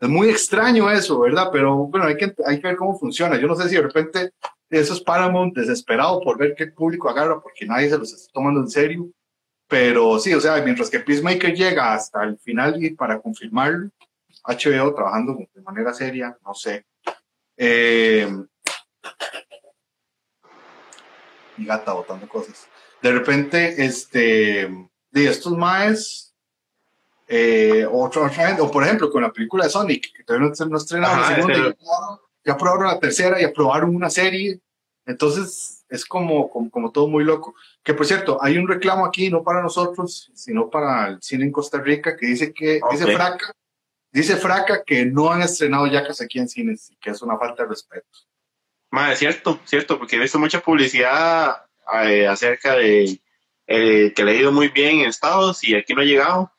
es 0.00 0.08
muy 0.08 0.28
extraño 0.28 0.90
eso, 0.90 1.20
¿verdad? 1.20 1.50
Pero 1.52 1.86
bueno, 1.86 2.06
hay 2.06 2.16
que, 2.16 2.34
hay 2.44 2.60
que 2.60 2.66
ver 2.66 2.76
cómo 2.76 2.98
funciona. 2.98 3.38
Yo 3.38 3.46
no 3.46 3.54
sé 3.54 3.68
si 3.68 3.76
de 3.76 3.82
repente 3.82 4.32
eso 4.70 4.92
es 4.92 5.00
Paramount 5.02 5.56
desesperado 5.56 6.20
por 6.20 6.36
ver 6.36 6.56
qué 6.56 6.66
público 6.66 7.08
agarra 7.08 7.40
porque 7.40 7.64
nadie 7.64 7.88
se 7.88 7.98
los 7.98 8.12
está 8.12 8.32
tomando 8.32 8.58
en 8.58 8.68
serio. 8.68 9.08
Pero 9.68 10.18
sí, 10.18 10.34
o 10.34 10.40
sea, 10.40 10.60
mientras 10.62 10.90
que 10.90 10.98
Peacemaker 10.98 11.54
llega 11.54 11.94
hasta 11.94 12.24
el 12.24 12.36
final 12.40 12.82
y 12.82 12.90
para 12.90 13.20
confirmarlo, 13.20 13.88
HBO 14.42 14.92
trabajando 14.92 15.36
de 15.54 15.62
manera 15.62 15.94
seria, 15.94 16.36
no 16.44 16.54
sé. 16.54 16.86
Eh, 17.56 18.28
mi 21.56 21.66
gata 21.66 21.92
botando 21.92 22.28
cosas. 22.28 22.66
De 23.02 23.12
repente, 23.12 23.84
este, 23.84 24.68
de 25.10 25.28
estos 25.28 25.56
maes 25.56 26.24
Eh, 27.26 27.86
otro, 27.90 28.28
o 28.60 28.70
por 28.70 28.84
ejemplo, 28.84 29.10
con 29.10 29.22
la 29.22 29.32
película 29.32 29.64
de 29.64 29.70
Sonic, 29.70 30.12
que 30.14 30.24
todavía 30.24 30.52
no, 30.58 30.66
no 30.66 30.76
estrenaron 30.76 31.20
la 31.20 31.34
segunda, 31.34 31.54
ya, 31.54 31.74
ya 32.44 32.52
aprobaron 32.52 32.86
la 32.86 33.00
tercera 33.00 33.40
y 33.40 33.44
aprobaron 33.44 33.96
una 33.96 34.10
serie. 34.10 34.60
Entonces, 35.06 35.84
es 35.88 36.04
como, 36.04 36.50
como, 36.50 36.70
como, 36.70 36.92
todo 36.92 37.08
muy 37.08 37.24
loco. 37.24 37.54
Que 37.82 37.94
por 37.94 38.04
cierto, 38.06 38.38
hay 38.42 38.58
un 38.58 38.68
reclamo 38.68 39.06
aquí, 39.06 39.30
no 39.30 39.42
para 39.42 39.62
nosotros, 39.62 40.30
sino 40.34 40.68
para 40.68 41.08
el 41.08 41.22
cine 41.22 41.44
en 41.44 41.52
Costa 41.52 41.80
Rica, 41.80 42.14
que 42.16 42.26
dice 42.26 42.52
que, 42.52 42.80
okay. 42.82 42.98
dice 42.98 43.12
Fraca, 43.14 43.52
dice 44.12 44.36
Fraca 44.36 44.82
que 44.84 45.06
no 45.06 45.30
han 45.30 45.42
estrenado 45.42 45.86
yacas 45.86 46.20
aquí 46.20 46.38
en 46.38 46.48
cines 46.48 46.90
y 46.90 46.96
que 46.96 47.10
es 47.10 47.22
una 47.22 47.38
falta 47.38 47.62
de 47.62 47.70
respeto. 47.70 48.18
Es 49.10 49.18
cierto, 49.18 49.60
cierto, 49.64 49.98
porque 49.98 50.16
he 50.16 50.18
visto 50.20 50.38
mucha 50.38 50.60
publicidad 50.60 51.66
eh, 52.04 52.26
acerca 52.26 52.76
de 52.76 53.20
eh, 53.66 54.12
que 54.14 54.24
le 54.24 54.32
ha 54.32 54.34
ido 54.34 54.52
muy 54.52 54.68
bien 54.68 55.00
en 55.00 55.06
Estados 55.06 55.64
y 55.64 55.74
aquí 55.74 55.94
no 55.94 56.02
ha 56.02 56.04
llegado. 56.04 56.52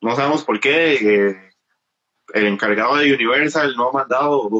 No 0.00 0.14
sabemos 0.14 0.44
por 0.44 0.60
qué. 0.60 0.94
Eh, 0.94 1.46
el 2.34 2.46
encargado 2.46 2.96
de 2.96 3.14
Universal 3.14 3.74
no 3.76 3.88
ha 3.88 3.92
mandado 3.92 4.50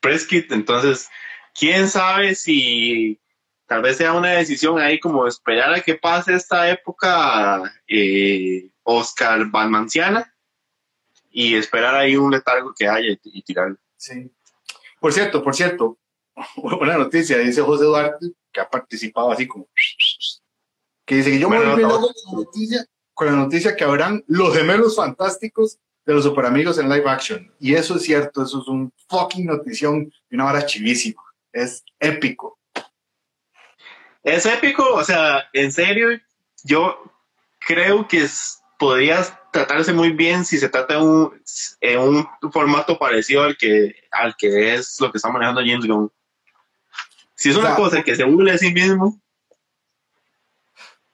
press 0.00 0.26
kit, 0.26 0.50
entonces, 0.52 1.08
quién 1.54 1.88
sabe 1.88 2.34
si 2.34 3.20
tal 3.66 3.82
vez 3.82 3.96
sea 3.96 4.12
una 4.12 4.30
decisión 4.30 4.78
ahí 4.78 4.98
como 4.98 5.26
esperar 5.26 5.74
a 5.74 5.80
que 5.80 5.96
pase 5.96 6.34
esta 6.34 6.70
época 6.70 7.62
eh, 7.86 8.70
Oscar 8.82 9.46
Banmanciana 9.46 10.32
y 11.30 11.54
esperar 11.54 11.94
ahí 11.94 12.16
un 12.16 12.30
letargo 12.30 12.72
que 12.76 12.88
haya 12.88 13.10
y, 13.10 13.20
y 13.24 13.42
tirarlo. 13.42 13.76
Sí. 13.96 14.30
Por 15.00 15.12
cierto, 15.12 15.42
por 15.42 15.54
cierto, 15.54 15.98
una 16.56 16.96
noticia, 16.96 17.38
dice 17.38 17.62
José 17.62 17.84
Duarte, 17.84 18.26
que 18.52 18.60
ha 18.60 18.68
participado 18.68 19.32
así 19.32 19.46
como 19.46 19.68
que 21.06 21.16
dice 21.16 21.30
que 21.30 21.38
yo 21.38 21.48
bueno, 21.48 21.64
me 21.64 21.70
volví 21.70 21.82
loco 21.82 22.12
con 22.24 22.34
la, 22.34 22.44
noticia, 22.44 22.86
con 23.14 23.26
la 23.28 23.32
noticia 23.32 23.76
que 23.76 23.84
habrán 23.84 24.24
los 24.26 24.54
gemelos 24.54 24.96
fantásticos 24.96 25.78
de 26.04 26.14
los 26.14 26.24
super 26.24 26.46
amigos 26.46 26.78
en 26.78 26.88
live 26.88 27.08
action. 27.08 27.52
Y 27.60 27.74
eso 27.74 27.96
es 27.96 28.02
cierto, 28.02 28.42
eso 28.42 28.60
es 28.60 28.68
un 28.68 28.92
fucking 29.08 29.46
notición 29.46 30.12
y 30.30 30.34
una 30.34 30.44
vara 30.44 30.66
chivísima. 30.66 31.22
Es 31.52 31.84
épico. 32.00 32.58
Es 34.22 34.46
épico, 34.46 34.94
o 34.94 35.04
sea, 35.04 35.48
en 35.52 35.70
serio, 35.70 36.08
yo 36.64 36.98
creo 37.60 38.08
que 38.08 38.24
es, 38.24 38.60
podrías 38.78 39.32
tratarse 39.52 39.92
muy 39.92 40.10
bien 40.10 40.44
si 40.44 40.58
se 40.58 40.68
trata 40.68 40.94
de 40.94 41.00
un, 41.00 41.42
en 41.80 41.98
un 42.00 42.28
formato 42.52 42.98
parecido 42.98 43.44
al 43.44 43.56
que, 43.56 43.94
al 44.10 44.34
que 44.36 44.74
es 44.74 45.00
lo 45.00 45.12
que 45.12 45.18
está 45.18 45.30
manejando 45.30 45.60
James 45.60 45.86
Gunn. 45.86 46.10
Si 47.36 47.50
es 47.50 47.56
una 47.56 47.72
o 47.72 47.76
sea, 47.76 47.76
cosa 47.76 48.02
que 48.02 48.16
se 48.16 48.24
burle 48.24 48.52
de 48.52 48.58
sí 48.58 48.72
mismo, 48.72 49.20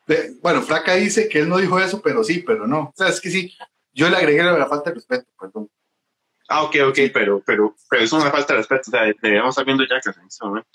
de, 0.06 0.36
bueno, 0.40 0.62
Flaca 0.62 0.94
dice 0.94 1.28
que 1.28 1.40
él 1.40 1.48
no 1.48 1.58
dijo 1.58 1.78
eso, 1.78 2.00
pero 2.00 2.24
sí, 2.24 2.42
pero 2.46 2.66
no. 2.66 2.80
O 2.80 2.94
sea, 2.96 3.08
es 3.08 3.20
que 3.20 3.30
sí, 3.30 3.56
yo 3.92 4.08
le 4.08 4.16
agregué 4.16 4.42
la 4.42 4.66
falta 4.66 4.90
de 4.90 4.94
respeto, 4.94 5.26
perdón. 5.38 5.68
Ah, 6.48 6.62
ok, 6.62 6.76
ok, 6.88 6.98
pero, 7.12 7.42
pero, 7.44 7.74
pero 7.88 8.02
es 8.02 8.12
una 8.12 8.30
falta 8.30 8.52
de 8.52 8.58
respeto. 8.58 8.82
O 8.88 8.90
sea, 8.90 9.02
deberíamos 9.02 9.50
estar 9.50 9.64
viendo 9.64 9.84
Jackass 9.84 10.16
en 10.16 10.26
este 10.26 10.46
momento. 10.46 10.70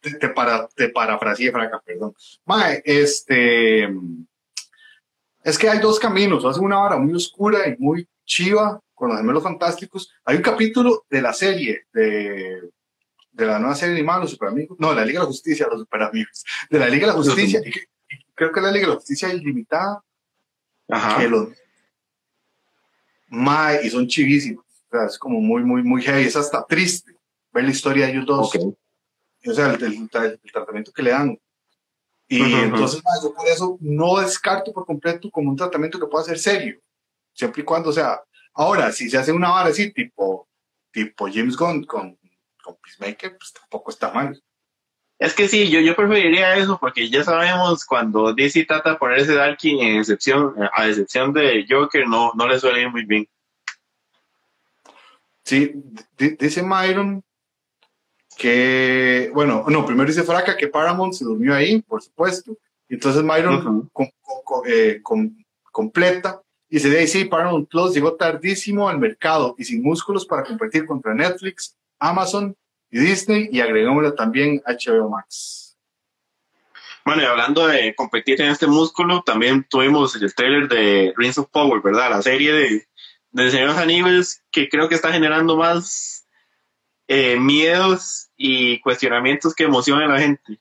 Te, 0.00 0.14
te, 0.14 0.28
para, 0.28 0.68
te 0.68 0.88
parafraseé, 0.88 1.50
Fraca, 1.50 1.80
perdón. 1.84 2.14
Mae, 2.44 2.82
este. 2.84 3.88
Es 5.42 5.58
que 5.58 5.68
hay 5.68 5.80
dos 5.80 5.98
caminos. 5.98 6.44
Hace 6.44 6.60
una 6.60 6.80
hora 6.80 6.96
muy 6.98 7.14
oscura 7.14 7.66
y 7.68 7.76
muy 7.78 8.08
chiva 8.24 8.80
con 8.94 9.08
los 9.08 9.18
gemelos 9.18 9.42
fantásticos. 9.42 10.12
Hay 10.24 10.36
un 10.36 10.42
capítulo 10.42 11.04
de 11.10 11.22
la 11.22 11.32
serie 11.32 11.86
de, 11.92 12.70
de 13.32 13.46
la 13.46 13.58
nueva 13.58 13.74
serie 13.74 13.94
animada, 13.94 14.20
Los 14.20 14.30
Super 14.30 14.50
Amigos. 14.50 14.78
No, 14.78 14.90
de 14.90 14.96
la 14.96 15.04
Liga 15.04 15.20
de 15.20 15.24
la 15.24 15.30
Justicia, 15.30 15.66
Los 15.70 15.80
Super 15.80 16.02
Amigos. 16.02 16.44
De 16.70 16.78
la 16.78 16.88
Liga 16.88 17.06
de 17.06 17.12
la 17.12 17.18
Justicia. 17.18 17.60
creo 18.34 18.52
que 18.52 18.60
la 18.60 18.70
Liga 18.70 18.86
de 18.86 18.92
la 18.92 18.96
Justicia 18.96 19.32
Ilimitada. 19.32 20.04
Ajá. 20.88 21.20
Que 21.20 21.28
los, 21.28 21.48
Mae, 23.28 23.86
y 23.86 23.90
son 23.90 24.06
chivísimos. 24.06 24.64
O 24.66 24.90
sea, 24.90 25.06
es 25.06 25.18
como 25.18 25.40
muy, 25.40 25.64
muy, 25.64 25.82
muy 25.82 26.02
heavy. 26.02 26.24
Es 26.24 26.36
hasta 26.36 26.66
triste 26.66 27.16
ver 27.50 27.64
la 27.64 27.70
historia 27.70 28.06
de 28.06 28.12
ellos 28.12 28.26
dos. 28.26 28.48
Okay. 28.48 28.60
O 29.46 29.54
sea, 29.54 29.72
el, 29.72 29.82
el, 29.82 30.08
el, 30.12 30.52
tratamiento 30.52 30.92
que 30.92 31.02
le 31.02 31.10
dan. 31.10 31.38
Y 32.28 32.40
uh 32.40 32.44
-huh. 32.44 32.62
entonces, 32.64 33.02
mae, 33.02 33.18
yo 33.22 33.34
por 33.34 33.48
eso 33.48 33.78
no 33.80 34.20
descarto 34.20 34.70
por 34.72 34.84
completo 34.84 35.30
como 35.30 35.50
un 35.50 35.56
tratamiento 35.56 35.98
que 35.98 36.06
pueda 36.06 36.24
ser 36.24 36.38
serio. 36.38 36.78
Siempre 37.32 37.62
y 37.62 37.64
cuando, 37.64 37.88
o 37.88 37.92
sea, 37.92 38.20
ahora, 38.52 38.92
si 38.92 39.08
se 39.08 39.16
hace 39.16 39.32
una 39.32 39.50
vara 39.50 39.70
así, 39.70 39.90
tipo, 39.92 40.46
tipo 40.90 41.26
James 41.32 41.56
Gunn 41.56 41.84
con, 41.84 42.18
con 42.72 42.80
Peacemaker, 42.82 43.36
pues 43.36 43.52
tampoco 43.52 43.90
está 43.90 44.12
mal. 44.12 44.40
Es 45.18 45.34
que 45.34 45.46
sí, 45.46 45.70
yo, 45.70 45.80
yo 45.80 45.94
preferiría 45.94 46.56
eso 46.56 46.78
porque 46.80 47.08
ya 47.08 47.22
sabemos 47.22 47.84
cuando 47.84 48.34
DC 48.34 48.64
trata 48.64 48.90
de 48.90 48.96
ponerse 48.96 49.34
Darky 49.34 49.80
en 49.80 50.00
excepción, 50.00 50.54
a 50.74 50.88
excepción 50.88 51.32
de 51.32 51.64
Joker, 51.68 52.08
no, 52.08 52.32
no 52.34 52.48
le 52.48 52.58
suele 52.58 52.82
ir 52.82 52.90
muy 52.90 53.04
bien. 53.04 53.28
Sí, 55.44 55.72
dice 56.18 56.62
Myron 56.62 57.22
que, 58.36 59.30
bueno, 59.32 59.64
no, 59.68 59.86
primero 59.86 60.08
dice 60.08 60.24
Fraca 60.24 60.56
que 60.56 60.68
Paramount 60.68 61.14
se 61.14 61.24
durmió 61.24 61.54
ahí, 61.54 61.80
por 61.82 62.02
supuesto. 62.02 62.56
Entonces 62.88 63.22
Myron 63.22 63.54
uh 63.54 63.60
-huh. 63.60 63.90
com, 63.92 64.10
com, 64.22 64.62
eh, 64.66 65.00
com, 65.02 65.36
completa 65.70 66.42
y 66.68 66.80
se 66.80 66.88
dice, 66.88 67.06
sí, 67.06 67.24
Paramount 67.26 67.68
Plus 67.68 67.94
llegó 67.94 68.16
tardísimo 68.16 68.88
al 68.88 68.98
mercado 68.98 69.54
y 69.58 69.64
sin 69.64 69.82
músculos 69.82 70.26
para 70.26 70.42
competir 70.42 70.86
contra 70.86 71.14
Netflix, 71.14 71.76
Amazon 71.98 72.56
y 72.92 73.00
Disney 73.00 73.48
y 73.50 73.60
agregámosle 73.60 74.12
también 74.12 74.62
HBO 74.66 75.08
Max. 75.08 75.76
Bueno, 77.04 77.22
y 77.22 77.24
hablando 77.24 77.66
de 77.66 77.94
competir 77.96 78.40
en 78.42 78.50
este 78.50 78.68
músculo, 78.68 79.22
también 79.22 79.66
tuvimos 79.68 80.14
el 80.14 80.32
trailer 80.34 80.68
de 80.68 81.12
Rings 81.16 81.38
of 81.38 81.48
Power, 81.50 81.82
¿verdad? 81.82 82.10
La 82.10 82.22
serie 82.22 82.52
de, 82.52 82.86
de 83.32 83.50
Señor 83.50 83.70
Aníbales 83.70 84.44
que 84.52 84.68
creo 84.68 84.88
que 84.88 84.94
está 84.94 85.10
generando 85.10 85.56
más 85.56 86.28
eh, 87.08 87.36
miedos 87.40 88.30
y 88.36 88.78
cuestionamientos 88.80 89.54
que 89.54 89.64
emoción 89.64 90.00
en 90.02 90.10
la 90.10 90.20
gente. 90.20 90.60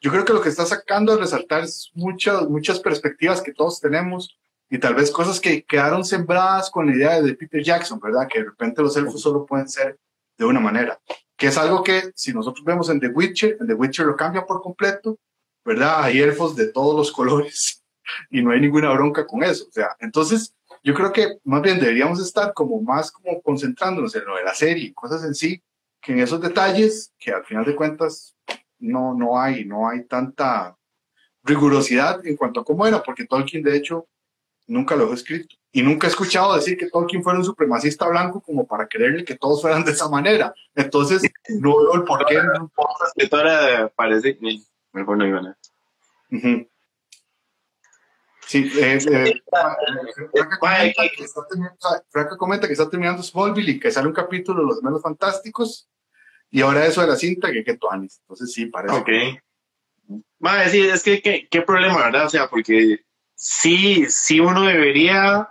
Yo 0.00 0.12
creo 0.12 0.24
que 0.24 0.34
lo 0.34 0.42
que 0.42 0.50
está 0.50 0.64
sacando 0.64 1.14
a 1.14 1.18
resaltar 1.18 1.64
es 1.64 1.90
muchas, 1.94 2.48
muchas 2.48 2.78
perspectivas 2.78 3.42
que 3.42 3.52
todos 3.52 3.80
tenemos 3.80 4.38
y 4.70 4.78
tal 4.78 4.94
vez 4.94 5.10
cosas 5.10 5.40
que 5.40 5.64
quedaron 5.64 6.04
sembradas 6.04 6.70
con 6.70 6.86
la 6.86 6.94
idea 6.94 7.20
de 7.20 7.34
Peter 7.34 7.62
Jackson, 7.62 7.98
¿verdad? 7.98 8.28
Que 8.30 8.40
de 8.40 8.44
repente 8.44 8.82
los 8.82 8.96
elfos 8.96 9.22
solo 9.22 9.44
pueden 9.44 9.68
ser 9.68 9.98
de 10.36 10.44
una 10.44 10.60
manera 10.60 11.00
que 11.38 11.46
es 11.46 11.56
algo 11.56 11.84
que 11.84 12.10
si 12.16 12.34
nosotros 12.34 12.64
vemos 12.64 12.90
en 12.90 12.98
The 12.98 13.08
Witcher, 13.08 13.56
en 13.60 13.68
The 13.68 13.74
Witcher 13.74 14.04
lo 14.04 14.16
cambian 14.16 14.44
por 14.44 14.60
completo, 14.60 15.18
¿verdad? 15.64 16.02
Hay 16.02 16.20
elfos 16.20 16.56
de 16.56 16.66
todos 16.66 16.96
los 16.96 17.12
colores 17.18 17.82
y 18.28 18.42
no 18.42 18.50
hay 18.50 18.60
ninguna 18.60 18.92
bronca 18.92 19.26
con 19.26 19.44
eso. 19.44 19.66
O 19.68 19.72
sea, 19.72 19.96
entonces 20.00 20.52
yo 20.82 20.94
creo 20.94 21.12
que 21.12 21.38
más 21.44 21.62
bien 21.62 21.78
deberíamos 21.78 22.20
estar 22.20 22.52
como 22.52 22.82
más 22.82 23.12
como 23.12 23.40
concentrándonos 23.40 24.14
en 24.16 24.24
lo 24.24 24.36
de 24.36 24.44
la 24.44 24.54
serie, 24.54 24.92
cosas 24.92 25.24
en 25.24 25.34
sí, 25.34 25.62
que 26.00 26.12
en 26.12 26.18
esos 26.18 26.40
detalles 26.40 27.12
que 27.18 27.30
al 27.30 27.44
final 27.44 27.64
de 27.64 27.76
cuentas 27.76 28.34
no, 28.80 29.14
no 29.14 29.40
hay, 29.40 29.64
no 29.64 29.88
hay 29.88 30.04
tanta 30.04 30.76
rigurosidad 31.44 32.26
en 32.26 32.36
cuanto 32.36 32.60
a 32.60 32.64
cómo 32.64 32.84
era, 32.84 33.00
porque 33.02 33.26
Tolkien 33.26 33.62
de 33.62 33.76
hecho 33.76 34.08
nunca 34.66 34.96
lo 34.96 35.04
dejó 35.04 35.14
escrito. 35.14 35.54
Y 35.70 35.82
nunca 35.82 36.06
he 36.06 36.10
escuchado 36.10 36.54
decir 36.54 36.78
que 36.78 36.88
Tolkien 36.88 37.22
fuera 37.22 37.38
un 37.38 37.44
supremacista 37.44 38.08
blanco 38.08 38.40
como 38.40 38.66
para 38.66 38.86
creerle 38.86 39.24
que 39.24 39.36
todos 39.36 39.60
fueran 39.60 39.84
de 39.84 39.92
esa 39.92 40.08
manera. 40.08 40.54
Entonces, 40.74 41.22
no 41.60 41.78
veo 41.78 41.94
el 41.94 42.04
por 42.04 42.24
qué. 42.26 42.40
Escritora 43.06 43.92
parece 43.94 44.38
mejor 44.92 45.18
no 45.18 45.26
iban 45.26 45.46
a. 45.46 45.58
Uh 46.30 46.36
-huh. 46.36 46.68
Sí, 48.46 48.70
eh, 48.80 48.98
eh, 49.12 49.42
Franca, 50.32 50.58
comenta 50.58 51.02
que 51.14 51.22
está 51.22 51.42
Franca 52.08 52.36
comenta 52.38 52.66
que 52.66 52.72
está 52.72 52.88
terminando 52.88 53.22
Smallville 53.22 53.72
y 53.72 53.78
que 53.78 53.90
sale 53.90 54.08
un 54.08 54.14
capítulo 54.14 54.62
de 54.62 54.68
Los 54.68 54.82
Menos 54.82 55.02
Fantásticos 55.02 55.86
y 56.50 56.62
ahora 56.62 56.86
eso 56.86 57.02
de 57.02 57.08
la 57.08 57.16
cinta 57.16 57.52
que 57.52 57.62
que 57.62 57.76
Tuanis. 57.76 58.20
Entonces 58.22 58.50
sí, 58.54 58.64
parece. 58.66 58.94
Ok. 58.96 59.04
Que... 59.04 59.42
Madre, 60.38 60.70
sí, 60.70 60.80
es 60.80 61.02
que 61.02 61.46
qué 61.50 61.62
problema, 61.62 62.04
¿verdad? 62.04 62.24
O 62.24 62.30
sea, 62.30 62.48
porque 62.48 63.04
sí, 63.34 64.06
sí 64.08 64.40
uno 64.40 64.62
debería 64.62 65.50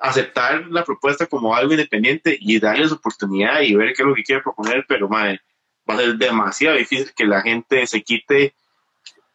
aceptar 0.00 0.66
la 0.68 0.84
propuesta 0.84 1.26
como 1.26 1.54
algo 1.54 1.72
independiente 1.72 2.36
y 2.40 2.58
darles 2.58 2.92
oportunidad 2.92 3.60
y 3.60 3.74
ver 3.74 3.92
qué 3.94 4.02
es 4.02 4.08
lo 4.08 4.14
que 4.14 4.22
quiere 4.22 4.42
proponer, 4.42 4.84
pero 4.88 5.08
va 5.08 5.38
a 5.86 5.96
ser 5.96 6.16
demasiado 6.16 6.76
difícil 6.76 7.12
que 7.14 7.24
la 7.24 7.42
gente 7.42 7.86
se 7.86 8.02
quite 8.02 8.54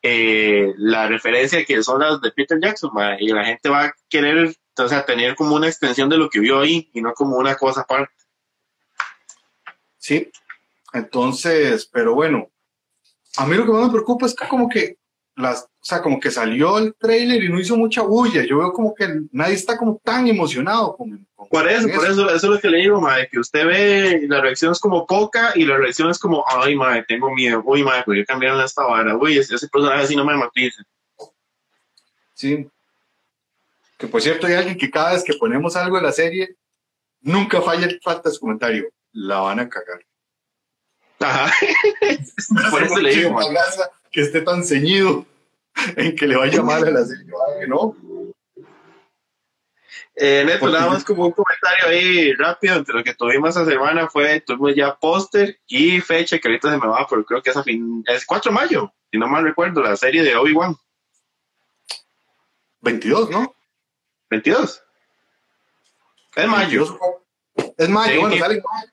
eh, 0.01 0.73
la 0.77 1.07
referencia 1.07 1.65
que 1.65 1.81
son 1.81 2.01
las 2.01 2.21
de 2.21 2.31
Peter 2.31 2.59
Jackson, 2.61 2.91
y 3.19 3.29
la 3.29 3.45
gente 3.45 3.69
va 3.69 3.85
a 3.85 3.95
querer 4.09 4.55
o 4.77 5.03
tener 5.05 5.35
como 5.35 5.55
una 5.55 5.67
extensión 5.67 6.09
de 6.09 6.17
lo 6.17 6.29
que 6.29 6.39
vio 6.39 6.59
ahí 6.59 6.89
y 6.93 7.01
no 7.01 7.13
como 7.13 7.37
una 7.37 7.55
cosa 7.55 7.81
aparte. 7.81 8.13
Sí, 9.97 10.29
entonces, 10.93 11.89
pero 11.91 12.13
bueno, 12.13 12.49
a 13.37 13.45
mí 13.45 13.55
lo 13.55 13.65
que 13.65 13.71
más 13.71 13.87
me 13.87 13.93
preocupa 13.93 14.25
es 14.25 14.35
que 14.35 14.47
como 14.47 14.69
que 14.69 14.97
las, 15.35 15.63
o 15.63 15.69
sea, 15.81 16.01
como 16.01 16.19
que 16.19 16.31
salió 16.31 16.77
el 16.77 16.95
trailer 16.95 17.43
y 17.43 17.49
no 17.49 17.59
hizo 17.59 17.75
mucha 17.75 18.01
bulla. 18.01 18.43
Yo 18.45 18.59
veo 18.59 18.73
como 18.73 18.95
que 18.95 19.21
nadie 19.31 19.53
está 19.53 19.77
como 19.77 19.99
tan 20.03 20.27
emocionado 20.27 20.95
con, 20.95 21.27
con 21.35 21.49
Por 21.49 21.69
eso, 21.69 21.87
con 21.87 21.97
por 21.97 22.05
eso, 22.05 22.25
eso 22.27 22.35
es 22.35 22.43
lo 22.43 22.59
que 22.59 22.69
le 22.69 22.79
digo, 22.79 23.01
madre, 23.01 23.27
que 23.29 23.39
usted 23.39 23.65
ve 23.65 24.25
la 24.27 24.41
reacción 24.41 24.71
es 24.71 24.79
como 24.79 25.05
poca 25.05 25.51
y 25.55 25.65
la 25.65 25.77
reacción 25.77 26.09
es 26.09 26.19
como, 26.19 26.45
ay, 26.47 26.75
madre, 26.75 27.03
tengo 27.07 27.33
miedo, 27.33 27.61
uy, 27.65 27.83
madre, 27.83 28.03
¿por 28.03 28.15
qué 28.15 28.25
cambiaron 28.25 28.61
esta 28.61 28.83
vara? 28.83 29.17
Uy, 29.17 29.37
ese, 29.37 29.55
ese 29.55 29.67
personaje 29.67 30.03
así 30.03 30.15
no 30.15 30.25
me 30.25 30.35
matiza. 30.35 30.83
Sí. 32.33 32.67
Que 33.97 34.07
por 34.07 34.21
cierto, 34.21 34.47
hay 34.47 34.53
alguien 34.53 34.77
que 34.77 34.89
cada 34.89 35.13
vez 35.13 35.23
que 35.23 35.33
ponemos 35.33 35.75
algo 35.75 35.97
de 35.97 36.03
la 36.03 36.11
serie, 36.11 36.55
nunca 37.21 37.61
falla, 37.61 37.87
falta 38.03 38.29
su 38.29 38.39
comentario. 38.39 38.89
La 39.11 39.39
van 39.39 39.59
a 39.59 39.69
cagar. 39.69 40.05
Ajá. 41.19 41.53
por 42.71 42.83
eso 42.83 42.97
le 42.97 43.15
digo, 43.15 43.31
man. 43.31 43.45
Que 44.15 44.21
esté 44.21 44.39
tan 44.39 44.63
ceñido 44.63 45.25
en 45.97 46.15
que 46.15 46.25
le 46.25 46.37
vaya 46.37 46.61
mal 46.63 46.87
a 46.87 46.89
la 46.89 47.03
serie. 47.03 47.25
¿No? 47.67 47.97
Eh, 50.15 50.43
Neto, 50.45 50.69
nada 50.69 50.87
más 50.87 51.03
como 51.03 51.25
un 51.25 51.33
comentario 51.33 51.87
ahí 51.89 52.31
rápido 52.31 52.77
entre 52.77 52.95
lo 52.95 53.03
que 53.03 53.13
tuvimos 53.13 53.49
esta 53.49 53.65
semana 53.69 54.07
fue, 54.07 54.39
tuvimos 54.39 54.73
ya 54.73 54.95
póster 54.95 55.59
y 55.67 55.99
fecha 55.99 56.39
que 56.39 56.47
ahorita 56.47 56.71
se 56.71 56.77
me 56.77 56.87
va, 56.87 57.05
pero 57.09 57.25
creo 57.25 57.41
que 57.41 57.49
es 57.49 57.57
a 57.57 57.63
fin, 57.63 58.01
es 58.07 58.25
4 58.25 58.51
de 58.51 58.55
mayo, 58.55 58.93
si 59.11 59.17
no 59.17 59.27
mal 59.27 59.43
recuerdo, 59.43 59.81
la 59.81 59.97
serie 59.97 60.23
de 60.23 60.33
Obi-Wan. 60.37 60.77
22, 62.79 63.29
¿no? 63.31 63.53
22. 64.29 64.81
Es 66.37 66.47
mayo. 66.47 66.97
Es 67.77 67.89
mayo, 67.89 68.13
Sí, 68.13 68.19
bueno, 68.19 68.35
sí. 68.35 68.39
sale 68.39 68.55
en 68.55 68.63
mayo. 68.63 68.91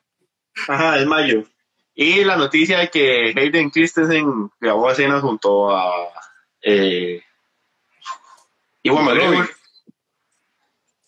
Ajá, 0.67 0.99
es 0.99 1.05
mayo. 1.05 1.43
Y 1.95 2.23
la 2.23 2.35
noticia 2.35 2.79
de 2.79 2.89
que 2.89 3.33
Hayden 3.35 3.69
Christensen 3.69 4.49
grabó 4.59 4.89
escenas 4.89 5.21
junto 5.21 5.69
a 5.69 6.09
eh, 6.61 7.21
Iwan 8.81 9.05
McGregor. 9.05 9.49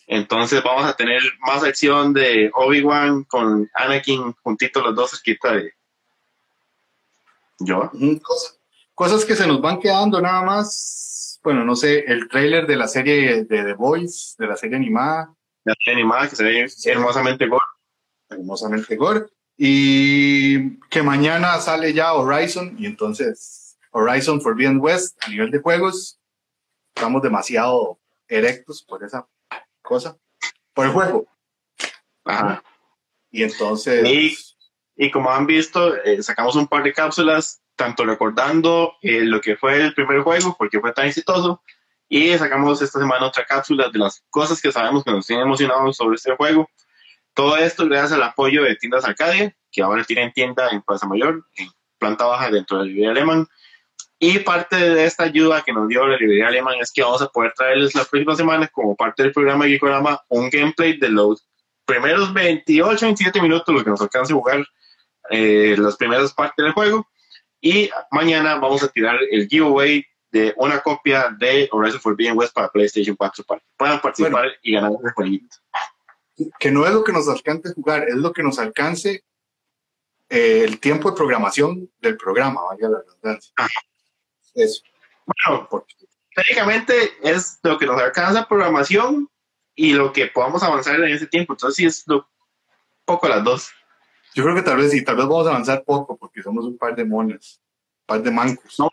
Entonces 0.08 0.62
vamos 0.64 0.86
a 0.86 0.96
tener 0.96 1.22
más 1.40 1.64
acción 1.64 2.14
de 2.14 2.52
Obi-Wan 2.54 3.24
con 3.24 3.70
Anakin 3.74 4.34
juntitos 4.44 4.84
los 4.84 4.96
dos 4.96 5.12
cerquita 5.12 5.54
de 5.54 5.74
yo. 7.60 7.90
Cosas 8.94 9.26
que 9.26 9.36
se 9.36 9.48
nos 9.48 9.62
van 9.62 9.80
quedando 9.80 10.22
nada 10.22 10.44
más. 10.44 11.40
Bueno, 11.44 11.64
no 11.64 11.76
sé, 11.76 12.00
el 12.08 12.28
tráiler 12.28 12.66
de 12.68 12.76
la 12.76 12.88
serie 12.88 13.44
de 13.44 13.64
The 13.64 13.74
Voice, 13.74 14.36
de 14.38 14.48
la 14.48 14.56
serie 14.56 14.78
animada, 14.78 15.34
La 15.64 15.74
serie 15.76 15.94
animada 15.94 16.30
que 16.30 16.36
se 16.36 16.44
ve 16.44 16.68
hermosamente 16.86 17.48
gore. 17.48 17.66
hermosamente 18.30 18.96
gore. 18.96 19.26
Y 19.58 20.80
que 20.90 21.02
mañana 21.02 21.60
sale 21.60 21.94
ya 21.94 22.14
Horizon, 22.14 22.76
y 22.78 22.86
entonces 22.86 23.78
Horizon 23.92 24.42
Forbidden 24.42 24.80
West 24.80 25.18
a 25.26 25.30
nivel 25.30 25.52
de 25.52 25.60
juegos. 25.60 26.20
Estamos 26.94 27.22
demasiado 27.22 28.00
erectos 28.28 28.84
por 28.84 29.04
esa 29.04 29.28
cosa, 29.82 30.18
por 30.74 30.86
el 30.86 30.92
juego. 30.92 31.28
Ajá. 32.26 32.64
Y 33.32 33.44
entonces, 33.44 34.06
Y, 34.08 34.38
y 34.96 35.12
como 35.12 35.30
han 35.30 35.46
visto, 35.46 35.96
eh, 36.04 36.24
sacamos 36.24 36.56
un 36.56 36.68
par 36.68 36.84
de 36.84 36.94
cápsulas, 36.94 37.62
tanto 37.76 38.06
recordando 38.06 38.94
eh, 39.02 39.22
lo 39.22 39.42
que 39.42 39.58
fue 39.58 39.82
el 39.82 39.94
primer 39.94 40.22
juego, 40.22 40.56
porque 40.58 40.80
fue 40.80 40.94
tan 40.94 41.08
exitoso, 41.08 41.62
y 42.08 42.38
sacamos 42.38 42.82
esta 42.82 43.00
semana 43.00 43.28
otra 43.28 43.46
cápsula 43.46 43.90
de 43.90 44.00
las 44.00 44.24
cosas 44.30 44.62
que 44.62 44.72
sabemos 44.72 45.04
que 45.04 45.12
nos 45.12 45.26
tienen 45.26 45.46
emocionados 45.46 45.98
sobre 45.98 46.16
este 46.16 46.36
juego. 46.36 46.70
Todo 47.36 47.58
esto 47.58 47.86
gracias 47.86 48.14
al 48.14 48.24
apoyo 48.24 48.64
de 48.64 48.76
Tiendas 48.76 49.06
Arcadia, 49.06 49.54
que 49.72 49.82
ahora 49.82 50.04
tienen 50.06 50.32
tienda 50.32 50.70
en 50.70 50.82
Plaza 50.82 51.06
Mayor, 51.06 51.46
en 51.58 51.68
planta 52.00 52.26
baja 52.26 52.50
dentro 52.50 52.78
de 52.78 52.84
la 52.84 52.88
librería 52.88 53.12
Alemán. 53.12 53.46
Y 54.18 54.40
parte 54.40 54.78
de 54.78 55.04
esta 55.04 55.26
ayuda 55.26 55.62
que 55.62 55.74
nos 55.74 55.90
dio 55.90 56.08
la 56.08 56.16
librería 56.16 56.48
Alemán 56.48 56.76
es 56.80 56.94
que 56.94 57.04
vamos 57.04 57.22
a 57.22 57.28
poder 57.28 57.52
traerles 57.56 57.94
las 57.94 58.08
próximas 58.08 58.38
semanas, 58.38 58.70
como 58.72 58.96
parte 58.96 59.24
del 59.24 59.34
programa 59.34 59.66
Geekorama, 59.66 60.22
un 60.30 60.50
gameplay 60.50 60.98
de 60.98 61.10
los 61.10 61.46
primeros 61.84 62.34
28, 62.34 63.06
27 63.06 63.42
minutos, 63.42 63.76
lo 63.76 63.84
que 63.84 63.90
nos 63.90 64.02
alcance 64.02 64.32
a 64.32 64.36
jugar 64.36 64.66
eh, 65.30 65.76
las 65.78 65.98
primeras 65.98 66.34
partes 66.34 66.64
del 66.64 66.74
juego. 66.74 67.06
Y 67.60 67.90
mañana 68.12 68.56
vamos 68.56 68.82
a 68.82 68.88
tirar 68.88 69.20
el 69.30 69.48
giveaway 69.48 70.06
de 70.32 70.54
una 70.58 70.80
copia 70.80 71.36
de 71.38 71.68
Horizon 71.72 72.00
Forbidden 72.00 72.38
West 72.38 72.54
para 72.54 72.70
PlayStation 72.70 73.16
4 73.16 73.44
para 73.44 73.60
que 73.60 73.68
puedan 73.78 74.02
participar 74.02 74.42
Bueno. 74.44 74.56
y 74.62 74.72
ganar 74.74 74.92
ese 75.04 75.14
jueguito. 75.14 75.58
Que 76.60 76.72
no 76.72 76.86
es 76.86 76.94
lo 76.94 77.04
que 77.04 77.14
nos 77.14 77.28
alcance 77.28 77.74
jugar, 77.74 78.08
es 78.08 78.16
lo 78.16 78.34
que 78.34 78.44
nos 78.44 78.60
alcance 78.60 79.24
eh, 80.30 80.64
el 80.64 80.80
tiempo 80.80 81.12
de 81.12 81.18
programación 81.18 81.90
del 82.00 82.18
programa, 82.18 82.62
vaya 82.64 82.90
la 82.90 83.00
redundancia. 83.00 83.54
Eso. 84.54 84.84
Bueno, 85.26 85.68
porque- 85.70 85.96
técnicamente 86.36 87.14
es 87.24 87.60
lo 87.64 87.78
que 87.78 87.86
nos 87.86 88.00
alcanza 88.02 88.48
programación 88.48 89.30
y 89.74 89.94
lo 89.94 90.12
que 90.12 90.28
podamos 90.28 90.64
avanzar 90.64 90.96
en 90.96 91.14
ese 91.14 91.28
tiempo. 91.28 91.54
Entonces, 91.54 91.76
sí, 91.76 91.86
es 91.86 92.04
lo, 92.08 92.28
poco 93.06 93.28
las 93.28 93.44
dos. 93.44 93.70
Yo 94.34 94.44
creo 94.44 94.56
que 94.56 94.62
tal 94.62 94.78
vez 94.78 94.92
sí, 94.92 95.04
tal 95.04 95.16
vez 95.16 95.26
vamos 95.26 95.48
a 95.48 95.52
avanzar 95.52 95.84
poco 95.84 96.18
porque 96.18 96.44
somos 96.44 96.66
un 96.66 96.78
par 96.78 96.96
de 96.96 97.06
monos, 97.06 97.62
un 98.02 98.06
par 98.06 98.22
de 98.22 98.32
mancos. 98.32 98.80
No. 98.80 98.90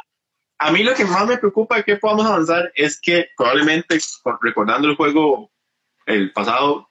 A 0.58 0.70
mí 0.70 0.84
lo 0.84 0.94
que 0.94 1.04
más 1.04 1.26
me 1.26 1.38
preocupa 1.38 1.76
de 1.76 1.84
que 1.84 1.96
podamos 1.96 2.26
avanzar 2.26 2.70
es 2.76 3.00
que 3.00 3.26
probablemente, 3.36 3.98
recordando 4.40 4.88
el 4.88 4.96
juego, 4.96 5.50
el 6.06 6.32
pasado, 6.32 6.88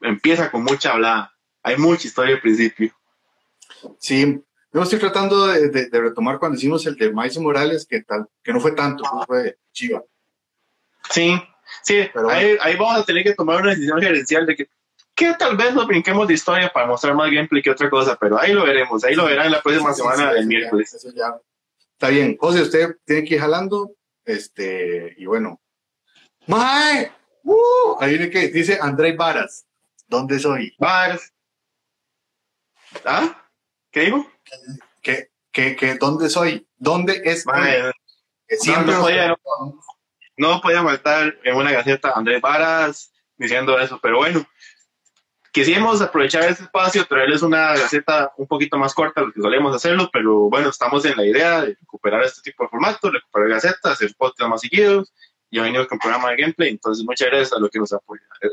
empieza 0.00 0.50
con 0.50 0.64
mucha 0.64 0.92
hablada. 0.92 1.34
Hay 1.62 1.76
mucha 1.76 2.06
historia 2.06 2.34
al 2.36 2.40
principio. 2.40 2.92
Sí, 3.98 4.42
yo 4.72 4.82
estoy 4.82 4.98
tratando 4.98 5.46
de, 5.46 5.68
de- 5.68 5.88
de 5.90 6.00
retomar 6.00 6.38
cuando 6.38 6.56
hicimos 6.58 6.84
el 6.86 6.96
de 6.96 7.12
Miles 7.12 7.38
Morales, 7.38 7.86
que, 7.86 8.02
tal, 8.02 8.26
que 8.42 8.52
no 8.52 8.60
fue 8.60 8.72
tanto, 8.72 9.04
fue 9.26 9.58
chiva. 9.72 10.02
Sí, 11.10 11.40
sí, 11.82 12.08
Pero 12.12 12.30
ahí, 12.30 12.56
ahí 12.60 12.76
vamos 12.76 12.96
a 13.02 13.04
tener 13.04 13.22
que 13.24 13.34
tomar 13.34 13.60
una 13.60 13.70
decisión 13.70 14.00
gerencial 14.00 14.46
de 14.46 14.56
que, 14.56 14.68
que 15.14 15.34
tal 15.34 15.56
vez 15.56 15.74
nos 15.74 15.86
brinquemos 15.86 16.26
de 16.28 16.34
historia 16.34 16.70
para 16.72 16.86
mostrar 16.86 17.14
más 17.14 17.30
gameplay 17.30 17.60
que 17.62 17.70
otra 17.70 17.90
cosa, 17.90 18.16
pero 18.20 18.38
ahí 18.38 18.52
lo 18.52 18.64
veremos, 18.64 19.02
ahí 19.04 19.14
lo 19.14 19.26
verán 19.26 19.50
la 19.52 19.60
próxima 19.62 19.92
Sí, 19.92 20.00
sí, 20.00 20.08
semana 20.08 20.30
sí, 20.30 20.34
del 20.36 20.46
miércoles. 20.46 20.94
eso 20.94 21.10
ya. 21.14 21.36
Está 21.92 22.08
bien. 22.08 22.36
José, 22.38 22.62
usted 22.62 22.96
tiene 23.04 23.24
que 23.24 23.34
ir 23.34 23.40
jalando. 23.40 23.92
Este, 24.24 25.14
y 25.18 25.26
bueno. 25.26 25.60
¡Mae! 26.46 27.12
Ahí 28.02 28.18
viene 28.18 28.30
que 28.30 28.48
dice 28.48 28.78
André 28.80 29.12
Varas. 29.14 29.64
¿Dónde 30.08 30.40
soy? 30.40 30.74
Bars. 30.78 31.32
¿Ah? 33.04 33.46
¿Qué 33.92 34.00
digo? 34.00 34.30
¿Qué, 35.00 35.30
qué, 35.52 35.76
qué, 35.76 35.94
¿Dónde 35.94 36.28
soy? 36.28 36.66
¿Dónde 36.76 37.22
es? 37.24 37.46
Mae, 37.46 37.92
Que 38.48 38.56
siempre 38.56 38.86
no, 38.92 38.98
no 38.98 39.04
podía- 39.04 39.36
no 40.36 40.60
podía 40.60 40.82
faltar 40.82 41.36
en 41.44 41.54
una 41.56 41.70
gaceta 41.70 42.12
Andrés 42.14 42.40
Varas 42.40 43.12
diciendo 43.36 43.78
eso, 43.78 44.00
pero 44.02 44.16
bueno, 44.18 44.44
quisimos 45.52 46.00
aprovechar 46.02 46.42
este 46.44 46.64
espacio, 46.64 47.06
traerles 47.06 47.42
una 47.42 47.76
gaceta 47.76 48.32
un 48.36 48.46
poquito 48.48 48.78
más 48.78 48.94
corta 48.94 49.20
de 49.20 49.28
lo 49.28 49.32
que 49.32 49.40
solemos 49.40 49.76
hacerlo, 49.76 50.10
pero 50.12 50.50
bueno, 50.50 50.70
estamos 50.70 51.04
en 51.04 51.16
la 51.16 51.24
idea 51.24 51.60
de 51.62 51.76
recuperar 51.80 52.22
este 52.24 52.42
tipo 52.42 52.64
de 52.64 52.68
formato, 52.70 53.10
recuperar 53.10 53.48
gacetas, 53.48 53.92
hacer 53.92 54.12
podcasts 54.16 54.50
más 54.50 54.60
seguidos, 54.60 55.12
y 55.52 55.60
venimos 55.60 55.86
con 55.86 55.98
programa 55.98 56.30
de 56.30 56.36
gameplay, 56.38 56.70
entonces 56.70 57.04
muchas 57.04 57.28
gracias 57.28 57.52
a 57.52 57.60
los 57.60 57.68
que 57.68 57.78
nos 57.78 57.94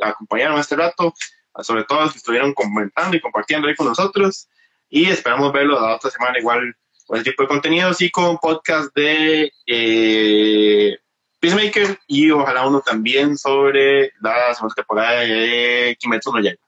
acompañaron 0.01 0.59
este 0.59 0.75
rato, 0.75 1.13
sobre 1.61 1.85
todo 1.85 1.99
a 1.99 2.03
los 2.03 2.11
que 2.11 2.17
estuvieron 2.17 2.53
comentando 2.53 3.15
y 3.15 3.21
compartiendo 3.21 3.69
ahí 3.69 3.75
con 3.75 3.87
nosotros, 3.87 4.49
y 4.89 5.09
esperamos 5.09 5.53
verlo 5.53 5.79
la 5.79 5.95
otra 5.95 6.11
semana 6.11 6.37
igual 6.37 6.75
con 7.07 7.17
ese 7.17 7.31
tipo 7.31 7.43
de 7.43 7.47
contenidos 7.47 8.01
y 8.01 8.11
con 8.11 8.37
podcast 8.37 8.93
de 8.95 9.49
eh, 9.65 10.97
Peacemaker 11.39 11.97
y 12.05 12.31
ojalá 12.31 12.67
uno 12.67 12.81
también 12.81 13.37
sobre 13.37 14.11
la 14.19 14.53
segunda 14.53 14.75
temporada 14.75 15.21
de 15.21 15.95
Kimetsu 15.97 16.33
no 16.33 16.41
Yaiba. 16.41 16.61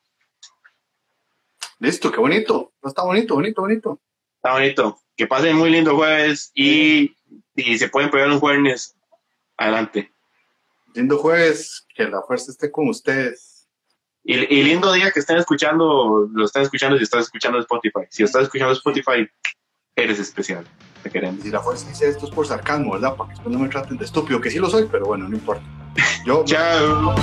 Listo, 1.79 2.09
qué 2.09 2.19
bonito. 2.19 2.71
No 2.81 2.87
está 2.89 3.03
bonito, 3.03 3.35
bonito, 3.35 3.61
bonito. 3.61 3.99
Está 4.37 4.53
bonito. 4.53 4.97
Que 5.17 5.27
pasen 5.27 5.57
muy 5.57 5.71
lindo 5.71 5.95
jueves 5.95 6.51
y 6.53 7.17
si 7.55 7.77
se 7.77 7.89
pueden 7.89 8.09
pegar 8.09 8.29
un 8.29 8.39
jueves, 8.39 8.95
adelante. 9.57 10.11
Lindo 10.93 11.17
jueves. 11.17 11.85
Que 11.95 12.07
la 12.07 12.21
fuerza 12.21 12.51
esté 12.51 12.71
con 12.71 12.89
ustedes. 12.89 13.67
Y, 14.23 14.35
y 14.35 14.63
lindo 14.63 14.91
día 14.93 15.11
que 15.11 15.19
estén 15.19 15.37
escuchando, 15.37 16.29
lo 16.31 16.45
estén 16.45 16.61
escuchando 16.61 16.97
si 16.97 17.03
estás 17.03 17.25
escuchando 17.25 17.59
Spotify. 17.59 18.01
Si 18.09 18.23
estás 18.23 18.43
escuchando 18.43 18.73
Spotify, 18.73 19.27
eres 19.95 20.19
especial. 20.19 20.65
Te 21.03 21.09
queremos. 21.09 21.43
Y 21.45 21.49
la 21.49 21.61
fuerza 21.61 21.87
dice 21.89 22.09
esto 22.09 22.25
es 22.25 22.31
por 22.31 22.45
sarcasmo, 22.45 22.93
¿verdad? 22.93 23.15
Para 23.15 23.29
que 23.29 23.35
después 23.35 23.55
no 23.55 23.61
me 23.61 23.69
traten 23.69 23.97
de 23.97 24.05
estúpido, 24.05 24.39
que 24.39 24.51
sí 24.51 24.59
lo 24.59 24.69
soy, 24.69 24.87
pero 24.91 25.05
bueno, 25.05 25.27
no 25.27 25.35
importa. 25.35 25.63
Yo, 26.25 26.43
Chao. 26.45 27.15